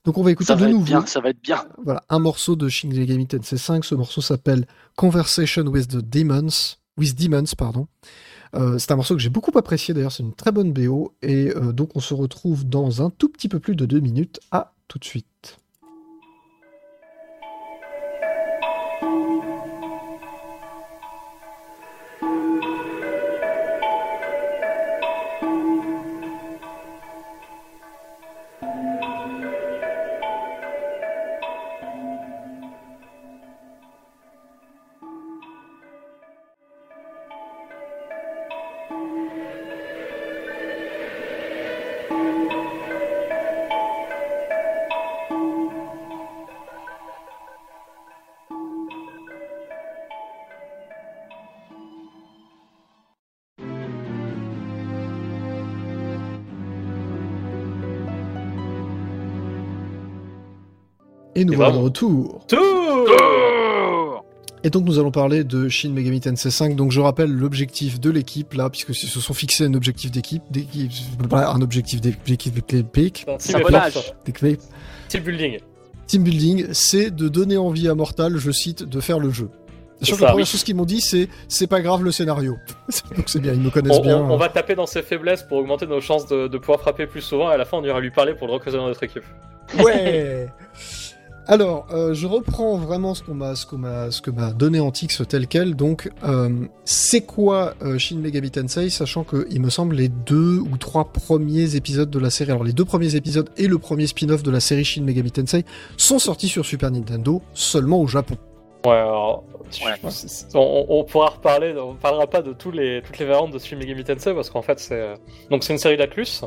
[0.05, 1.64] Donc on va écouter Ça de va être nouveau bien, ça va être bien.
[1.82, 3.85] voilà, un morceau de Shin Megami Tensei 5.
[3.85, 4.66] Ce morceau s'appelle
[4.97, 6.76] Conversation with the Demons.
[6.97, 7.87] With Demons, pardon.
[8.55, 11.14] Euh, c'est un morceau que j'ai beaucoup apprécié d'ailleurs, c'est une très bonne BO.
[11.22, 14.41] Et euh, donc on se retrouve dans un tout petit peu plus de deux minutes.
[14.53, 15.26] À tout de suite.
[61.35, 62.45] Et nous Et voilà de retour.
[62.49, 62.57] Tout
[64.62, 66.76] Et donc nous allons parler de Shin Megami Tensei 5.
[66.76, 70.43] Donc je rappelle l'objectif de l'équipe là, puisque ils se sont fixés un objectif d'équipe,
[71.32, 72.55] un objectif d'équipe d'équipe,
[75.09, 75.59] Team building.
[76.07, 79.49] team building, c'est de donner envie à Mortal, je cite, de faire le jeu.
[80.01, 80.45] Crois que ça, la première oui.
[80.51, 82.57] chose qu'ils m'ont dit, c'est c'est pas grave le scénario.
[83.16, 84.18] donc c'est bien, ils me connaissent On, bien.
[84.18, 87.07] on- on va taper dans ses faiblesses pour augmenter nos chances de, de pouvoir frapper
[87.07, 89.03] plus souvent et à la fin on ira lui parler pour le recruter dans notre
[89.03, 89.22] équipe.
[89.78, 90.49] Ouais.
[91.47, 94.81] Alors, euh, je reprends vraiment ce qu'on m'a, ce qu'on m'a, ce que m'a donné
[94.81, 95.77] Antix tel quel.
[95.77, 100.59] Donc, euh, c'est quoi euh, Shin Megami Tensei, sachant que il me semble les deux
[100.59, 104.07] ou trois premiers épisodes de la série, alors les deux premiers épisodes et le premier
[104.07, 105.65] spin-off de la série Shin Megami Tensei
[105.99, 108.37] sont sortis sur Super Nintendo seulement au Japon.
[108.87, 109.45] Ouais, alors,
[109.83, 110.11] Ouais.
[110.55, 113.77] On, on pourra reparler, on parlera pas de tous les, toutes les variantes de Shin
[113.77, 115.15] Megami Tensei parce qu'en fait c'est
[115.51, 116.43] donc c'est une série d'Atlus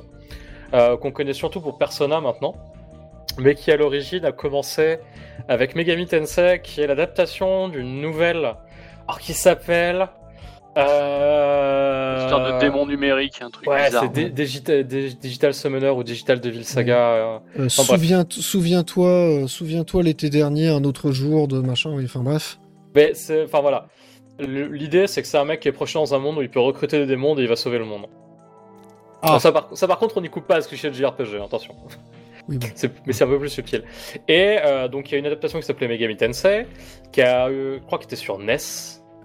[0.74, 2.56] euh, qu'on connaît surtout pour Persona maintenant,
[3.40, 5.00] mais qui à l'origine a commencé
[5.48, 8.56] avec Megami Tensei qui est l'adaptation d'une nouvelle
[9.08, 10.08] alors qui s'appelle
[10.78, 12.22] Euh...
[12.24, 14.06] Histoire de démon numérique, un truc Ouais, bizarre.
[14.14, 14.30] c'est
[15.20, 16.98] Digital, Summoner ou Digital Devil Saga.
[16.98, 22.04] euh, Euh, Enfin, souviens- Souviens-toi, euh, souviens-toi l'été dernier, un autre jour de machin, oui,
[22.06, 22.60] enfin bref.
[22.96, 23.44] Mais c'est.
[23.46, 23.88] Enfin voilà.
[24.40, 26.60] L'idée, c'est que c'est un mec qui est projeté dans un monde où il peut
[26.60, 28.06] recruter des démons et il va sauver le monde.
[29.24, 29.32] Ah.
[29.32, 31.42] Bon, ça, par, ça, par contre, on n'y coupe pas à ce cliché de JRPG,
[31.44, 31.74] attention.
[32.50, 32.68] Oui, bon.
[32.76, 33.84] C'est- mais c'est un peu plus subtil.
[34.28, 36.66] Et euh, donc, il y a une adaptation qui s'appelait Megami Tensei,
[37.12, 38.58] qui a, eu- je crois, qui était sur NES.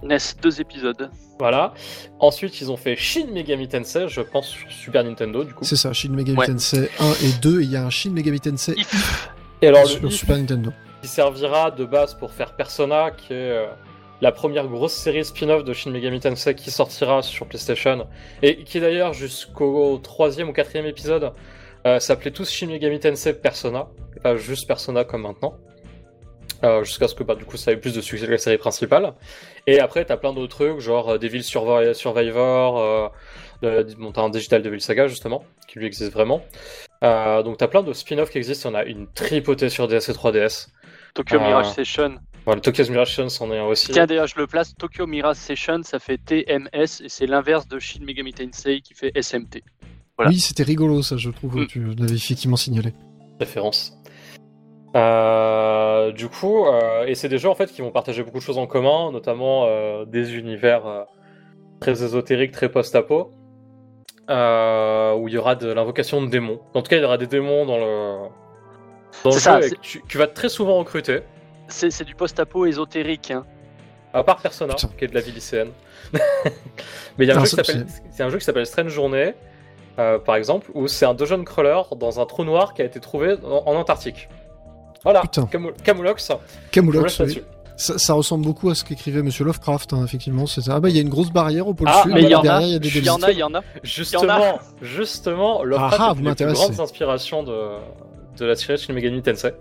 [0.03, 1.11] NES, deux épisodes.
[1.39, 1.75] Voilà.
[2.19, 5.65] Ensuite, ils ont fait Shin Megami Tensei, je pense, sur Super Nintendo, du coup.
[5.65, 6.47] C'est ça, Shin Megami Ouais.
[6.47, 8.75] Tensei 1 et 2, et il y a un Shin Megami Tensei.
[9.61, 10.73] Et alors, le sur If, Super Nintendo.
[11.03, 13.67] qui servira de base pour faire Persona, qui est euh,
[14.21, 18.09] la première grosse série spin-off de Shin Megami Tensei qui sortira sur PlayStation,
[18.43, 21.33] et qui d'ailleurs jusqu'au troisième ou quatrième épisode
[21.87, 25.55] euh, s'appelait tous Shin Megami Tensei Persona, et pas juste Persona comme maintenant.
[26.65, 28.59] Euh, Jusqu'à ce que bah, du coup ça ait plus de succès que la série
[28.59, 29.15] principale.
[29.67, 33.09] Et après t'as plein d'autres trucs, genre euh, Devil Survi- Survivor, euh,
[33.65, 36.41] euh, bon, t'as un Digital Devil Saga justement, qui lui existe vraiment.
[37.03, 40.13] Euh, donc t'as plein de spin-offs qui existent, en a une tripotée sur DS et
[40.13, 40.69] 3DS.
[41.15, 41.41] Tokyo.
[41.41, 42.15] Mirage Session.
[42.45, 43.93] Voilà, Tokyo's Mirage Session, c'en est un aussi.
[43.93, 44.75] Tiens, d'ailleurs, je le place.
[44.77, 49.13] Tokyo Mirage Session, ça fait TMS et c'est l'inverse de Shin Megami Tensei qui fait
[49.21, 49.63] SMT.
[50.23, 50.31] Voilà.
[50.31, 51.57] Oui, c'était rigolo, ça, je trouve.
[51.57, 51.67] Mm.
[51.67, 52.93] Tu l'avais effectivement signalé.
[53.41, 53.99] référence.
[54.95, 58.43] Euh, du coup, euh, et c'est des jeux en fait qui vont partager beaucoup de
[58.43, 61.03] choses en commun, notamment euh, des univers euh,
[61.81, 63.31] très ésotériques, très post-apo,
[64.29, 66.61] euh, où il y aura de l'invocation de démons.
[66.75, 68.29] En tout cas, il y aura des démons dans le
[69.25, 71.21] dans le ça, jeu et tu, tu vas très souvent recruter.
[71.69, 73.31] C'est du post-apo ésotérique.
[73.31, 73.47] hein.
[74.13, 74.91] À part Persona, Putain.
[74.99, 75.71] qui est de la vie lycéenne.
[77.17, 78.67] Mais il y a un Alors, jeu qui ça, s'appelle, c'est un jeu qui s'appelle
[78.67, 79.35] Strange Journée,
[80.03, 83.01] euh, par exemple, où c'est un dungeon crawler dans un trou noir qui a été
[83.01, 84.29] trouvé en, en Antarctique.
[85.05, 85.23] Voilà.
[85.51, 86.31] Camu- Camoulox.
[86.71, 87.43] Camoulox, oui.
[87.77, 90.47] ça, ça ressemble beaucoup à ce qu'écrivait Monsieur Lovecraft, hein, effectivement.
[90.47, 90.75] C'est ça.
[90.77, 92.35] Ah bah, il y a une grosse barrière au pôle Ah, sud, Mais il y
[92.35, 93.63] en a, il y en a, il y en a.
[93.83, 97.59] Justement, justement, Lovecraft Ah, est vous une des plus grandes inspirations de,
[98.39, 99.53] de la série Shin Megami Tensei.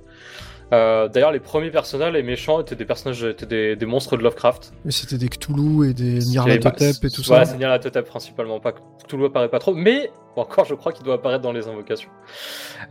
[0.73, 4.23] Euh, D'ailleurs, les premiers personnages, les méchants, étaient des personnages, étaient des, des monstres de
[4.23, 4.71] Lovecraft.
[4.85, 7.51] Mais c'était des Cthulhu et des Nyarlathotep pas- et tout Voilà, ça.
[7.51, 11.15] c'est Nyarlathotep principalement, pas Cthulhu apparaît pas trop, mais bon, encore, je crois qu'il doit
[11.15, 12.09] apparaître dans les invocations.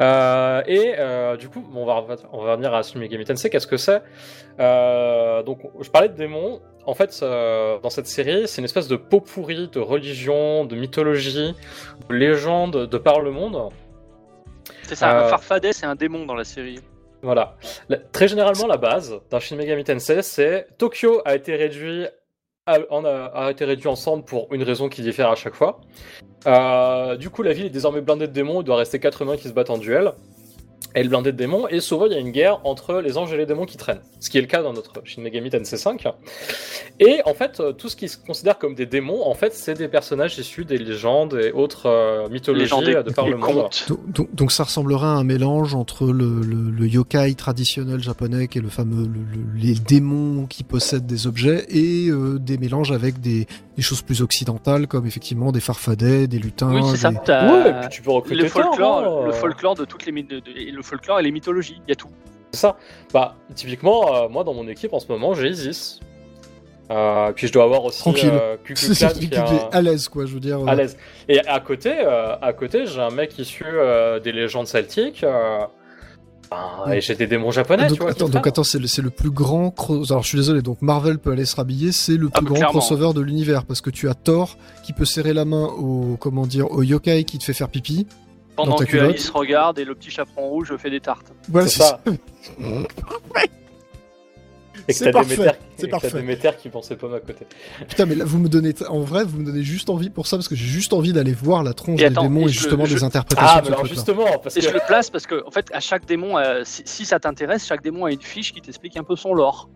[0.00, 3.24] Euh, et euh, du coup, bon, on, va, rev- on va revenir à Shin Megami
[3.24, 3.48] Tensei.
[3.50, 4.02] Qu'est-ce que c'est?
[4.58, 6.60] Euh, Donc, je parlais de démons.
[6.86, 10.74] En fait, euh, dans cette série, c'est une espèce de pot pourri de religion, de
[10.76, 11.54] mythologie,
[12.08, 13.68] de légende de par le monde.
[14.84, 16.80] C'est ça, Euh, un farfadet, c'est un démon dans la série.
[17.22, 17.56] Voilà.
[18.12, 22.06] Très généralement, la base d'un Shin Megami Tensei, c'est Tokyo a été réduit
[23.86, 25.80] ensemble pour une raison qui diffère à chaque fois.
[26.46, 28.60] Euh, du coup, la ville est désormais blindée de démons.
[28.60, 30.12] Il doit rester quatre humains qui se battent en duel.
[30.92, 33.32] Elle est blindée de démons et souvent il y a une guerre entre les anges
[33.32, 34.00] et les démons qui traînent.
[34.18, 36.04] Ce qui est le cas dans notre Shin Megami Tensei 5.
[36.98, 39.74] Et en fait, euh, tout ce qui se considère comme des démons, en fait, c'est
[39.74, 43.68] des personnages issus des légendes et autres euh, mythologies euh, de par le monde.
[43.88, 48.48] Donc, donc- donc ça ressemblerait à un mélange entre le, le- le yokai traditionnel japonais,
[48.48, 52.58] qui est le fameux le- le- les démons qui possèdent des objets, et euh, des
[52.58, 53.46] mélanges avec des,
[53.80, 56.70] des choses plus occidentales, comme effectivement des farfadets, des lutins.
[56.74, 57.10] Oui, c'est ça.
[57.10, 59.32] des- Ouais, et puis tu peux recruter Le folklore, le euh.
[59.32, 60.42] folklore de toutes les de-
[60.76, 62.10] le folklore et les mythologies, il y a tout.
[62.52, 62.76] C'est ça.
[63.14, 65.98] Bah, typiquement, euh, moi dans mon équipe en ce moment, j'ai Isis.
[66.90, 68.30] Euh, puis je dois avoir aussi Tranquille.
[68.32, 70.58] euh, qui qui est est un- à l'aise, quoi, je veux dire.
[70.60, 70.98] euh, à l'aise.
[71.28, 75.24] Et à côté, euh, à côté, j'ai un mec issu euh, des légendes celtiques.
[76.92, 78.10] Et j'ai des démons japonais, donc, tu vois.
[78.10, 79.68] attends, donc attends, c'est le, plus grand.
[79.70, 82.40] cro- Alors je suis désolé, donc Marvel peut aller se rhabiller, c'est le plus Ah,
[82.40, 82.78] bah, grand clairement.
[82.80, 86.46] crossover de l'univers parce que tu as Thor qui peut serrer la main au comment
[86.46, 88.06] dire au yokai qui te fait faire pipi.
[88.56, 89.10] Pendant que culotte.
[89.10, 91.32] Alice regarde et le petit chaperon rouge fait des tartes.
[91.48, 92.00] Voilà, C'est ça.
[94.88, 96.10] Et que C'est t'as parfait, c'est parfait.
[96.12, 97.46] Déméter qui pensait pas à côté.
[97.88, 100.36] Putain, mais là, vous me donnez, en vrai, vous me donnez juste envie pour ça,
[100.36, 102.94] parce que j'ai juste envie d'aller voir la tronche Et des démons et justement je-
[102.94, 105.44] des interprétations Ah, de mais alors justement, parce Et que je le place parce que,
[105.46, 108.52] en fait, à chaque démon, euh, si, si ça t'intéresse, chaque démon a une fiche
[108.52, 109.68] qui t'explique un peu son lore.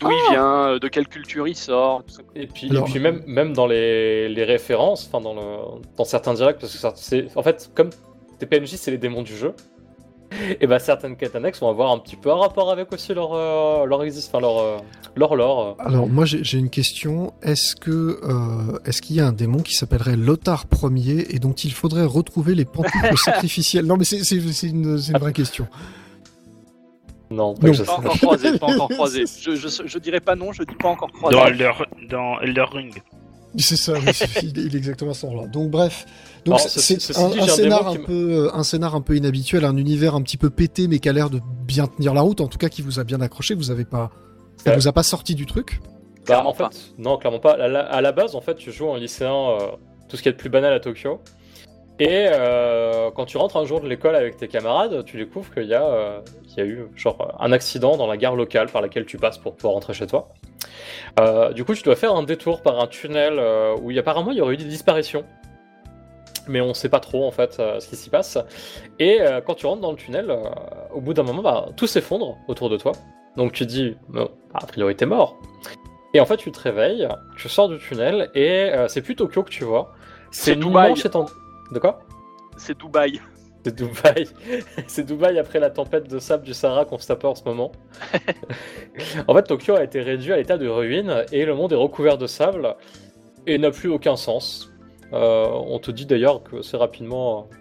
[0.00, 0.12] D'où Ah.
[0.14, 2.02] il vient, euh, de quelle culture il sort.
[2.06, 2.22] tout ça.
[2.34, 6.04] Et puis, Alors- et puis même, même dans les, les références, enfin dans, le, dans
[6.04, 6.94] certains directs, parce que ça-
[7.36, 7.90] en fait comme
[8.38, 9.52] tes PNJ c'est les démons du jeu,
[10.60, 13.32] et bah certaines quêtes annexes vont avoir un petit peu un rapport avec aussi leur
[13.34, 14.78] euh, leur existe, enfin leur euh,
[15.16, 15.76] leur lore.
[15.78, 17.32] Alors moi j'ai une question.
[17.42, 17.90] Est-ce que
[18.22, 22.04] euh, est-ce qu'il y a un démon qui s'appellerait Lothar Ier et dont il faudrait
[22.04, 23.86] retrouver les pantoufles sacrificielles?
[23.86, 24.68] Non mais c'est une, c'est
[25.12, 25.66] une vraie question.
[27.30, 27.72] Non, pas Non.
[27.72, 29.24] que je Pas encore croisé, pas encore croisé.
[29.40, 31.36] Je, je, je dirais pas non, je dis pas encore croisé.
[31.36, 31.70] Dans Elder,
[32.08, 33.02] dans Elder Ring.
[33.58, 34.00] C'est ça, oui,
[34.42, 36.06] il, est- il est exactement ce là Donc bref,
[36.44, 40.22] donc Alors, c'est un, scénar un peu un scénar un peu inhabituel, un univers un
[40.22, 42.40] petit peu pété mais qui a l'air de bien tenir la route.
[42.40, 43.54] En tout cas, qui vous a bien accroché.
[43.54, 44.10] Vous avez pas,
[44.56, 44.76] ça Ouais.
[44.76, 45.80] vous a pas sorti du truc.
[45.82, 46.70] Bah, Clairement en fait, pas.
[46.98, 47.52] non, clairement pas.
[47.52, 49.58] À la, à la base, en fait, tu joues en lycéen, euh,
[50.08, 51.20] tout ce qui est de plus banal à Tokyo.
[52.00, 55.64] Et euh, quand tu rentres un jour de l'école avec tes camarades, tu découvres qu'il
[55.64, 58.80] y, a, euh, qu'il y a eu genre un accident dans la gare locale par
[58.80, 60.30] laquelle tu passes pour pouvoir rentrer chez toi.
[61.20, 63.38] Euh, du coup, tu dois faire un détour par un tunnel
[63.82, 65.24] où il apparemment il y aurait eu des disparitions.
[66.48, 68.38] Mais on sait pas trop en fait ce qui s'y passe.
[68.98, 70.34] Et quand tu rentres dans le tunnel,
[70.94, 72.92] au bout d'un moment, bah, tout s'effondre autour de toi.
[73.36, 75.36] Donc tu te dis, bon, a priori t'es mort.
[76.14, 77.06] Et en fait, tu te réveilles,
[77.36, 79.92] tu sors du tunnel et c'est plus Tokyo que tu vois.
[80.30, 80.86] C'est Dubaï.
[80.86, 81.32] immense étendue-
[81.72, 82.00] De quoi
[82.56, 83.20] C'est Dubaï.
[83.64, 84.26] C'est Dubaï.
[84.86, 87.72] c'est Dubaï après la tempête de sable du Sahara qu'on se tape en ce moment.
[89.28, 92.18] en fait, Tokyo a été réduit à l'état de ruine et le monde est recouvert
[92.18, 92.74] de sable
[93.46, 94.70] et n'a plus aucun sens.
[95.12, 97.48] Euh, on te dit d'ailleurs que c'est rapidement.
[97.50, 97.54] euh,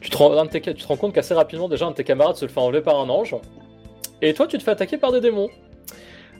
[0.00, 1.96] Tu te, rends, un de tes- tu te rends compte qu'assez rapidement, déjà, un de
[1.96, 3.34] tes camarades se le fait enlever par un ange.
[4.20, 5.48] Et toi, tu te fais attaquer par des démons.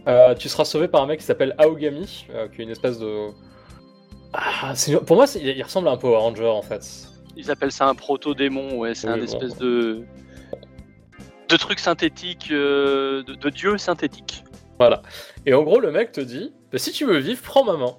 [0.09, 2.99] Euh, tu seras sauvé par un mec qui s'appelle Aogami, euh, qui est une espèce
[2.99, 3.29] de.
[4.33, 6.83] Ah, c'est- pour moi, c'est- il ressemble à un Power Ranger en fait.
[7.37, 9.25] Ils appellent ça un proto-démon, ouais, c'est Oui, un bon.
[9.25, 10.03] espèce de.
[11.49, 14.43] de truc synthétique, euh, de, de dieu synthétique.
[14.79, 15.03] Voilà.
[15.45, 17.95] Et en gros, le mec te dit bah, si tu veux vivre, prends ma main.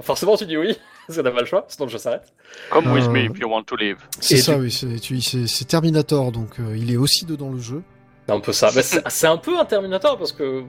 [0.00, 0.76] Forcément, tu dis oui,
[1.08, 2.32] parce que t'as pas le choix, sinon le jeu s'arrête.
[2.70, 3.96] Come with Euh, me if you want to live.
[4.20, 7.82] C'est ça, oui, c'est Terminator, donc euh, il est aussi dedans le jeu.
[8.28, 8.70] C'est un peu ça.
[8.72, 10.62] Bah, c'est c'est un peu un Terminator parce que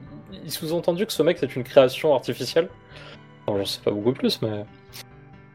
[0.44, 2.68] il sous-entendu que ce mec c'est une création artificielle.
[3.46, 4.64] Bon, j'en sais pas beaucoup plus, mais.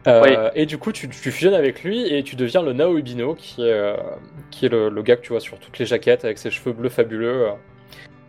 [0.08, 3.36] Euh, Et du coup, tu, tu fusionnes avec lui et tu deviens le Nao Ibino,
[3.36, 3.96] qui est, euh,
[4.50, 6.74] qui est le, le gars que tu vois sur toutes les jaquettes avec ses cheveux
[6.74, 7.54] bleus fabuleux euh,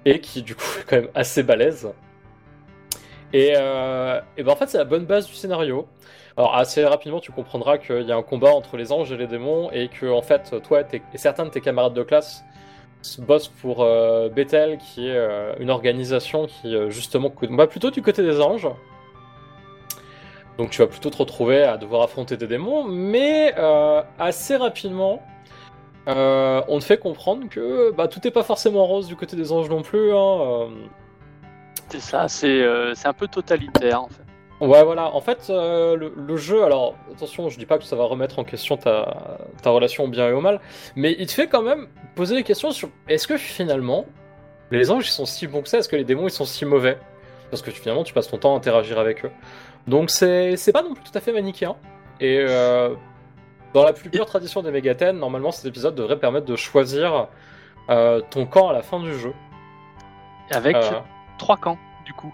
[0.04, 1.88] et qui, du coup, est quand même assez balèze.
[3.34, 5.86] Et, et ben en fait, c'est la bonne base du scénario.
[6.36, 9.26] Alors, assez rapidement, tu comprendras qu'il y a un combat entre les anges et les
[9.26, 12.44] démons et que, en fait, toi et certains de tes camarades de classe
[13.00, 13.86] se bossent pour
[14.34, 15.18] Bethel, qui est
[15.60, 18.68] une organisation qui, justement, combat plutôt du côté des anges.
[20.58, 25.22] Donc tu vas plutôt te retrouver à devoir affronter des démons, mais euh, assez rapidement,
[26.08, 29.52] euh, on te fait comprendre que bah, tout n'est pas forcément rose du côté des
[29.52, 30.12] anges non plus.
[30.12, 30.66] Hein, euh.
[31.88, 32.64] C'est ça, c'est
[32.94, 34.22] c'est un peu totalitaire en fait.
[34.64, 35.12] Ouais, voilà.
[35.12, 38.38] En fait, euh, le, le jeu, alors attention, je dis pas que ça va remettre
[38.38, 40.60] en question ta, ta relation au bien et au mal,
[40.94, 44.06] mais il te fait quand même poser des questions sur est-ce que finalement
[44.70, 45.78] les anges ils sont si bons que ça?
[45.78, 46.96] Est-ce que les démons ils sont si mauvais?
[47.50, 49.30] Parce que finalement tu passes ton temps à interagir avec eux.
[49.86, 51.76] Donc c'est c'est pas non plus tout à fait manichéen.
[52.20, 52.94] Et euh,
[53.74, 57.26] dans la plus pure tradition des Megaten, normalement cet épisode devrait permettre de choisir
[57.90, 59.32] euh, ton camp à la fin du jeu.
[60.50, 61.00] Avec Euh,
[61.38, 62.32] trois camps, du coup.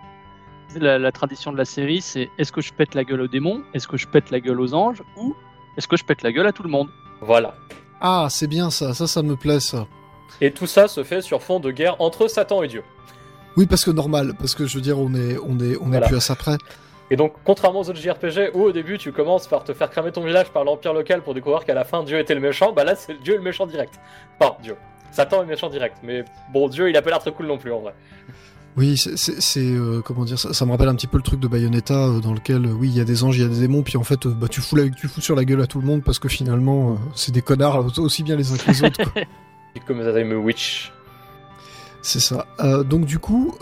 [0.76, 3.62] La, la tradition de la série, c'est est-ce que je pète la gueule aux démons
[3.72, 5.34] Est-ce que je pète la gueule aux anges Ou
[5.78, 6.88] est-ce que je pète la gueule à tout le monde
[7.20, 7.54] voilà.
[8.00, 9.86] Ah, c'est bien ça, ça, ça me plaît ça.
[10.40, 12.84] Et tout ça se fait sur fond de guerre entre Satan et Dieu.
[13.56, 15.88] Oui, parce que normal, parce que je veux dire, on est, on est, on est
[15.88, 16.06] Voilà.
[16.06, 16.56] plus à ça près.
[17.10, 20.12] Et donc, contrairement aux autres JRPG où au début tu commences par te faire cramer
[20.12, 22.84] ton village par l'empire local pour découvrir qu'à la fin Dieu était le méchant, bah
[22.84, 23.94] là c'est Dieu le méchant direct.
[24.38, 24.76] Enfin, Dieu.
[25.10, 26.22] Satan est le méchant direct, mais
[26.52, 27.94] bon, Dieu il a pas l'air très cool non plus en vrai.
[28.76, 31.48] Oui, c'est, euh, comment dire, ça, ça me rappelle un petit peu le truc de
[31.48, 33.58] Bayonetta, euh, dans lequel, euh, oui, il y a des anges, il y a des
[33.60, 35.66] démons, puis en fait, euh, bah, tu fous, la- tu fous sur la gueule à
[35.66, 38.70] tout le monde parce que finalement, euh, c'est des connards aussi bien les uns que
[38.70, 39.10] les autres.
[39.12, 39.22] quoi.
[39.86, 40.92] Comme ça me witch.
[42.02, 42.46] C'est ça.
[42.60, 43.56] Euh, donc du coup,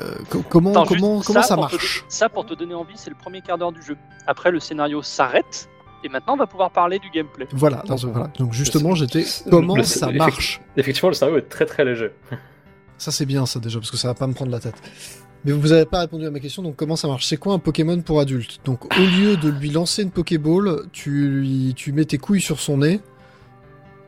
[0.00, 2.74] euh, co- comment, Attends, comment, juste comment ça pour te- marche Ça, pour te donner
[2.74, 3.96] envie, c'est le premier quart d'heure du jeu.
[4.26, 5.68] Après, le scénario s'arrête.
[6.02, 7.46] Et maintenant, on va pouvoir parler du gameplay.
[7.52, 7.82] Voilà.
[8.38, 10.60] Donc justement, j'étais comment le- ça marche.
[10.76, 12.10] Effectivement, le scénario est très très léger.
[12.96, 14.76] Ça c'est bien ça déjà parce que ça va pas me prendre la tête.
[15.44, 17.26] Mais vous avez pas répondu à ma question, donc comment ça marche?
[17.26, 21.28] C'est quoi un Pokémon pour adulte Donc au lieu de lui lancer une Pokéball, tu,
[21.28, 23.00] lui- tu mets tes couilles sur son nez.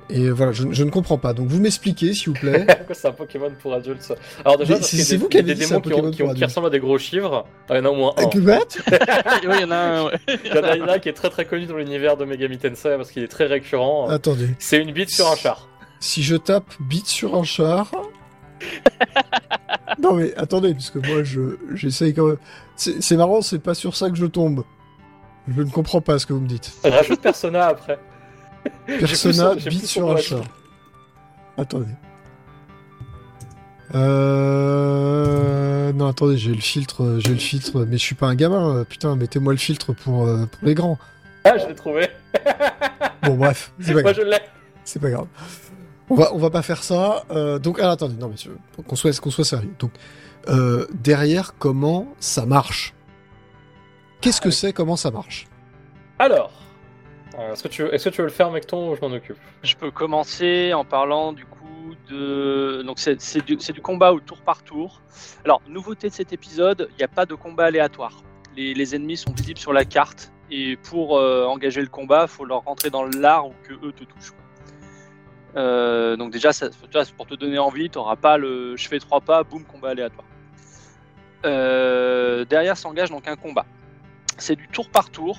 [0.08, 1.32] Et voilà, je, je ne comprends pas.
[1.32, 2.64] Donc vous m'expliquez s'il vous plaît.
[2.78, 4.14] Pourquoi c'est un Pokémon pour adultes ça
[4.44, 5.80] Alors déjà, c'est- qu'il y a c'est des- vous qui avez des démons qui, ont-
[5.96, 6.44] Pokémon qui, ont- pour qui adultes.
[6.50, 7.44] ressemblent à des gros chiffres.
[7.68, 8.26] Ah, il y en a au moins un.
[8.28, 8.58] Que what
[9.48, 10.12] oui, il y en a un, ouais.
[10.44, 12.96] Il y en a, un qui est très très connu dans l'univers de Megami Tensei
[12.96, 14.08] parce qu'il est très récurrent.
[14.08, 14.48] Attendez.
[14.60, 15.68] C'est une bite sur un char.
[15.98, 17.90] Si je tape bite sur un char.
[20.00, 22.36] non mais attendez, parce que moi je j'essaye quand même.
[22.76, 24.62] C'est c'est marrant, c'est pas sur ça que je tombe.
[25.48, 26.72] Je ne comprends pas ce que vous me dites.
[26.84, 27.98] Rajoute Persona après.
[28.86, 30.42] Persona bite sur un char.
[31.56, 31.94] Attendez.
[33.94, 35.92] Euh...
[35.92, 38.84] Non, attendez, j'ai le filtre, j'ai le filtre, mais je suis pas un gamin.
[38.84, 40.98] Putain, mettez-moi le filtre pour, euh, pour les grands.
[41.44, 42.08] Ah, je l'ai trouvé.
[43.22, 44.12] Bon, bref, c'est pas.
[44.84, 45.26] C'est pas grave.
[46.08, 47.24] On va, on va pas faire ça.
[47.30, 49.74] Euh, donc, alors, attendez, non, mais qu'on soit, qu'on soit sérieux.
[49.80, 49.90] Donc,
[50.48, 52.94] euh, derrière, comment ça marche?
[54.20, 55.48] Qu'est-ce que c'est Comment ça marche?
[56.20, 56.52] Alors,
[57.38, 59.36] est-ce que, tu veux, est-ce que tu veux le faire, Mecton, ou je m'en occupe
[59.62, 62.82] Je peux commencer en parlant du coup de.
[62.82, 65.00] Donc, c'est du, du combat au tour par tour.
[65.44, 68.22] Alors, nouveauté de cet épisode, il n'y a pas de combat aléatoire.
[68.56, 70.32] Les, ennemis sont visibles sur la carte.
[70.50, 73.92] Et pour euh, engager le combat, il faut leur rentrer dans l'art ou que eux
[73.92, 74.32] te touchent.
[75.56, 76.68] Euh, donc, déjà, ça,
[77.16, 80.26] pour te donner envie, tu n'auras pas le je fais trois pas, boum, combat aléatoire.
[81.44, 83.66] Euh, derrière s'engage donc un combat.
[84.38, 85.38] C'est du tour par tour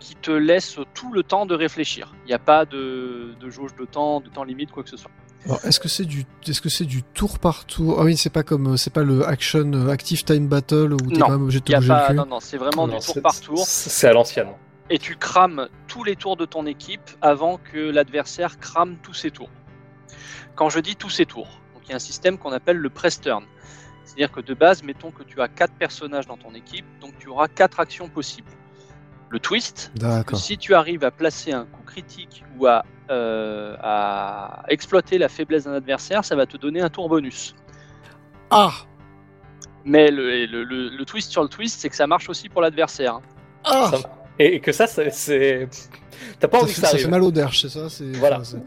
[0.00, 2.14] qui te laisse tout le temps de réfléchir.
[2.24, 4.96] Il n'y a pas de, de jauge de temps, de temps limite, quoi que ce
[4.96, 5.10] soit.
[5.44, 7.98] Alors, est-ce que c'est du, est-ce que c'est du tour par tour?
[8.00, 11.16] Ah oui, c'est pas comme, c'est pas le action euh, active time battle où t'es
[11.18, 12.14] Non, quand même obligé de bouger pas, le cul?
[12.16, 13.58] non, non, c'est vraiment Non, du tour par tour.
[13.64, 14.48] C'est à l'ancienne.
[14.90, 19.30] Et tu crames tous les tours de ton équipe avant que l'adversaire crame tous ses
[19.30, 19.50] tours.
[20.56, 22.90] Quand je dis tous ses tours, donc il y a un système qu'on appelle le
[22.90, 23.44] press turn.
[24.04, 27.28] C'est-à-dire que de base, mettons que tu as quatre personnages dans ton équipe, donc tu
[27.28, 28.50] auras quatre actions possibles.
[29.30, 29.92] Le twist,
[30.26, 35.28] que si tu arrives à placer un coup critique ou à, euh, à exploiter la
[35.28, 37.54] faiblesse d'un adversaire, ça va te donner un tour bonus.
[38.50, 38.72] Ah
[39.84, 42.62] Mais le, le- le- le twist sur le twist, c'est que ça marche aussi pour
[42.62, 43.20] l'adversaire.
[43.64, 43.98] Ah Ça-
[44.38, 45.68] Et, que ça, c'est-.
[46.40, 47.04] T'as pas ça envie que fait, ça ça arrive.
[47.04, 48.40] fait mal au derche, c'est ça Voilà.
[48.40, 48.58] enfin,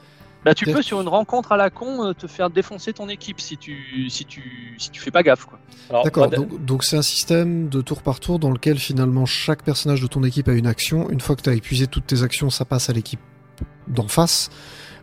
[0.43, 3.39] Bah, tu peux sur une rencontre à la con euh, te faire défoncer ton équipe
[3.39, 5.59] si tu si tu si tu fais pas gaffe quoi.
[6.03, 9.63] D'accord, moi, donc donc c'est un système de tour par tour dans lequel finalement chaque
[9.63, 11.09] personnage de ton équipe a une action.
[11.11, 13.19] Une fois que tu as épuisé toutes tes actions, ça passe à l'équipe
[13.87, 14.49] d'en face.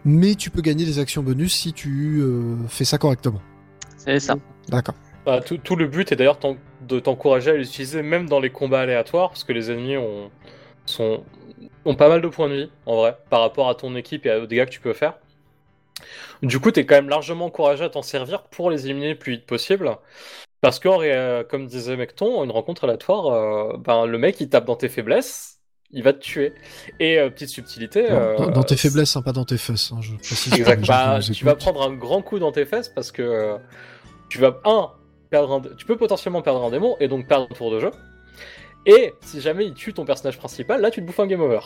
[0.05, 3.41] Mais tu peux gagner des actions bonus si tu euh, fais ça correctement.
[3.97, 4.37] C'est ça.
[4.69, 4.95] D'accord.
[5.27, 6.39] Bah, tout, tout le but est d'ailleurs
[6.81, 10.31] de t'encourager à l'utiliser même dans les combats aléatoires, parce que les ennemis ont,
[10.87, 11.23] sont,
[11.85, 14.35] ont pas mal de points de vie, en vrai, par rapport à ton équipe et
[14.35, 15.15] aux dégâts que tu peux faire.
[16.43, 19.33] Du coup, t'es quand même largement encouragé à t'en servir pour les éliminer le plus
[19.33, 19.97] vite possible.
[20.61, 24.65] Parce que, euh, comme disait Mecton, une rencontre aléatoire, euh, ben, le mec il tape
[24.65, 25.59] dans tes faiblesses,
[25.93, 26.53] il va te tuer.
[26.99, 28.09] Et euh, petite subtilité.
[28.09, 29.93] Dans, dans- euh, dans tes faiblesses, hein, pas dans tes fesses.
[29.93, 30.85] hein, je précise Exact.
[30.87, 33.57] Bah, tu vas prendre un grand coup dans tes fesses parce que
[34.29, 34.91] tu vas un
[35.31, 37.91] perdre un, tu peux potentiellement perdre un démon et donc perdre un tour de jeu.
[38.87, 41.61] Et si jamais il tue ton personnage principal, là tu te bouffes un game over.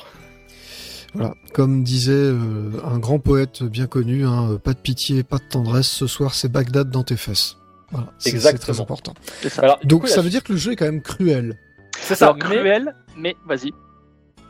[1.15, 5.39] Voilà, comme disait euh, un grand poète bien connu, hein, euh, pas de pitié, pas
[5.39, 7.59] de tendresse, ce soir c'est Bagdad dans tes fesses.
[7.91, 9.13] Voilà, c'est très important.
[9.47, 9.63] Ça.
[9.63, 11.59] Alors, Donc coup, ça veut dire que le jeu est quand même cruel.
[12.01, 12.27] c'est ça.
[12.27, 13.73] Alors mais, cruel, mais vas-y.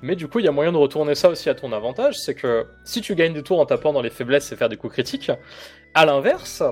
[0.02, 2.34] mais du coup, il y a moyen de retourner ça aussi à ton avantage, c'est
[2.34, 4.92] que si tu gagnes des tours en tapant dans les faiblesses et faire des coups
[4.92, 5.32] critiques,
[5.94, 6.62] à l'inverse,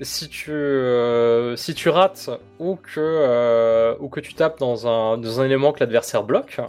[0.00, 5.18] si tu euh, si tu rates ou que euh, ou que tu tapes dans un
[5.18, 6.60] dans un élément que l'adversaire bloque,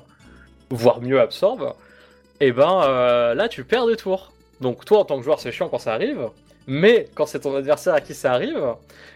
[0.69, 1.73] voire mieux absorbe,
[2.39, 4.31] et ben euh, là tu perds des tours.
[4.61, 6.29] Donc toi en tant que joueur c'est chiant quand ça arrive,
[6.67, 8.61] mais quand c'est ton adversaire à qui ça arrive,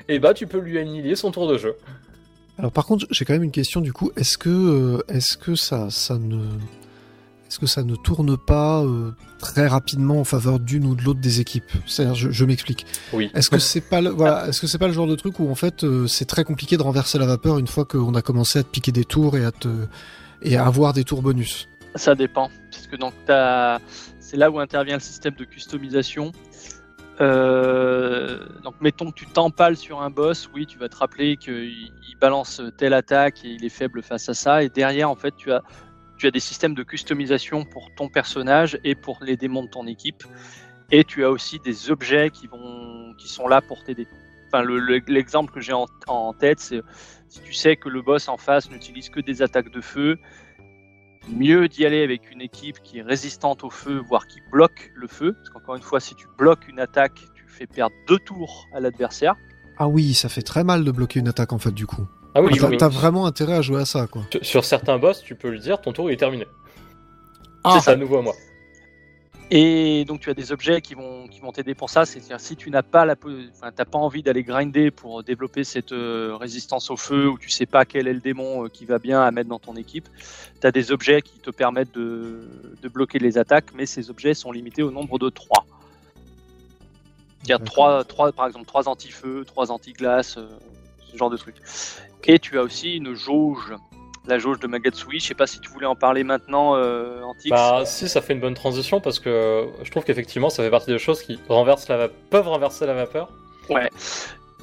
[0.07, 1.75] et ben tu peux lui annihiler son tour de jeu.
[2.57, 4.11] Alors par contre, j'ai quand même une question du coup.
[4.15, 6.43] Est-ce que, euh, est-ce que ça, ça ne,
[7.47, 11.19] est-ce que ça ne tourne pas euh, très rapidement en faveur d'une ou de l'autre
[11.19, 11.71] des équipes?
[11.87, 12.85] C'est-à-dire, je, je m'explique.
[13.13, 13.31] Oui.
[13.33, 15.49] Est-ce que c'est pas, le, voilà, est-ce que c'est pas le genre de truc où
[15.49, 18.59] en fait euh, c'est très compliqué de renverser la vapeur une fois qu'on a commencé
[18.59, 19.67] à te piquer des tours et à te
[20.43, 21.67] et à avoir des tours bonus?
[21.95, 22.49] Ça dépend.
[22.71, 23.13] Parce que donc
[24.19, 26.31] c'est là où intervient le système de customisation.
[27.19, 31.91] Euh, donc mettons que tu t'empales sur un boss, oui, tu vas te rappeler qu'il
[32.09, 34.63] il balance telle attaque et il est faible face à ça.
[34.63, 35.61] Et derrière, en fait, tu as,
[36.17, 39.85] tu as des systèmes de customisation pour ton personnage et pour les démons de ton
[39.85, 40.23] équipe.
[40.91, 44.07] Et tu as aussi des objets qui, vont, qui sont là pour t'aider.
[44.47, 46.81] Enfin, le- le- l'exemple que j'ai en tête, c'est
[47.29, 50.17] si tu sais que le boss en face n'utilise que des attaques de feu,
[51.29, 55.07] mieux d'y aller avec une équipe qui est résistante au feu, voire qui bloque le
[55.07, 55.33] feu.
[55.33, 58.79] Parce qu'encore une fois, si tu bloques une attaque, tu fais perdre deux tours à
[58.79, 59.35] l'adversaire.
[59.77, 62.07] Ah oui, ça fait très mal de bloquer une attaque en fait du coup.
[62.35, 62.77] Ah oui, T'as oui.
[62.77, 64.23] t'as vraiment intérêt à jouer à ça quoi.
[64.31, 66.45] Sur- Sur certains boss, tu peux lui dire ton tour il est terminé.
[67.63, 67.79] Ah.
[67.83, 68.33] c'est à nouveau à moi.
[69.53, 72.05] Et donc tu as des objets qui vont qui vont t'aider pour ça.
[72.05, 73.15] C'est-à-dire si tu n'as pas la,
[73.53, 77.49] enfin, t'as pas envie d'aller grinder pour développer cette euh, résistance au feu ou tu
[77.49, 80.07] sais pas quel est le démon euh, qui va bien à mettre dans ton équipe,
[80.61, 82.47] tu as des objets qui te permettent de,
[82.81, 85.65] de bloquer les attaques, mais ces objets sont limités au nombre de 3.
[87.43, 87.73] C'est-à-dire D'accord.
[87.73, 90.47] trois, trois, par exemple, trois anti-feu, trois anti-glace, euh,
[91.11, 91.55] ce genre de truc.
[92.25, 93.73] Et tu as aussi une jauge,
[94.27, 95.19] la jauge de Magatsui.
[95.19, 97.49] Je sais pas si tu voulais en parler maintenant, euh, Antix.
[97.49, 100.91] Bah si, ça fait une bonne transition parce que je trouve qu'effectivement ça fait partie
[100.91, 103.29] des choses qui renversent la peuvent renverser la vapeur.
[103.69, 103.89] Ouais.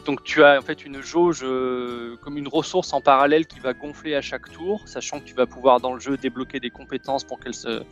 [0.09, 3.75] Donc tu as en fait une jauge euh, comme une ressource en parallèle qui va
[3.75, 7.25] gonfler à chaque tour, sachant que tu vas pouvoir dans le jeu débloquer des compétences
[7.25, 7.83] pour qu'elles se,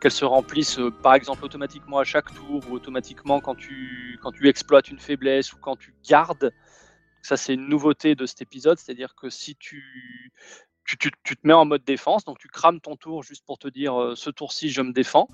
[0.00, 4.30] qu'elles se remplissent, euh, par exemple automatiquement à chaque tour ou automatiquement quand tu, quand
[4.30, 6.52] tu exploites une faiblesse ou quand tu gardes.
[7.22, 10.30] Ça c'est une nouveauté de cet épisode, c'est-à-dire que si tu,
[10.84, 13.58] tu, tu, tu te mets en mode défense, donc tu crames ton tour juste pour
[13.58, 15.28] te dire euh, ce tour-ci je me défends.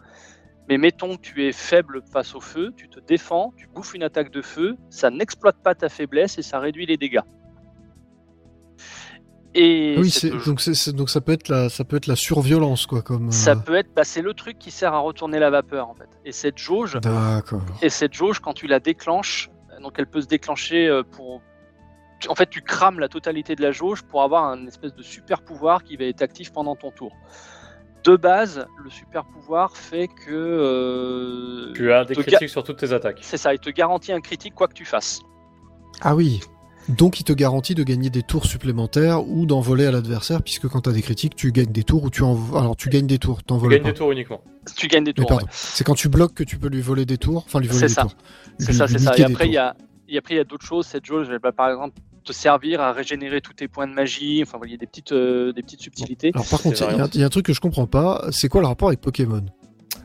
[0.68, 4.04] Mais mettons que tu es faible face au feu, tu te défends, tu bouffes une
[4.04, 7.22] attaque de feu, ça n'exploite pas ta faiblesse et ça réduit les dégâts.
[9.54, 10.14] Et Oui,
[10.46, 13.32] donc, donc ça peut être la, ça peut être la surviolence, quoi, comme.
[13.32, 15.94] Ça euh, peut être, bah, c'est le truc qui sert à retourner la vapeur en
[15.94, 16.08] fait.
[16.24, 16.98] Et cette jauge,
[17.82, 19.50] et cette jauge quand tu la déclenches,
[19.82, 21.42] donc elle peut se déclencher euh, pour,
[22.28, 25.42] en fait tu crames la totalité de la jauge pour avoir un espèce de super
[25.42, 27.12] pouvoir qui va être actif pendant ton tour.
[28.04, 32.64] De base, le super pouvoir fait que euh, Tu as des te ga- critiques sur
[32.64, 33.18] toutes tes attaques.
[33.22, 35.20] c'est ça, il te garantit un critique quoi que tu fasses.
[36.00, 36.40] Ah oui.
[36.88, 40.66] Donc il te garantit de gagner des tours supplémentaires ou d'en voler à l'adversaire, puisque
[40.66, 42.36] quand t'as des critiques, tu gagnes des tours ou tu en.
[42.56, 43.88] Alors tu gagnes des tours, t'en Tu voles gagnes pas.
[43.92, 44.40] des tours uniquement.
[44.76, 45.26] Tu gagnes des Mais tours.
[45.28, 45.44] pardon.
[45.44, 45.50] ouais.
[45.52, 47.44] C'est quand tu bloques que tu peux lui voler des tours.
[47.46, 48.02] Enfin, lui voler C'est des ça.
[48.02, 48.14] tours.
[48.58, 49.10] C'est Lui- ça, lui c'est ça.
[49.10, 49.62] niquer Et des après il y tours.
[49.62, 49.74] a,
[50.08, 50.86] et après il y a d'autres choses.
[50.86, 54.42] Cette jauge, elle va par exemple te servir à régénérer tous tes points de magie.
[54.42, 56.30] Enfin, y a des petites, euh, des petites subtilités.
[56.34, 58.26] Alors par contre, il y y, a un truc que je comprends pas.
[58.30, 59.44] C'est quoi le rapport avec Pokémon?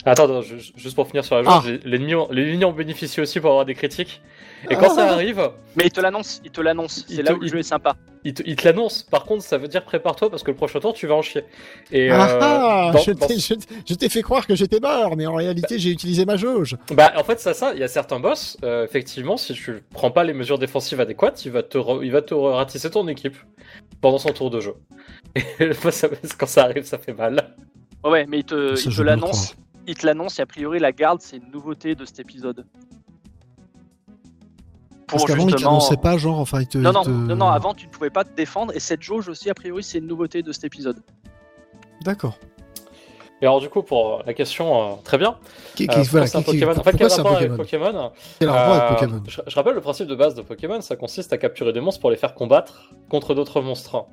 [0.05, 1.61] Attends, attends, ju- juste pour finir sur la Ah.
[1.63, 4.21] jauge, les, ennemis ont- les ennemis en bénéficient aussi pour avoir des critiques.
[4.69, 7.05] Et quand ça arrive, Mais il te l'annonce, il te l'annonce.
[7.07, 7.95] C'est te- là où le il- jeu est sympa.
[8.23, 9.03] il te, il te l'annonce.
[9.03, 11.43] Par contre, ça veut dire prépare-toi parce que le prochain tour, tu vas en chier.
[11.91, 14.79] Et euh, Ah, dans- je dans- t'ai- je t'ai- je t'ai fait croire que j'étais
[14.79, 16.77] mort, mais en réalité j'ai utilisé ma jauge.
[16.91, 20.09] Bah, en fait, ça, ça, il y a certains boss, euh, effectivement, si tu prends
[20.11, 23.37] pas les mesures défensives adéquates, il va te, re- il va te ratisser ton équipe
[24.01, 24.73] pendant son tour de jeu.
[25.59, 25.69] Et
[26.37, 27.53] quand ça arrive, ça fait mal.
[28.03, 29.55] Ouais, mais il te, il je te le l'annonce.
[29.87, 32.65] Il te l'annonce et a priori la garde, c'est une nouveauté de cet épisode.
[35.07, 36.77] Pour Parce qu'avant il te justement- l'annonçait pas, genre, enfin il te.
[36.79, 39.03] Non, il non, te- non, non, avant tu ne pouvais pas te défendre et cette
[39.03, 40.97] jauge aussi, a priori, c'est une nouveauté de cet épisode.
[42.03, 42.37] D'accord.
[43.41, 45.37] Et alors, du coup, pour la question, euh, très bien.
[45.75, 47.35] Qui- Euh, qui- pourquoi voilà, c'est un qui- qui- Pokémon En fait, quel un rapport
[47.37, 50.41] avec Pokémon Quel rapport Euh, avec Pokémon je, je rappelle le principe de base de
[50.41, 54.05] Pokémon, ça consiste à capturer des monstres pour les faire combattre contre d'autres monstres.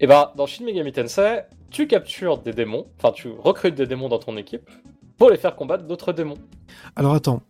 [0.00, 4.08] Et bah, dans Shin Megami Tensei, tu captures des démons, enfin tu recrutes des démons
[4.08, 4.70] dans ton équipe
[5.16, 6.38] pour les faire combattre d'autres démons.
[6.96, 7.42] Alors attends,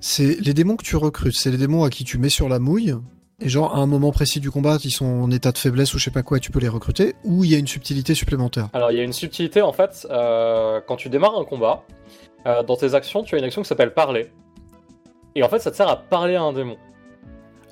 [0.00, 2.58] c'est les démons que tu recrutes, c'est les démons à qui tu mets sur la
[2.58, 2.94] mouille,
[3.40, 5.98] et genre à un moment précis du combat, ils sont en état de faiblesse ou
[5.98, 8.14] je sais pas quoi, et tu peux les recruter, ou il y a une subtilité
[8.14, 8.68] supplémentaire.
[8.72, 11.84] Alors il y a une subtilité en fait, euh, quand tu démarres un combat,
[12.46, 14.30] euh, dans tes actions, tu as une action qui s'appelle parler.
[15.34, 16.76] Et en fait, ça te sert à parler à un démon.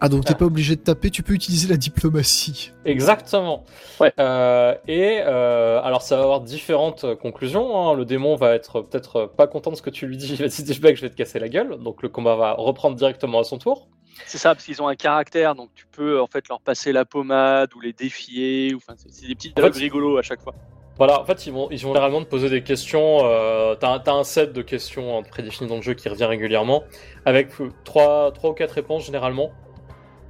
[0.06, 0.36] Ah donc t'es Ah.
[0.36, 2.72] pas obligé de taper, tu peux utiliser la diplomatie.
[2.84, 3.64] Exactement.
[4.00, 4.12] Ouais.
[4.20, 7.88] Euh, et euh, alors ça va avoir différentes euh, conclusions.
[7.90, 7.94] hein.
[7.94, 10.28] Le démon va être peut-être pas content de ce que tu lui dis.
[10.34, 11.78] Il va te dire je vais te casser la gueule.
[11.82, 13.88] Donc le combat va reprendre directement à son tour.
[14.26, 17.06] C'est ça, parce qu'ils ont un caractère, donc tu peux en fait leur passer la
[17.06, 18.74] pommade ou les défier.
[18.74, 20.54] ou- Enfin, c'est des petits En dialogues fait, rigolos à chaque fois.
[20.98, 23.20] Voilà, en fait, ils vont, ils vont généralement te poser des questions.
[23.24, 26.26] Euh, T'as un- t'as un set de questions hein, prédéfinies dans le jeu qui revient
[26.26, 26.84] régulièrement,
[27.24, 29.50] avec euh, trois, trois ou quatre réponses généralement.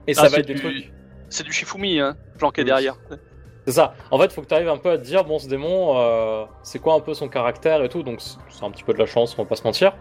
[0.07, 0.93] Et ça Ah, va c'est être des du- trucs.
[1.31, 2.67] C'est du Shifumi, hein, planqué Oui.
[2.67, 2.97] derrière.
[3.67, 3.95] C'est ça.
[4.11, 6.45] En fait, faut que tu arrives un peu à te dire, bon, ce démon, euh,
[6.63, 8.03] c'est quoi un peu son caractère et tout.
[8.03, 9.97] Donc, c'est un petit peu de la chance, on va pas se mentir.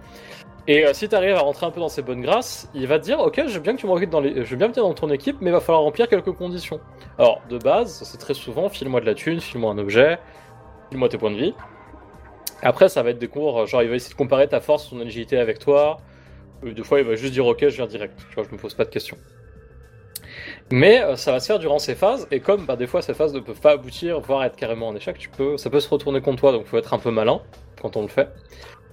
[0.68, 3.00] Et euh, si tu arrives à rentrer un peu dans ses bonnes grâces, il va
[3.00, 4.84] te dire, ok, je veux bien que tu me dans les, je veux bien venir
[4.84, 6.80] dans ton équipe, mais il va falloir remplir quelques conditions.
[7.18, 10.20] Alors, de base, c'est très souvent, file-moi de la thune, file-moi un objet,
[10.90, 11.54] file-moi tes points de vie.
[12.62, 15.00] Après, ça va être des cours, genre, il va essayer de comparer ta force, ton
[15.02, 15.98] agilité avec toi.
[16.66, 18.18] Euh, Des fois, il va juste dire, ok, je viens direct.
[18.30, 19.18] Tu vois, je me pose pas de questions.
[20.72, 23.14] Mais euh, ça va se faire durant ces phases, et comme bah, des fois ces
[23.14, 25.90] phases ne peuvent pas aboutir, voire être carrément en échec, tu peux, ça peut se
[25.90, 27.42] retourner contre toi, donc faut être un peu malin
[27.82, 28.30] quand on le fait.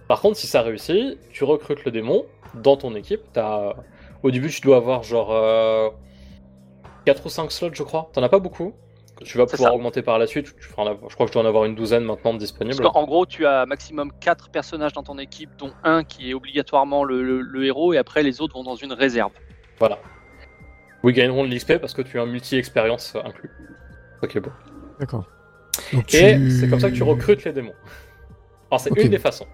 [0.08, 3.20] Par contre, si ça réussit, tu recrutes le démon dans ton équipe.
[3.32, 3.74] T'as...
[4.24, 5.88] Au début, tu dois avoir genre euh,
[7.06, 8.10] 4 ou 5 slots, je crois.
[8.12, 8.74] T'en as pas beaucoup.
[9.22, 9.76] Tu vas pouvoir ça.
[9.76, 10.46] augmenter par la suite.
[10.58, 12.82] Tu en Je crois que je dois en avoir une douzaine maintenant de disponibles.
[12.82, 17.04] qu'en gros, tu as maximum 4 personnages dans ton équipe, dont un qui est obligatoirement
[17.04, 19.30] le, le- le héros, et après les autres vont dans une réserve.
[19.78, 19.98] Voilà.
[21.02, 23.50] Oui, gagneront de l'XP parce que tu as un multi-expérience inclus.
[24.22, 24.50] Est beau.
[24.98, 25.26] D'accord.
[25.92, 27.72] Et tu- c'est comme ça que tu recrutes les démons.
[28.70, 28.98] Alors, c'est Ok.
[29.02, 29.46] une des façons.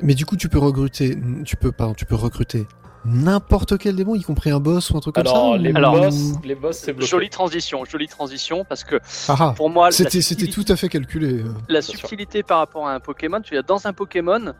[0.00, 2.66] Mais du coup, tu peux recruter, tu peux, pardon, tu peux recruter
[3.06, 5.58] n'importe quel démon, y compris un boss ou un truc comme Alors, ça.
[5.58, 6.14] les ou- Alors, boss,
[6.44, 7.10] les boss, c'est bloqué.
[7.10, 8.96] Jolie transition, jolie transition, parce que
[9.28, 9.54] Ah, ah.
[9.56, 11.40] pour moi, C'était, subtilité- tout à fait calculé.
[11.40, 11.54] euh.
[11.70, 14.52] la subtilité par rapport à un Pokémon, tu as dans un Pokémon,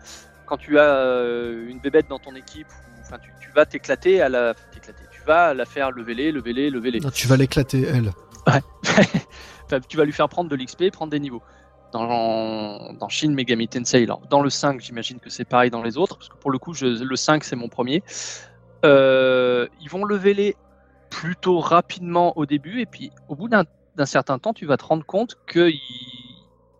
[0.46, 4.22] quand tu as euh, une bébête dans ton équipe, ou- enfin tu, tu vas t'éclater
[4.22, 7.00] à la t'éclater, vas la faire lever les, lever les, lever les.
[7.00, 8.12] Non, tu vas l'éclater, elle.
[9.66, 11.42] Enfin, tu vas lui faire prendre de l'XP, prendre des niveaux.
[11.92, 15.96] Dans, dans Shin Megami Tensei, alors, dans le 5, j'imagine que c'est pareil dans les
[15.98, 18.02] autres, parce que pour le coup, je- le 5, c'est mon premier.
[18.84, 20.56] Euh, ils vont lever les
[21.10, 23.64] plutôt rapidement au début, et puis au bout d'un
[23.96, 25.74] d'un certain temps, tu vas te rendre compte qu'il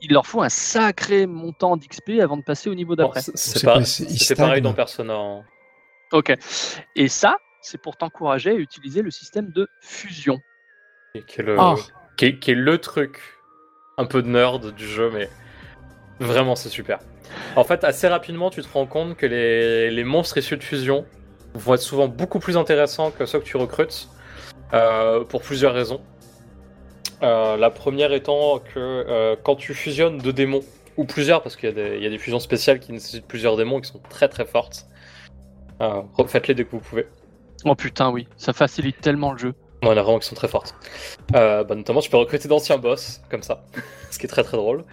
[0.00, 3.20] il leur faut un sacré montant d'XP avant de passer au niveau Bon, d'après.
[3.20, 5.14] c'est- C'est pareil dans Persona.
[5.14, 5.42] hein.
[6.12, 6.32] Ok.
[6.96, 10.38] Et ça, c'est pour t'encourager à utiliser le système de fusion.
[11.14, 11.74] Et qui est, le, Ah.
[12.16, 13.20] qui, est, qui est le truc
[13.98, 15.28] un peu de nerd du jeu, mais
[16.20, 16.98] vraiment c'est super.
[17.56, 21.04] En fait, assez rapidement, tu te rends compte que les, les monstres issus de fusion
[21.54, 24.08] vont être souvent beaucoup plus intéressants que ceux que tu recrutes,
[24.72, 26.00] euh, pour plusieurs raisons.
[27.22, 30.62] Euh, la première étant que euh, quand tu fusionnes deux démons,
[30.96, 33.26] ou plusieurs, parce qu'il y, a des- il y a des fusions spéciales qui nécessitent
[33.26, 34.86] plusieurs démons qui sont très très fortes,
[35.82, 37.06] euh, refaites-les dès que vous pouvez.
[37.64, 39.54] Oh putain, oui, ça facilite tellement le jeu.
[39.82, 40.74] Il y en a vraiment qui sont très fortes.
[41.34, 43.64] Euh, bah, notamment, tu peux recruter d'anciens boss, comme ça,
[44.10, 44.84] ce qui est très très drôle.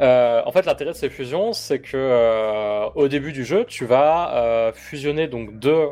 [0.00, 3.86] Euh, en fait, l'intérêt de ces fusions, c'est que euh, au début du jeu, tu
[3.86, 5.88] vas euh, fusionner donc deux,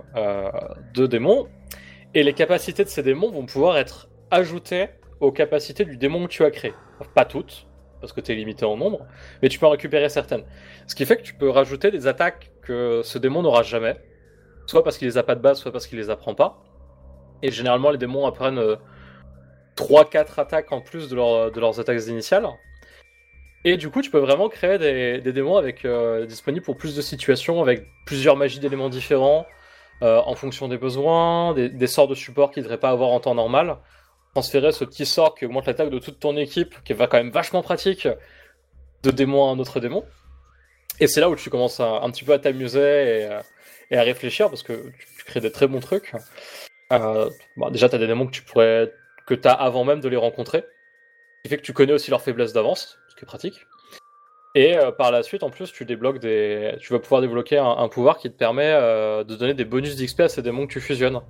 [0.94, 1.48] deux démons,
[2.14, 4.88] et les capacités de ces démons vont pouvoir être ajoutées
[5.20, 6.74] aux capacités du démon que tu as créé.
[7.14, 7.66] Pas toutes,
[8.00, 9.06] parce que tu es limité en nombre,
[9.42, 10.44] mais tu peux en récupérer certaines.
[10.86, 13.96] Ce qui fait que tu peux rajouter des attaques que ce démon n'aura jamais,
[14.66, 16.62] soit parce qu'il les a pas de base, soit parce qu'il les apprend pas.
[17.42, 18.76] Et généralement, les démons apprennent euh,
[19.76, 22.46] 3-4 attaques en plus de, leur- de leurs attaques initiales.
[23.64, 27.00] Et du coup, tu peux vraiment créer des, démons avec, euh, disponibles pour plus de
[27.00, 29.46] situations, avec plusieurs magies d'éléments différents,
[30.02, 33.20] euh, en fonction des besoins, des, sorts de support qu'ils ne devraient pas avoir en
[33.20, 33.78] temps normal.
[34.34, 37.30] Transférer ce petit sort qui augmente l'attaque de toute ton équipe, qui va quand même
[37.30, 38.06] vachement pratique,
[39.02, 40.04] de démon à un autre démon.
[41.00, 43.40] Et c'est là où tu commences un petit peu à t'amuser et, euh,
[43.90, 46.12] et à réfléchir, parce que tu, crées des très bons trucs.
[46.92, 47.30] Euh,
[47.70, 48.92] déjà, tu as des démons que tu pourrais
[49.26, 50.58] que as avant même de les rencontrer.
[50.58, 53.66] Ce qui fait que tu connais aussi leurs faiblesses d'avance, ce qui est pratique.
[54.54, 57.88] Et euh, par la suite, en plus, tu débloques des, tu vas pouvoir débloquer un,
[57.88, 60.80] pouvoir qui te permet euh, de donner des bonus d'XP à ces démons que tu
[60.80, 61.20] fusionnes,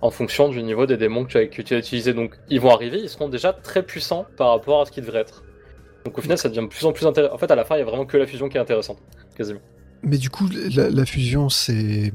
[0.00, 2.14] en fonction du niveau des démons que tu as, que tu as utilisés.
[2.14, 5.20] Donc, ils vont arriver, ils seront déjà très puissants par rapport à ce qu'ils devraient
[5.20, 5.44] être.
[6.04, 7.34] Donc, au final, ça devient de plus en plus intéressant.
[7.34, 8.98] En fait, à la fin, il y a vraiment que la fusion qui est intéressante,
[9.36, 9.60] quasiment.
[10.02, 12.12] Mais du coup, la, la fusion, c'est.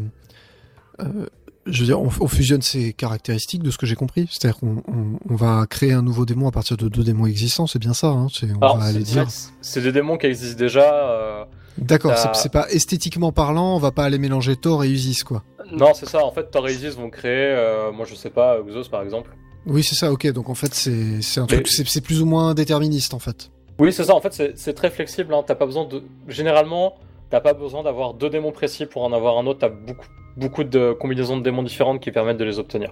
[1.02, 1.26] euh,
[1.66, 4.28] je veux dire, on, on fusionne ses caractéristiques de ce que j'ai compris.
[4.30, 7.68] C'est-à-dire qu'on on, on va créer un nouveau démon à partir de deux démons existants,
[7.68, 8.08] c'est bien ça.
[8.08, 9.28] Hein c'est, on Alors, va aller dire.
[9.62, 10.94] c'est des démons qui existent déjà.
[11.10, 11.46] euh,
[11.78, 15.44] D'accord, c'est, pas esthétiquement parlant, on va pas aller mélanger Thor et Usis, quoi.
[15.72, 16.24] Non, c'est ça.
[16.24, 19.32] En fait, Thor et Isis vont créer, euh, moi je sais pas, Xos par exemple.
[19.66, 20.32] Oui, c'est ça, ok.
[20.34, 23.50] Donc en fait, c'est, c'est un truc, c'est, c'est plus ou moins déterministe, en fait.
[23.80, 24.14] Oui, c'est ça.
[24.14, 25.34] En fait, c'est c'est très flexible.
[25.34, 25.44] Hein.
[25.48, 26.04] T'as pas besoin de.
[26.28, 26.94] Généralement,
[27.34, 29.58] t'as pas besoin d'avoir deux démons précis pour en avoir un autre.
[29.62, 30.06] T'as beaucoup,
[30.38, 32.92] beaucoup de combinaisons de démons différentes qui permettent de les obtenir.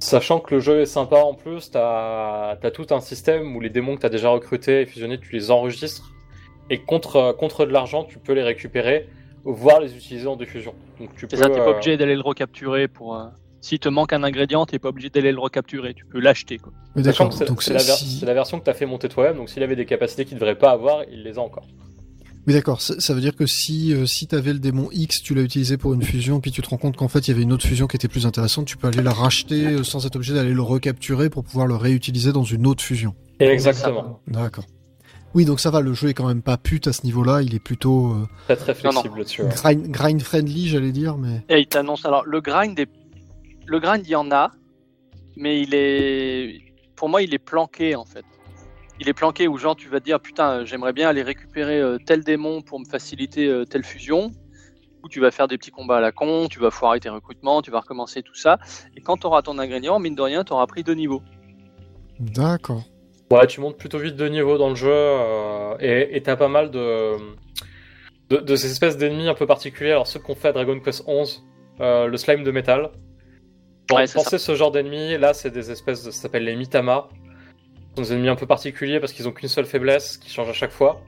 [0.00, 3.70] Sachant que le jeu est sympa en plus, t'as as tout un système où les
[3.70, 6.10] démons que t'as déjà recrutés et fusionnés, tu les enregistres.
[6.70, 9.08] Et contre, contre de l'argent, tu peux les récupérer,
[9.44, 10.74] voire les utiliser en diffusion.
[10.98, 11.36] Donc tu peux.
[11.36, 13.14] C'est ça, t'es pas euh, obligé d'aller le recapturer pour.
[13.14, 13.26] euh,
[13.60, 16.72] S'il te manque un ingrédient, t'es pas obligé d'aller le recapturer, tu peux l'acheter quoi.
[16.96, 17.56] Mais Sachant d'accord.
[17.56, 19.86] que c'est la, si- la version que t'as fait monter toi-même, donc s'il avait des
[19.86, 21.68] capacités qu'il devrait pas avoir, il les a encore.
[22.46, 25.34] Mais d'accord, ça, ça veut dire que si, euh, si t'avais le démon X, tu
[25.34, 27.42] l'as utilisé pour une fusion, puis tu te rends compte qu'en fait il y avait
[27.42, 30.16] une autre fusion qui était plus intéressante, tu peux aller la racheter euh, sans être
[30.16, 33.14] obligé d'aller le recapturer pour pouvoir le réutiliser dans une autre fusion.
[33.38, 34.20] Exactement.
[34.26, 34.64] D'accord.
[35.34, 37.54] Oui, donc ça va, le jeu est quand même pas pute à ce niveau-là, il
[37.54, 39.48] est plutôt euh, Très très flexible ouais.
[39.48, 42.04] grind, grind friendly, j'allais dire, mais Et il t'annonce.
[42.04, 42.90] Alors, le grind, est...
[43.66, 44.50] le grind, il y en a,
[45.36, 46.60] mais il est.
[46.96, 48.24] Pour moi, il est planqué en fait.
[49.02, 51.98] Il est planqué où, genre, tu vas te dire Putain, j'aimerais bien aller récupérer euh,
[52.06, 54.30] tel démon pour me faciliter euh, telle fusion.
[55.02, 57.62] Ou tu vas faire des petits combats à la con, tu vas foirer tes recrutements,
[57.62, 58.58] tu vas recommencer tout ça.
[58.96, 61.20] Et quand tu auras ton ingrédient, mine de rien, tu auras pris deux niveaux.
[62.20, 62.84] d'accord.
[63.32, 66.70] Ouais, tu montes plutôt vite de niveau dans le jeu euh, et t'as pas mal
[66.70, 67.16] de,
[68.30, 69.90] de, de ces espèces d'ennemis un peu particuliers.
[69.90, 71.42] Alors ceux qu'on fait à Dragon Quest 11,
[71.80, 72.92] le slime de métal.
[73.88, 77.08] Pour Ouais, penser ce genre d'ennemis, là c'est des espèces de, ça s'appelle les Mitama.
[77.96, 80.52] Sont des ennemis un peu particuliers parce qu'ils ont qu'une seule faiblesse qui change à
[80.52, 81.02] chaque fois.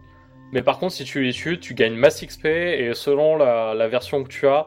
[0.52, 4.22] Mais par contre, si tu les tues, tu gagnes masse XP et selon la, version
[4.22, 4.66] que tu as,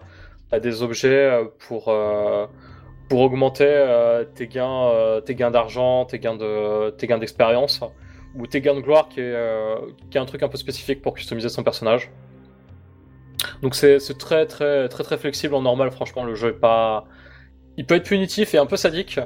[0.49, 2.45] t'as des objets euh, pour, euh,
[3.07, 7.81] pour augmenter euh, tes gains, d'argent, tes gains de, d'expérience
[8.35, 9.35] ou tes gains de gloire qui est,
[10.11, 12.11] qui est un truc un peu spécifique pour customiser son personnage.
[13.61, 15.91] Donc c'est très très très très flexible en normal.
[15.91, 17.05] Franchement, le jeu est pas,
[17.77, 19.19] il peut être punitif et un peu sadique,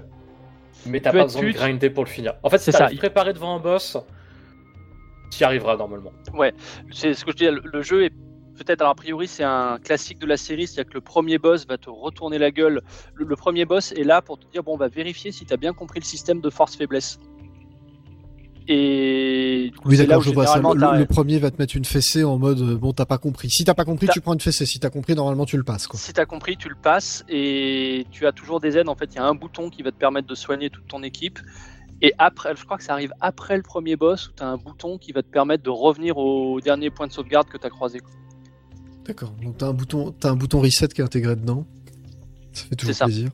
[0.85, 2.33] mais t'as pas besoin de grinder pour le finir.
[2.43, 3.97] En fait, si C'est ça, t'arrives il- préparé devant un boss,
[5.29, 6.11] t'y arriveras normalement.
[6.91, 8.13] C'est ce que je dis, le, le jeu est
[8.57, 11.65] peut-être, alors a priori, c'est un classique de la série, c'est-à-dire que le premier boss
[11.65, 12.81] va te retourner la gueule.
[13.15, 15.53] Le, le premier boss est là pour te dire bon, on va vérifier si tu
[15.53, 17.17] as bien compris le système de force-faiblesse.
[18.67, 20.59] Et Oui, d'accord, je vois ça.
[20.59, 23.17] Le, t'as- le premier va te mettre une fessée en mode euh, bon, t'as pas
[23.17, 23.49] compris.
[23.49, 24.65] Si t'as pas compris, T'as- tu prends une fessée.
[24.65, 25.99] Si t'as compris, normalement tu le passes, quoi.
[25.99, 28.88] Si tu as compris, tu le passes et tu as toujours des aides.
[28.88, 31.01] En fait, il y a un bouton qui va te permettre de soigner toute ton
[31.03, 31.39] équipe.
[32.03, 34.57] Et après, je crois que ça arrive après le premier boss où tu as un
[34.57, 37.69] bouton qui va te permettre de revenir au dernier point de sauvegarde que tu as
[37.69, 37.99] croisé.
[39.05, 39.33] D'accord.
[39.43, 41.65] Donc t'as un bouton, t'as un bouton reset qui est intégré dedans.
[42.53, 43.29] Ça fait toujours plaisir.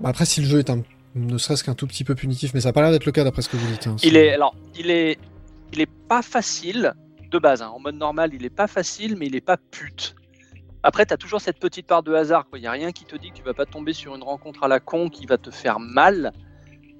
[0.00, 0.82] Bah, après, si le jeu est un,
[1.16, 3.24] ne serait-ce qu'un tout petit peu punitif, mais ça a pas l'air d'être le cas
[3.24, 3.86] d'après ce que vous dites.
[3.86, 3.96] hein.
[4.04, 5.18] Il est, alors, il est,
[5.72, 6.92] il est pas facile,
[7.30, 7.62] de base.
[7.62, 7.68] hein.
[7.74, 10.14] En mode normal, il est pas facile, mais il est pas pute.
[10.82, 12.46] Après, tu as toujours cette petite part de hasard.
[12.54, 14.62] Il n'y a rien qui te dit que tu vas pas tomber sur une rencontre
[14.62, 16.32] à la con qui va te faire mal.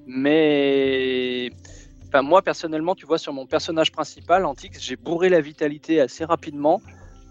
[0.06, 1.50] Mais
[2.08, 6.24] enfin, moi, personnellement, tu vois, sur mon personnage principal, Antix, j'ai bourré la vitalité assez
[6.24, 6.80] rapidement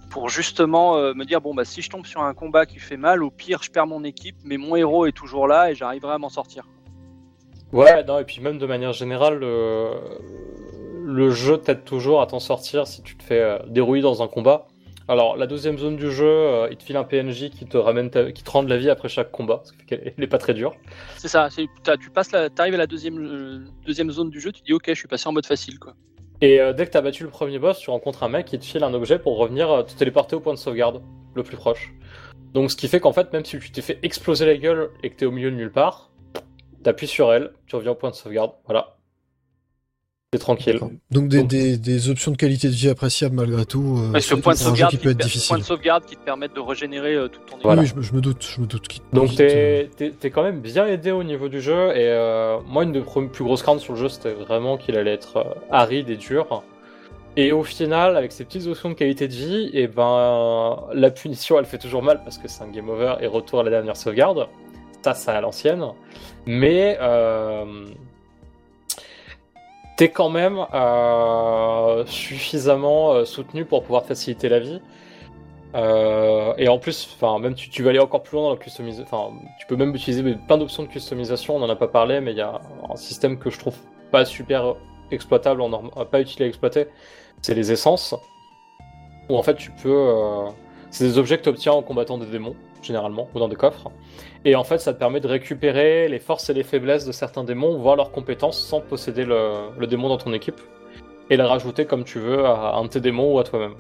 [0.10, 2.98] pour justement euh, me dire bon, bah, si je tombe sur un combat qui fait
[2.98, 6.14] mal, au pire, je perds mon équipe, mais mon héros est toujours là et j'arriverai
[6.14, 6.68] à m'en sortir.
[7.74, 9.90] Ouais, non, et puis même de manière générale, le,
[11.06, 14.28] le jeu t'aide toujours à t'en sortir si tu te fais euh, dérouiller dans un
[14.28, 14.68] combat.
[15.08, 18.10] Alors, la deuxième zone du jeu, euh, il te file un PNJ qui te ramène
[18.10, 20.24] ta- qui te rend de la vie après chaque combat, ce qui fait qu'elle elle
[20.24, 20.74] est pas très dure.
[21.18, 21.48] C'est ça,
[22.00, 24.86] tu passes la, arrives à la deuxième, euh, deuxième zone du jeu, tu dis ok,
[24.88, 25.94] je suis passé en mode facile quoi.
[26.42, 28.66] Et euh, dès que t'as battu le premier boss, tu rencontres un mec qui te
[28.66, 31.02] file un objet pour revenir euh, te téléporter au point de sauvegarde
[31.34, 31.94] le plus proche.
[32.54, 35.10] Donc, ce qui fait qu'en fait, même si tu t'es fait exploser la gueule et
[35.10, 36.12] que t'es au milieu de nulle part,
[36.84, 38.95] t'appuies sur elle, tu reviens au point de sauvegarde, voilà.
[40.36, 40.80] C'est tranquille.
[41.12, 43.98] Donc des, Donc- des, des options de qualité de vie appréciables malgré tout.
[43.98, 45.48] euh, Ouais, ce c'est point de sauvegarde qui qui, peut être difficile.
[45.48, 47.64] point de sauvegarde qui te permettent de régénérer euh, toute ton équipe.
[47.64, 47.82] Voilà.
[47.84, 48.88] Oui, je, me- je me doute, je me doute.
[49.14, 49.90] Donc t'es
[50.34, 53.64] quand même bien aidé au niveau du jeu et euh, moi une des plus grosses
[53.64, 56.64] craintes sur le jeu c'était vraiment qu'il allait être euh, aride et dur.
[57.38, 61.58] Et au final avec ces petites options de qualité de vie, et ben la punition
[61.60, 63.96] elle fait toujours mal parce que c'est un game over et retour à la dernière
[63.98, 64.48] sauvegarde.
[65.02, 65.84] Ça c'est à l'ancienne.
[66.46, 67.86] Mais euh,
[69.96, 74.82] t'es quand même euh, suffisamment euh, soutenu pour pouvoir te faciliter la vie.
[75.76, 79.06] Euh, et en plus, même tu, tu vas aller encore plus loin dans la customisation.
[79.06, 81.56] Enfin, tu peux même utiliser plein d'options de customisation.
[81.58, 83.76] On en a pas parlé, mais il y a un système que je trouve
[84.12, 84.76] pas super
[85.12, 86.88] exploitable, en norm- pas utile à exploiter.
[87.42, 88.16] C'est les essences.
[89.30, 90.14] Où en fait, tu peux.
[90.92, 92.56] c'est des objets que tu obtiens en combattant des démons,
[92.86, 93.90] généralement, ou dans des coffres.
[94.46, 97.44] Et en fait, ça te permet de récupérer les forces et les faiblesses de certains
[97.44, 100.60] démons, voir leurs compétences sans posséder le, le démon dans ton équipe.
[101.30, 103.74] Et les rajouter comme tu veux à un de tes démons ou à toi-même.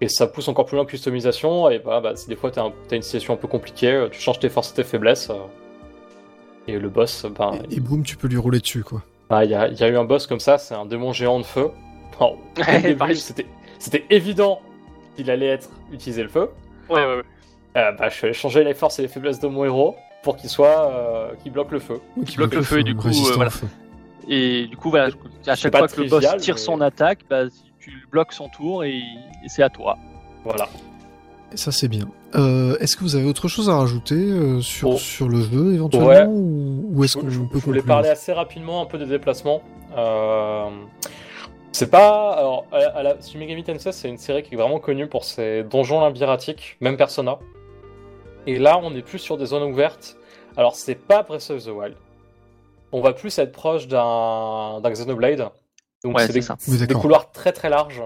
[0.00, 1.68] Et ça pousse encore plus loin la customisation.
[1.70, 4.08] Et bah, bah, si des fois t'as un- t'as une situation un peu compliquée, euh,
[4.08, 5.30] tu changes tes forces et tes faiblesses.
[5.30, 5.34] euh,
[6.66, 9.02] et le boss, bah, Et, et boum, tu peux lui rouler dessus, quoi.
[9.28, 11.12] bah, il y, a, il y a eu un boss comme ça, c'est un démon
[11.12, 11.70] géant de feu.
[12.56, 13.46] Le c'était
[13.78, 14.60] c'était évident
[15.16, 16.50] qu'il allait être utiliser le feu.
[16.90, 17.22] Ouais, ouais, ouais.
[17.76, 20.50] Euh, bah, je allé changer les forces et les faiblesses de mon héros pour qu'il
[20.50, 22.00] soit, euh, qu'il bloque le feu.
[22.16, 23.50] Ou Qui bloque le feu, et du coup, euh, au voilà.
[23.50, 23.66] feu.
[24.28, 25.08] Et du coup, voilà,
[25.46, 27.44] à chaque fois que le boss tire mais- son attaque, bah,
[27.78, 29.96] tu bloques son tour et, et c'est à toi.
[30.44, 30.68] Voilà.
[31.52, 32.06] Et ça, c'est bien.
[32.36, 34.96] Euh, est-ce que vous avez autre chose à rajouter euh, sur, Oh.
[34.96, 36.24] sur le jeu, éventuellement Ouais.
[36.26, 38.98] Ou, ou est-ce Je, qu'on je- peut je voulais conclure parler assez rapidement un peu
[38.98, 39.62] des déplacements.
[39.96, 40.68] Euh,
[41.72, 42.32] c'est pas.
[42.34, 45.24] Alors, à, à la, Shin Megami Tensei, c'est une série qui est vraiment connue pour
[45.24, 47.38] ses donjons labyrinthiques, même Persona.
[48.46, 50.16] Et là, on est plus sur des zones ouvertes.
[50.56, 51.96] Alors, c'est pas Breath of the Wild.
[52.92, 55.48] On va plus être proche d'un d'un Xenoblade.
[56.02, 58.02] Donc, Ouais, c'est des, couloirs très très larges.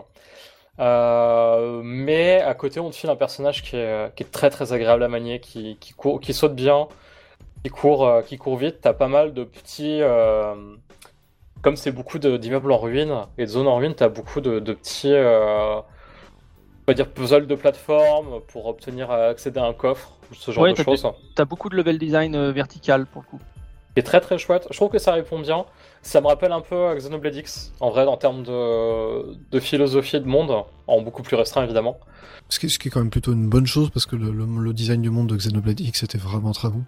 [0.80, 4.72] Euh, mais à côté, on te file un personnage qui est, qui est très très
[4.72, 6.88] agréable à manier, qui, qui, court, qui saute bien,
[7.64, 8.80] qui court, euh, qui court vite.
[8.82, 10.00] T'as pas mal de petits.
[10.02, 10.54] euh,
[11.62, 14.72] comme c'est beaucoup d'immeubles en ruine et de zones en ruine, t'as beaucoup de, de
[14.74, 15.12] petits.
[15.14, 15.76] euh,
[16.86, 20.72] on va dire puzzles de plateforme pour obtenir accéder à un coffre, ce genre Ouais,
[20.72, 21.06] de choses.
[21.34, 23.38] T'as beaucoup de level design euh, vertical pour le coup.
[23.94, 24.66] qui est très très chouette.
[24.70, 25.64] Je trouve que ça répond bien.
[26.02, 30.20] Ça me rappelle un peu à Xenoblade X, en vrai, en termes de, de philosophie
[30.20, 31.98] de monde, en beaucoup plus restreint évidemment.
[32.50, 34.30] Ce qui, est, ce qui est quand même plutôt une bonne chose parce que le,
[34.30, 36.82] le- le design du monde de Xenoblade X était vraiment très bon.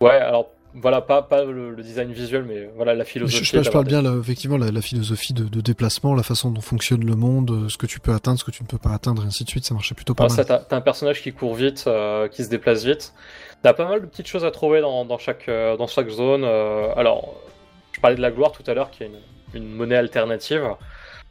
[0.00, 3.44] Ouais, alors voilà, pas, pas le, le design visuel, mais voilà la philosophie.
[3.44, 6.60] je- je parle bien, là, effectivement, la, la philosophie de, de déplacement, la façon dont
[6.60, 8.90] fonctionne le monde, euh, ce que tu peux atteindre, ce que tu ne peux pas
[8.90, 9.64] atteindre, et ainsi de suite.
[9.64, 10.30] Ça marchait plutôt pas mal.
[10.32, 13.12] ça, t'as un personnage qui court vite, euh, qui se déplace vite.
[13.62, 16.42] T'as pas mal de petites choses à trouver dans, dans chaque, euh, dans chaque zone.
[16.44, 17.34] euh, alors,
[17.92, 19.06] je parlais de la gloire tout à l'heure, qui est
[19.54, 20.62] une, une monnaie alternative.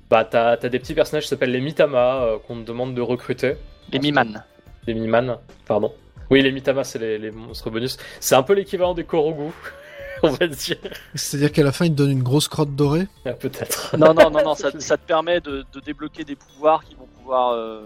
[0.10, 3.02] Bah, t'as t'as des petits personnages qui s'appellent les Mitama, euh, qu'on te demande de
[3.02, 3.56] recruter.
[3.92, 4.44] Les Miman.
[4.88, 5.92] Les Miman, pardon.
[6.32, 7.98] Oui, les Mitama, c'est les, les monstres bonus.
[8.20, 9.52] C'est un peu l'équivalent des Korogu,
[10.24, 10.78] on va dire.
[11.14, 13.08] C'est-à-dire qu'à la fin, il te donne une grosse crotte dorée.
[13.26, 13.96] Ah, Peut-être.
[13.98, 17.08] Non, non, non, non, ça, ça te permet de, de débloquer des pouvoirs qui vont
[17.20, 17.52] pouvoir.
[17.54, 17.82] euh,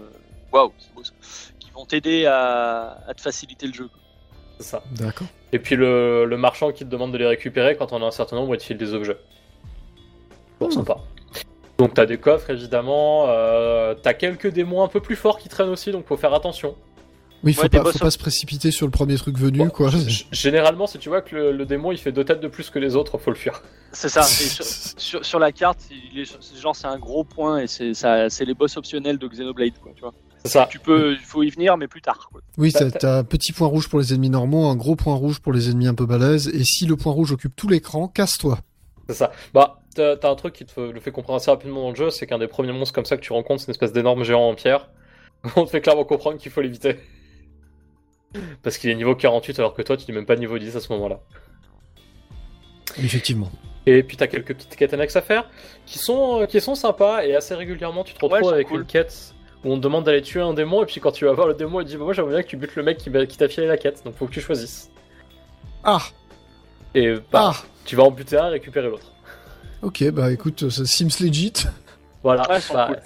[0.52, 1.12] Waouh, c'est beau ça.
[1.58, 3.90] Qui vont t'aider à, à te faciliter le jeu.
[4.58, 4.82] C'est ça.
[4.92, 5.26] D'accord.
[5.52, 8.10] Et puis le, le marchand qui te demande de les récupérer quand on a un
[8.10, 9.18] certain nombre, il te file des objets.
[10.58, 10.72] Pour Hmm.
[10.72, 10.96] sympa.
[11.78, 15.68] Donc t'as des coffres évidemment, euh, t'as quelques démons un peu plus forts qui traînent
[15.68, 16.74] aussi, donc faut faire attention.
[17.44, 19.68] Oui, il faut, Ouais, pas, faut pas se précipiter sur le premier truc venu, Bon,
[19.68, 19.90] quoi.
[20.32, 22.78] Généralement, si tu vois que le, le démon il fait deux têtes de plus que
[22.78, 23.62] les autres, faut le fuir.
[23.92, 24.22] C'est ça.
[24.24, 25.78] sur, sur, sur la carte,
[26.12, 29.18] il est, c'est genre c'est un gros point et c'est ça, c'est les boss optionnels
[29.18, 29.92] de Xenoblade, quoi.
[29.94, 30.12] Tu vois.
[30.44, 30.66] Ça.
[30.70, 32.28] Tu peux, il faut y venir, mais plus tard.
[32.32, 32.40] Quoi.
[32.56, 35.14] Oui, T'as- t'as t'as un petit point rouge pour les ennemis normaux, un gros point
[35.14, 38.06] rouge pour les ennemis un peu balèzes, et si le point rouge occupe tout l'écran,
[38.08, 38.58] casse-toi.
[39.08, 39.32] C'est ça.
[39.54, 42.10] Bah, t'as t'as un truc qui te le fait comprendre assez rapidement dans le jeu,
[42.10, 44.48] c'est qu'un des premiers monstres comme ça que tu rencontres, c'est une espèce d'énorme géant
[44.48, 44.88] en pierre.
[45.56, 46.96] On te fait clairement comprendre qu'il faut l'éviter.
[48.62, 50.80] Parce qu'il est niveau 48 alors que toi tu n'es même pas niveau 10 à
[50.80, 51.20] ce moment-là.
[52.98, 53.50] Effectivement.
[53.86, 55.48] Et puis t'as quelques petites quêtes annexes à faire
[55.84, 58.80] qui sont, euh, qui sont sympas et assez régulièrement tu te retrouves avec cool.
[58.80, 59.34] une quête
[59.64, 61.54] où on te demande d'aller tuer un démon et puis quand tu vas voir le
[61.54, 63.48] démon il dit bah, moi j'aimerais bien que tu butes le mec qui, qui t'a
[63.48, 64.90] filé la quête donc faut que tu choisisses.
[65.84, 66.02] Ah
[66.94, 69.12] Et bah, Ah tu vas en buter un et récupérer l'autre.
[69.82, 71.52] Ok, bah écoute, ça seems legit.
[72.22, 72.42] Voilà.
[72.50, 73.00] Ouais, bah, cool.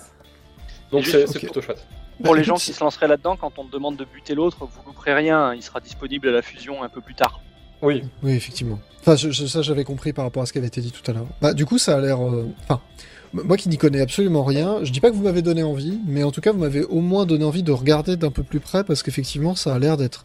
[0.90, 1.86] Donc c'est plutôt chouette.
[2.22, 4.34] Pour Bah, les gens écoute, qui se lanceraient là-dedans, quand on te demande de buter
[4.34, 7.40] l'autre, vous louperez rien, il sera disponible à la fusion un peu plus tard.
[7.82, 8.02] Oui.
[8.22, 8.78] Oui, effectivement.
[9.00, 11.08] Enfin, je- je- ça, j'avais compris par rapport à ce qui avait été dit tout
[11.10, 11.26] à l'heure.
[11.40, 12.20] Bah, du coup, ça a l'air.
[12.22, 12.80] euh, Enfin,
[13.32, 16.22] moi qui n'y connais absolument rien, je dis pas que vous m'avez donné envie, mais
[16.24, 18.84] en tout cas, vous m'avez au moins donné envie de regarder d'un peu plus près
[18.84, 20.24] parce qu'effectivement, ça a l'air d'être.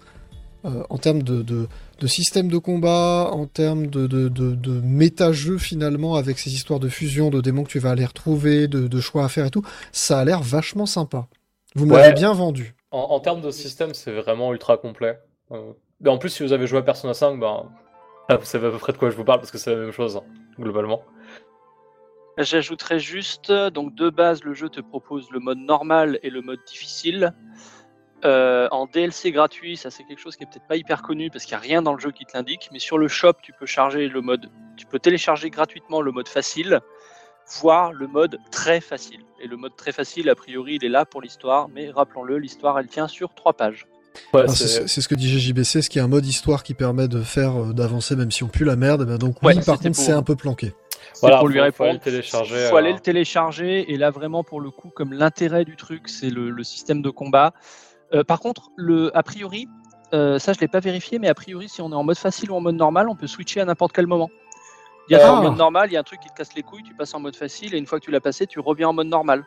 [0.65, 1.67] euh, en termes de, de,
[1.99, 6.79] de système de combat, en termes de, de, de, de méta-jeu finalement, avec ces histoires
[6.79, 9.51] de fusion, de démons que tu vas aller retrouver, de, de choix à faire et
[9.51, 9.61] tout,
[9.91, 11.27] ça a l'air vachement sympa.
[11.75, 12.01] Vous Ouais.
[12.01, 12.75] m'avez bien vendu.
[12.91, 15.19] En, en termes de système, c'est vraiment ultra complet.
[15.51, 17.69] Euh, mais en plus, si vous avez joué à Persona 5, ben,
[18.29, 19.81] ah, vous savez à peu près de quoi je vous parle parce que c'est la
[19.81, 20.23] même chose, hein,
[20.59, 21.03] globalement.
[22.37, 26.59] J'ajouterais juste, donc de base, le jeu te propose le mode normal et le mode
[26.67, 27.33] difficile.
[28.25, 31.45] Euh, en DLC gratuit, ça c'est quelque chose qui est peut-être pas hyper connu parce
[31.45, 33.53] qu'il n'y a rien dans le jeu qui te l'indique, mais sur le shop, tu
[33.53, 36.79] peux charger le mode, tu peux télécharger gratuitement le mode facile,
[37.61, 39.21] voire le mode très facile.
[39.41, 42.79] Et le mode très facile, a priori, il est là pour l'histoire, mais rappelons-le, l'histoire
[42.79, 43.85] elle tient sur trois pages.
[44.33, 46.63] Ouais, Alors, c'est- C'est c'est ce que dit GJBC, ce qui est un mode histoire
[46.63, 49.01] qui permet de faire euh, d'avancer même si on pue la merde.
[49.03, 50.73] eh ben donc Ouais, oui, par c'était contre, pour- c'est un peu planqué.
[51.13, 51.89] C'est Voilà, pour lui faut- faut répondre.
[51.89, 53.91] aller le télécharger, faut aller le télécharger.
[53.93, 57.09] Et là, vraiment, pour le coup, comme l'intérêt du truc, c'est le, le système de
[57.09, 57.53] combat.
[58.13, 59.67] Euh, par contre, le, a priori,
[60.13, 62.51] euh, ça, je l'ai pas vérifié, mais a priori, si on est en mode facile
[62.51, 64.29] ou en mode normal, on peut switcher à n'importe quel moment.
[65.09, 65.33] Il y a Ah.
[65.33, 67.13] en mode normal, il y a un truc qui te casse les couilles, tu passes
[67.13, 69.43] en mode facile, et une fois que tu l'as passé, tu reviens en mode normal.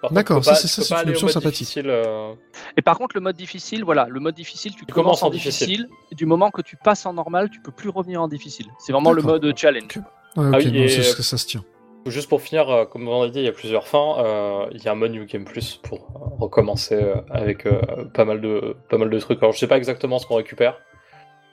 [0.00, 1.60] par contre, D'accord, ça, c'est- une option sympathique.
[1.60, 2.34] difficile, euh,
[2.76, 5.30] Et par contre, le mode difficile, voilà, le mode difficile, tu, Tu commences commences en
[5.30, 5.66] difficile.
[5.66, 8.66] difficile, et du moment que tu passes en normal, tu peux plus revenir en difficile.
[8.78, 9.96] C'est vraiment le mode challenge.
[10.36, 11.64] Ouais, ok, Ah non, et- ça se tient.
[12.04, 14.16] Juste pour finir, euh, comme on l'a dit, il y a plusieurs fins.
[14.18, 17.80] euh, il y a un mode New Game Plus pour euh, recommencer avec euh,
[18.12, 19.38] pas, mal de, pas mal de trucs.
[19.42, 20.78] Alors je sais pas exactement ce qu'on récupère,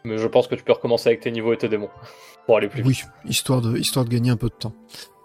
[0.03, 1.90] mais je pense que tu peux recommencer avec tes niveaux et tes démons
[2.45, 3.06] pour aller plus vite.
[3.26, 4.73] Oui, histoire de, histoire de gagner un peu de temps.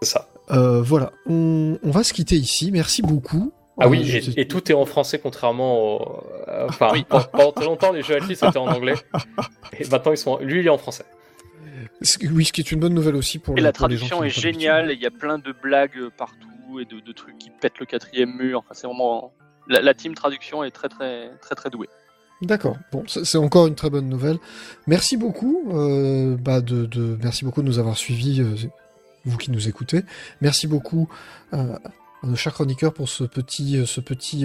[0.03, 0.29] C'est ça.
[0.51, 2.71] Euh, voilà, on, on va se quitter ici.
[2.71, 3.53] Merci beaucoup.
[3.79, 6.23] Ah Euh, oui, je- et, et tout est en français contrairement au.
[6.49, 7.05] euh, Enfin, Oui.
[7.09, 8.95] pendant- très longtemps, les jeux Atlas étaient en anglais.
[9.79, 10.39] Et maintenant, ils sont.
[10.39, 11.05] Lui, il est en français.
[12.31, 14.07] oui, ce qui est une bonne nouvelle aussi pour Et les- la pour les gens
[14.07, 17.13] traduction qui est géniale, il y a plein de blagues euh, partout et de, de
[17.13, 18.61] trucs qui pètent le quatrième mur.
[18.61, 19.33] Enfin, c'est vraiment
[19.69, 21.89] la, la team traduction est très très très très douée.
[22.43, 22.77] D'accord.
[22.93, 24.39] Bon, c'est encore une très bonne nouvelle.
[24.87, 25.71] Merci beaucoup.
[25.73, 28.55] euh, bah de, merci beaucoup de nous avoir suivis, euh,
[29.25, 30.03] vous qui nous écoutez.
[30.43, 31.09] Merci beaucoup
[31.55, 31.77] euh,
[32.23, 33.79] à nos chers chroniqueurs pour ce petit,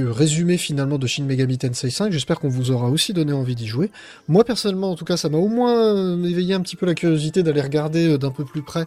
[0.01, 2.13] résumé finalement de Shin Megami Tensei 5.
[2.13, 3.91] J'espère qu'on vous aura aussi donné envie d'y jouer.
[4.29, 7.43] Moi personnellement, en tout cas, ça m'a au moins éveillé un petit peu la curiosité
[7.43, 8.85] d'aller regarder d'un peu plus près,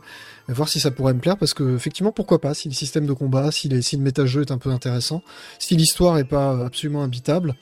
[0.49, 3.13] voir si ça pourrait me plaire, parce que effectivement, pourquoi pas, si le système de
[3.13, 5.23] combat, si, les, si le méta-jeu est un peu intéressant,
[5.59, 7.55] si l'histoire est pas absolument imbitable,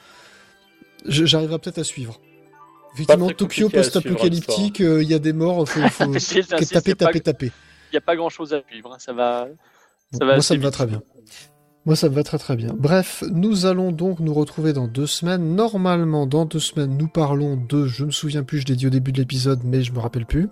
[1.06, 2.20] j'arriverai peut-être à suivre.
[2.94, 6.66] Effectivement, Tokyo post-apocalyptique, euh, il y a des morts, faut, faut taper, il y a
[6.66, 7.46] taper, pas- taper.
[7.90, 8.92] Il n'y a pas grand chose à suivre.
[8.92, 9.46] hein, Ça va.
[10.12, 11.02] Bon, Ça va moi, ça me va très bien.
[11.84, 12.74] Moi, ça me va très très bien.
[12.78, 15.54] Bref, nous allons donc nous retrouver dans deux semaines.
[15.56, 18.90] Normalement, dans deux semaines, nous parlons de, je me souviens plus, je l'ai dit au
[18.90, 20.48] début de l'épisode, mais je me rappelle plus.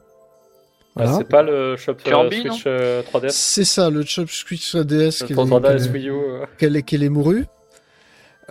[0.97, 1.13] Ah, Voilà.
[1.19, 5.21] c'est pas le shop euh, Kirby, Switch euh, 3DS C'est ça, le Chop Switch 3DS
[5.23, 6.13] Le qu'elle 3DS est, Wii U.
[6.13, 6.45] euh.
[6.59, 7.45] qu'elle est, qu'elle est mourue.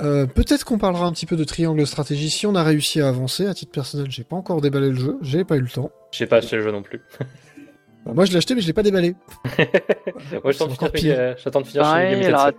[0.01, 3.07] Euh, Peut-être qu'on parlera un petit peu de triangle stratégie si on a réussi à
[3.09, 3.47] avancer.
[3.47, 5.91] À titre personnel, j'ai pas encore déballé le jeu, j'ai pas eu le temps.
[6.11, 7.01] J'ai pas acheté le jeu non plus.
[8.05, 9.15] Bah, moi, je l'ai acheté, mais je l'ai pas déballé.
[9.45, 9.59] Moi,
[10.29, 11.15] C'est j'attends de encore finir, pire.
[11.19, 12.51] euh, j'attends de finir chez aura-.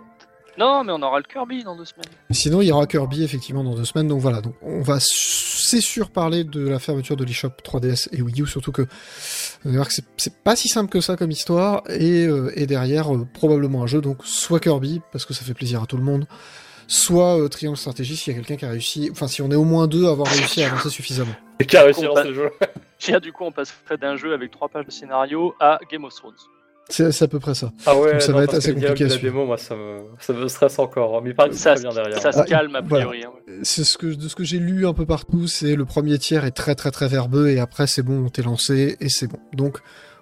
[0.57, 2.05] Non, mais on aura le Kirby dans deux semaines.
[2.29, 4.07] Sinon, il y aura Kirby effectivement dans deux semaines.
[4.09, 8.21] Donc voilà, donc on va c'est sûr parler de la fermeture de l'eShop 3DS et
[8.21, 11.15] Wii U, surtout que vous allez voir que c'est- c'est pas si simple que ça
[11.15, 11.83] comme histoire.
[11.89, 15.53] Et, euh, et derrière, euh, probablement un jeu, donc soit Kirby, parce que ça fait
[15.53, 16.25] plaisir à tout le monde,
[16.87, 19.55] soit euh, Triangle Stratégie s'il y a quelqu'un qui a réussi, enfin si on est
[19.55, 21.33] au moins deux à avoir réussi à avancer suffisamment.
[21.59, 22.49] Et qui a réussi lancer le jeu.
[22.99, 26.13] Tiens, du coup, on passerait d'un jeu avec trois pages de scénario à Game of
[26.13, 26.33] Thrones.
[26.89, 27.71] C'est à peu près ça.
[27.85, 30.33] Ah ouais, Donc ça non, va être assez compliqué la démo, moi, ça me, ça
[30.33, 31.21] me stresse encore.
[31.21, 32.19] Mais il que c'est Ça, très bien derrière.
[32.21, 33.05] ça se Ah, calme a voilà.
[33.05, 33.23] priori.
[33.25, 33.59] hein, ouais.
[33.63, 36.43] C'est ce que de ce que j'ai lu un peu partout, c'est le premier tiers
[36.43, 39.37] est très très très verbeux et après c'est bon, on t'est lancé et c'est bon.
[39.53, 39.77] Donc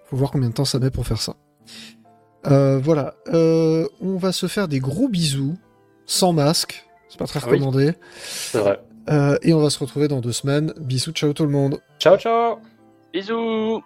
[0.05, 1.35] faut voir combien de temps ça met pour faire ça.
[2.47, 5.57] Euh, voilà, Euh, on va se faire des gros bisous
[6.09, 6.85] sans masque.
[7.07, 7.93] C'est pas très ah recommandé.
[8.21, 8.79] C'est vrai.
[9.09, 10.73] Euh, et on va se retrouver dans deux semaines.
[10.77, 11.79] Bisous, ciao tout le monde.
[11.99, 12.57] Ciao, ciao.
[13.13, 13.81] Bisous.